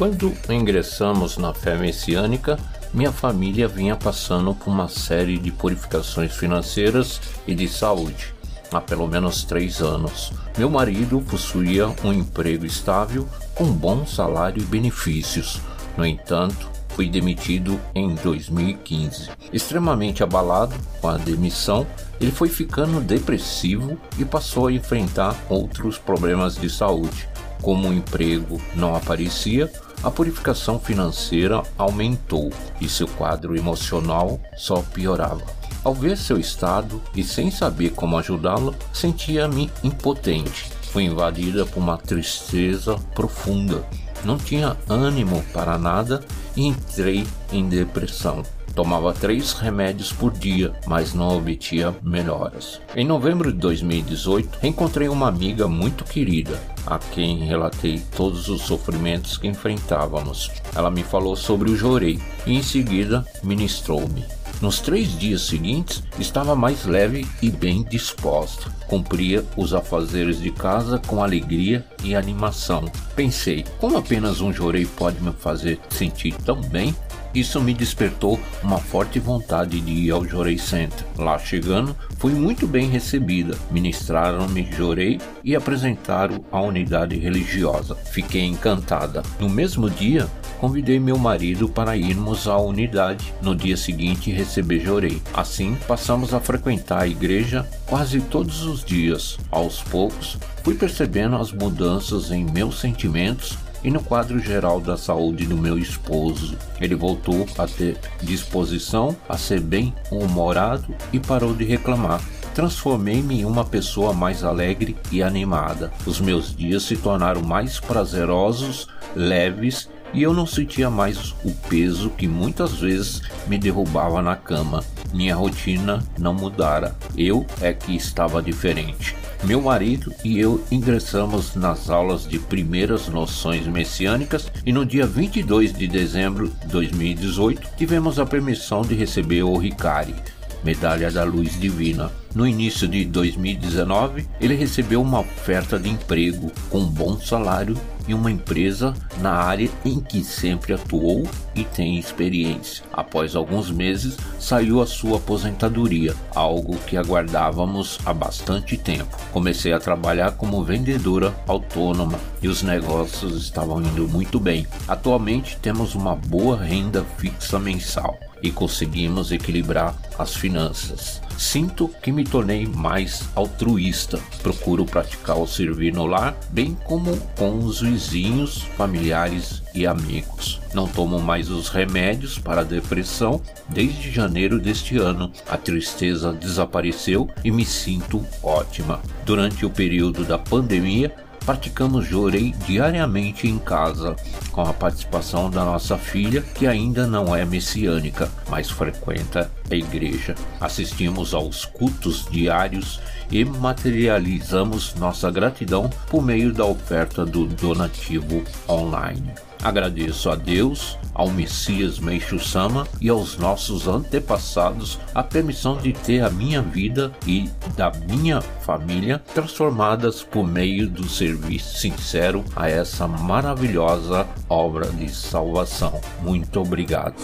Quando 0.00 0.32
ingressamos 0.48 1.36
na 1.36 1.52
fé 1.52 1.76
messiânica, 1.76 2.58
minha 2.94 3.12
família 3.12 3.68
vinha 3.68 3.94
passando 3.94 4.54
por 4.54 4.70
uma 4.70 4.88
série 4.88 5.36
de 5.36 5.50
purificações 5.50 6.34
financeiras 6.34 7.20
e 7.46 7.54
de 7.54 7.68
saúde 7.68 8.32
há 8.72 8.80
pelo 8.80 9.06
menos 9.06 9.44
três 9.44 9.82
anos. 9.82 10.32
Meu 10.56 10.70
marido 10.70 11.20
possuía 11.28 11.94
um 12.02 12.14
emprego 12.14 12.64
estável, 12.64 13.28
com 13.54 13.66
bom 13.66 14.06
salário 14.06 14.62
e 14.62 14.64
benefícios. 14.64 15.60
No 15.98 16.06
entanto, 16.06 16.70
fui 16.88 17.06
demitido 17.06 17.78
em 17.94 18.14
2015. 18.14 19.28
Extremamente 19.52 20.22
abalado 20.22 20.74
com 21.02 21.08
a 21.08 21.18
demissão, 21.18 21.86
ele 22.18 22.30
foi 22.30 22.48
ficando 22.48 23.02
depressivo 23.02 23.98
e 24.18 24.24
passou 24.24 24.68
a 24.68 24.72
enfrentar 24.72 25.36
outros 25.50 25.98
problemas 25.98 26.56
de 26.56 26.70
saúde. 26.70 27.28
Como 27.60 27.90
o 27.90 27.92
emprego 27.92 28.58
não 28.74 28.96
aparecia, 28.96 29.70
a 30.02 30.10
purificação 30.10 30.78
financeira 30.78 31.62
aumentou 31.76 32.50
e 32.80 32.88
seu 32.88 33.06
quadro 33.06 33.56
emocional 33.56 34.40
só 34.56 34.82
piorava. 34.82 35.42
Ao 35.82 35.94
ver 35.94 36.16
seu 36.16 36.38
estado 36.38 37.00
e 37.14 37.22
sem 37.22 37.50
saber 37.50 37.90
como 37.90 38.16
ajudá-lo, 38.18 38.74
sentia-me 38.92 39.70
impotente. 39.82 40.70
Fui 40.92 41.04
invadida 41.04 41.64
por 41.64 41.78
uma 41.78 41.96
tristeza 41.96 42.96
profunda. 43.14 43.84
Não 44.24 44.36
tinha 44.36 44.76
ânimo 44.88 45.42
para 45.52 45.78
nada 45.78 46.22
e 46.56 46.66
entrei 46.66 47.26
em 47.52 47.68
depressão. 47.68 48.42
Tomava 48.74 49.12
três 49.12 49.52
remédios 49.52 50.12
por 50.12 50.32
dia, 50.32 50.72
mas 50.86 51.14
não 51.14 51.36
obtinha 51.36 51.94
melhoras. 52.02 52.80
Em 52.94 53.04
novembro 53.04 53.52
de 53.52 53.58
2018, 53.58 54.66
encontrei 54.66 55.08
uma 55.08 55.28
amiga 55.28 55.68
muito 55.68 56.04
querida, 56.04 56.60
a 56.86 56.98
quem 56.98 57.44
relatei 57.44 58.00
todos 58.16 58.48
os 58.48 58.62
sofrimentos 58.62 59.36
que 59.36 59.48
enfrentávamos. 59.48 60.50
Ela 60.74 60.90
me 60.90 61.02
falou 61.02 61.36
sobre 61.36 61.70
o 61.70 61.76
Jorei 61.76 62.20
e 62.46 62.56
em 62.56 62.62
seguida 62.62 63.24
ministrou-me. 63.42 64.24
Nos 64.60 64.78
três 64.78 65.18
dias 65.18 65.40
seguintes, 65.42 66.02
estava 66.18 66.54
mais 66.54 66.84
leve 66.84 67.26
e 67.40 67.50
bem 67.50 67.82
disposta. 67.82 68.70
Cumpria 68.88 69.42
os 69.56 69.72
afazeres 69.72 70.38
de 70.38 70.50
casa 70.50 70.98
com 70.98 71.22
alegria 71.22 71.86
e 72.04 72.14
animação. 72.14 72.84
Pensei, 73.16 73.64
como 73.80 73.96
apenas 73.96 74.42
um 74.42 74.52
jorei 74.52 74.84
pode 74.84 75.22
me 75.22 75.32
fazer 75.32 75.80
sentir 75.88 76.34
tão 76.44 76.60
bem? 76.60 76.94
Isso 77.32 77.60
me 77.60 77.72
despertou 77.72 78.40
uma 78.62 78.78
forte 78.78 79.20
vontade 79.20 79.80
de 79.80 79.90
ir 79.90 80.10
ao 80.10 80.24
Jorei 80.24 80.58
Center. 80.58 81.06
Lá 81.16 81.38
chegando, 81.38 81.96
fui 82.18 82.32
muito 82.32 82.66
bem 82.66 82.88
recebida. 82.88 83.56
Ministraram-me 83.70 84.68
Jorei 84.72 85.20
e 85.44 85.54
apresentaram 85.54 86.44
a 86.50 86.60
unidade 86.60 87.16
religiosa. 87.16 87.94
Fiquei 87.94 88.44
encantada. 88.44 89.22
No 89.38 89.48
mesmo 89.48 89.88
dia, 89.88 90.28
convidei 90.58 90.98
meu 90.98 91.16
marido 91.16 91.68
para 91.68 91.96
irmos 91.96 92.48
à 92.48 92.58
unidade. 92.58 93.32
No 93.40 93.54
dia 93.54 93.76
seguinte, 93.76 94.32
receber 94.32 94.80
Jorei. 94.80 95.22
Assim, 95.32 95.76
passamos 95.86 96.34
a 96.34 96.40
frequentar 96.40 97.02
a 97.02 97.08
igreja 97.08 97.64
quase 97.86 98.20
todos 98.20 98.64
os 98.64 98.84
dias. 98.84 99.38
Aos 99.52 99.82
poucos, 99.84 100.36
fui 100.64 100.74
percebendo 100.74 101.36
as 101.36 101.52
mudanças 101.52 102.32
em 102.32 102.44
meus 102.44 102.80
sentimentos 102.80 103.56
e 103.82 103.90
no 103.90 104.02
quadro 104.02 104.38
geral 104.38 104.80
da 104.80 104.96
saúde 104.96 105.46
do 105.46 105.56
meu 105.56 105.78
esposo. 105.78 106.56
Ele 106.80 106.94
voltou 106.94 107.46
a 107.58 107.66
ter 107.66 107.98
disposição, 108.22 109.16
a 109.28 109.36
ser 109.36 109.60
bem 109.60 109.94
humorado 110.10 110.94
e 111.12 111.18
parou 111.18 111.54
de 111.54 111.64
reclamar. 111.64 112.20
Transformei-me 112.54 113.40
em 113.40 113.44
uma 113.44 113.64
pessoa 113.64 114.12
mais 114.12 114.42
alegre 114.42 114.96
e 115.10 115.22
animada. 115.22 115.92
Os 116.04 116.20
meus 116.20 116.54
dias 116.54 116.82
se 116.82 116.96
tornaram 116.96 117.42
mais 117.42 117.78
prazerosos, 117.78 118.88
leves 119.14 119.88
e 120.12 120.22
eu 120.22 120.32
não 120.32 120.46
sentia 120.46 120.90
mais 120.90 121.34
o 121.44 121.52
peso 121.68 122.10
que 122.10 122.26
muitas 122.26 122.74
vezes 122.74 123.22
me 123.46 123.58
derrubava 123.58 124.20
na 124.20 124.36
cama. 124.36 124.84
Minha 125.12 125.36
rotina 125.36 126.02
não 126.18 126.34
mudara. 126.34 126.96
Eu 127.16 127.46
é 127.60 127.72
que 127.72 127.94
estava 127.94 128.42
diferente. 128.42 129.16
Meu 129.44 129.62
marido 129.62 130.12
e 130.22 130.38
eu 130.38 130.62
ingressamos 130.70 131.54
nas 131.54 131.88
aulas 131.88 132.28
de 132.28 132.38
primeiras 132.38 133.08
noções 133.08 133.66
messiânicas 133.66 134.50
e 134.66 134.72
no 134.72 134.84
dia 134.84 135.06
22 135.06 135.72
de 135.72 135.88
dezembro 135.88 136.48
de 136.48 136.66
2018 136.68 137.68
tivemos 137.76 138.18
a 138.18 138.26
permissão 138.26 138.82
de 138.82 138.94
receber 138.94 139.42
o 139.42 139.56
Ricari, 139.56 140.14
Medalha 140.62 141.10
da 141.10 141.24
Luz 141.24 141.58
Divina. 141.58 142.10
No 142.34 142.46
início 142.46 142.86
de 142.86 143.04
2019, 143.04 144.26
ele 144.40 144.54
recebeu 144.54 145.02
uma 145.02 145.20
oferta 145.20 145.78
de 145.78 145.90
emprego 145.90 146.52
com 146.70 146.84
bom 146.84 147.18
salário 147.18 147.76
em 148.08 148.14
uma 148.14 148.30
empresa 148.30 148.94
na 149.20 149.32
área 149.32 149.70
em 149.84 150.00
que 150.00 150.22
sempre 150.22 150.72
atuou 150.72 151.28
e 151.54 151.64
tem 151.64 151.98
experiência. 151.98 152.84
Após 152.92 153.34
alguns 153.34 153.70
meses, 153.70 154.16
saiu 154.38 154.80
a 154.80 154.86
sua 154.86 155.18
aposentadoria, 155.18 156.14
algo 156.34 156.76
que 156.86 156.96
aguardávamos 156.96 157.98
há 158.04 158.12
bastante 158.12 158.76
tempo. 158.76 159.16
Comecei 159.32 159.72
a 159.72 159.80
trabalhar 159.80 160.32
como 160.32 160.64
vendedora 160.64 161.34
autônoma 161.46 162.18
e 162.42 162.48
os 162.48 162.62
negócios 162.62 163.42
estavam 163.42 163.82
indo 163.82 164.08
muito 164.08 164.38
bem. 164.38 164.66
Atualmente 164.86 165.58
temos 165.60 165.94
uma 165.94 166.14
boa 166.14 166.56
renda 166.56 167.04
fixa 167.18 167.58
mensal 167.58 168.18
e 168.42 168.50
conseguimos 168.50 169.32
equilibrar 169.32 169.94
as 170.18 170.34
finanças. 170.34 171.20
Sinto 171.40 171.88
que 172.02 172.12
me 172.12 172.22
tornei 172.22 172.66
mais 172.66 173.24
altruísta. 173.34 174.20
Procuro 174.42 174.84
praticar 174.84 175.38
o 175.38 175.46
servir 175.46 175.94
no 175.94 176.04
lar, 176.04 176.36
bem 176.50 176.76
como 176.84 177.16
com 177.38 177.58
os 177.58 177.80
vizinhos, 177.80 178.60
familiares 178.76 179.62
e 179.74 179.86
amigos. 179.86 180.60
Não 180.74 180.86
tomo 180.86 181.18
mais 181.18 181.48
os 181.48 181.70
remédios 181.70 182.38
para 182.38 182.60
a 182.60 182.64
depressão 182.64 183.40
desde 183.70 184.10
janeiro 184.10 184.58
deste 184.58 184.98
ano. 184.98 185.32
A 185.48 185.56
tristeza 185.56 186.30
desapareceu 186.30 187.30
e 187.42 187.50
me 187.50 187.64
sinto 187.64 188.22
ótima. 188.42 189.00
Durante 189.24 189.64
o 189.64 189.70
período 189.70 190.24
da 190.24 190.36
pandemia, 190.36 191.10
praticamos 191.44 192.06
jorei 192.06 192.54
diariamente 192.66 193.48
em 193.48 193.58
casa, 193.58 194.14
com 194.52 194.62
a 194.62 194.72
participação 194.72 195.50
da 195.50 195.64
nossa 195.64 195.96
filha, 195.98 196.42
que 196.42 196.66
ainda 196.66 197.06
não 197.06 197.34
é 197.34 197.44
messiânica, 197.44 198.30
mas 198.48 198.70
frequenta 198.70 199.50
a 199.70 199.74
igreja. 199.74 200.34
Assistimos 200.60 201.34
aos 201.34 201.64
cultos 201.64 202.26
diários 202.30 203.00
e 203.30 203.44
materializamos 203.44 204.94
nossa 204.94 205.30
gratidão 205.30 205.88
por 206.08 206.22
meio 206.22 206.52
da 206.52 206.64
oferta 206.64 207.24
do 207.24 207.46
donativo 207.46 208.42
online. 208.68 209.32
Agradeço 209.62 210.30
a 210.30 210.34
Deus, 210.34 210.98
ao 211.12 211.28
Messias 211.28 211.98
Meixo 211.98 212.38
Sama 212.38 212.86
e 213.00 213.08
aos 213.08 213.36
nossos 213.36 213.86
antepassados 213.86 214.98
a 215.14 215.22
permissão 215.22 215.76
de 215.76 215.92
ter 215.92 216.22
a 216.22 216.30
minha 216.30 216.62
vida 216.62 217.12
e 217.26 217.50
da 217.76 217.92
minha 218.08 218.40
família 218.40 219.22
transformadas 219.34 220.22
por 220.22 220.46
meio 220.46 220.88
do 220.88 221.08
serviço 221.08 221.78
sincero 221.78 222.44
a 222.56 222.68
essa 222.68 223.06
maravilhosa 223.06 224.26
obra 224.48 224.86
de 224.86 225.08
salvação. 225.10 226.00
Muito 226.22 226.60
obrigado. 226.60 227.14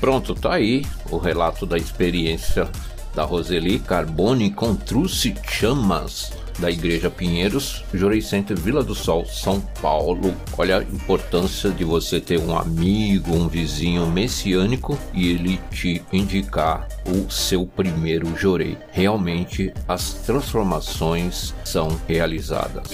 Pronto, 0.00 0.34
tá 0.34 0.54
aí 0.54 0.84
o 1.10 1.18
relato 1.18 1.66
da 1.66 1.76
experiência 1.76 2.68
da 3.14 3.24
Roseli 3.24 3.78
Carbone 3.78 4.50
com 4.50 4.74
Truce 4.74 5.34
Chamas 5.42 6.32
da 6.58 6.70
Igreja 6.70 7.10
Pinheiros, 7.10 7.84
Jurei 7.92 8.20
Center 8.20 8.58
Vila 8.58 8.82
do 8.82 8.94
Sol, 8.94 9.24
São 9.26 9.60
Paulo. 9.82 10.34
Olha 10.56 10.78
a 10.78 10.82
importância 10.82 11.70
de 11.70 11.84
você 11.84 12.20
ter 12.20 12.38
um 12.38 12.56
amigo, 12.56 13.34
um 13.34 13.48
vizinho 13.48 14.06
messiânico 14.06 14.98
e 15.12 15.30
ele 15.30 15.60
te 15.70 16.02
indicar 16.12 16.88
o 17.06 17.30
seu 17.30 17.66
primeiro 17.66 18.36
Jorei. 18.36 18.76
Realmente 18.90 19.72
as 19.86 20.14
transformações 20.14 21.54
são 21.64 21.88
realizadas. 22.08 22.88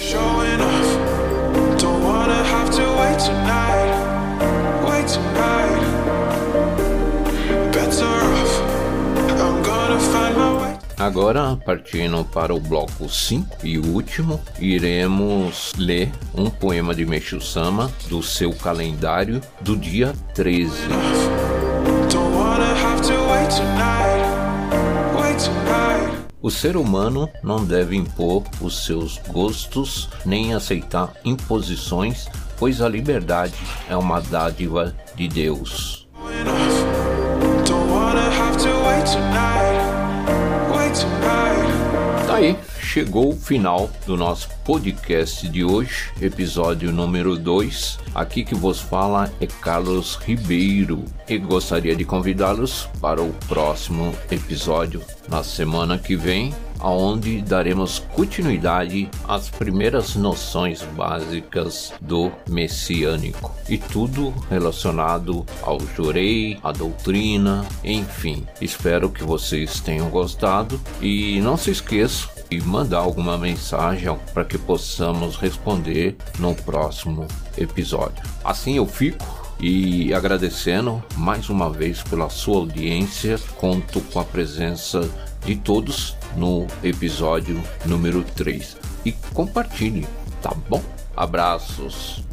Agora, 10.97 11.57
partindo 11.65 12.23
para 12.23 12.53
o 12.53 12.59
bloco 12.59 13.09
5 13.09 13.65
e 13.65 13.77
último, 13.77 14.39
iremos 14.59 15.73
ler 15.77 16.11
um 16.35 16.49
poema 16.49 16.93
de 16.93 17.05
Meixo 17.05 17.41
Sama 17.41 17.91
do 18.07 18.21
seu 18.21 18.53
calendário 18.53 19.41
do 19.61 19.75
dia 19.75 20.13
13. 20.33 20.71
O 26.41 26.51
ser 26.51 26.75
humano 26.75 27.29
não 27.41 27.65
deve 27.65 27.95
impor 27.95 28.43
os 28.61 28.85
seus 28.85 29.17
gostos 29.29 30.09
nem 30.25 30.53
aceitar 30.53 31.13
imposições, 31.23 32.27
pois 32.57 32.81
a 32.81 32.89
liberdade 32.89 33.53
é 33.89 33.95
uma 33.95 34.19
dádiva 34.19 34.93
de 35.15 35.27
Deus. 35.27 36.05
Aí, 42.43 42.57
chegou 42.93 43.29
o 43.29 43.35
final 43.35 43.89
do 44.05 44.15
nosso 44.15 44.47
podcast 44.63 45.49
de 45.49 45.63
hoje, 45.63 46.11
episódio 46.21 46.91
número 46.91 47.35
2. 47.35 47.97
Aqui 48.13 48.43
que 48.43 48.53
vos 48.53 48.79
fala 48.79 49.33
é 49.41 49.47
Carlos 49.47 50.13
Ribeiro 50.23 51.03
e 51.27 51.39
gostaria 51.39 51.95
de 51.95 52.05
convidá-los 52.05 52.87
para 53.01 53.19
o 53.19 53.33
próximo 53.47 54.13
episódio 54.29 55.01
na 55.27 55.43
semana 55.43 55.97
que 55.97 56.15
vem, 56.15 56.53
aonde 56.79 57.41
daremos 57.41 57.97
continuidade 58.13 59.09
às 59.27 59.49
primeiras 59.49 60.15
noções 60.15 60.83
básicas 60.95 61.93
do 61.99 62.31
messiânico 62.47 63.51
e 63.67 63.79
tudo 63.79 64.31
relacionado 64.51 65.43
ao 65.63 65.79
jurei, 65.79 66.59
à 66.61 66.71
doutrina, 66.71 67.65
enfim. 67.83 68.45
Espero 68.61 69.09
que 69.09 69.23
vocês 69.23 69.79
tenham 69.79 70.11
gostado 70.11 70.79
e 71.01 71.41
não 71.41 71.57
se 71.57 71.71
esqueçam 71.71 72.42
de 72.59 72.67
mandar 72.67 72.99
alguma 72.99 73.37
mensagem 73.37 74.15
para 74.33 74.45
que 74.45 74.57
possamos 74.57 75.35
responder 75.35 76.15
no 76.39 76.53
próximo 76.53 77.27
episódio. 77.57 78.23
Assim 78.43 78.77
eu 78.77 78.85
fico 78.85 79.25
e 79.59 80.13
agradecendo 80.13 81.03
mais 81.15 81.49
uma 81.49 81.69
vez 81.69 82.03
pela 82.03 82.29
sua 82.29 82.57
audiência. 82.57 83.39
Conto 83.57 84.01
com 84.01 84.19
a 84.19 84.25
presença 84.25 85.09
de 85.45 85.55
todos 85.55 86.15
no 86.35 86.67
episódio 86.83 87.61
número 87.85 88.23
3 88.23 88.77
e 89.05 89.11
compartilhe, 89.33 90.07
tá 90.41 90.53
bom? 90.69 90.81
Abraços. 91.15 92.32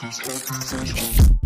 This 0.00 0.20
is. 0.28 1.37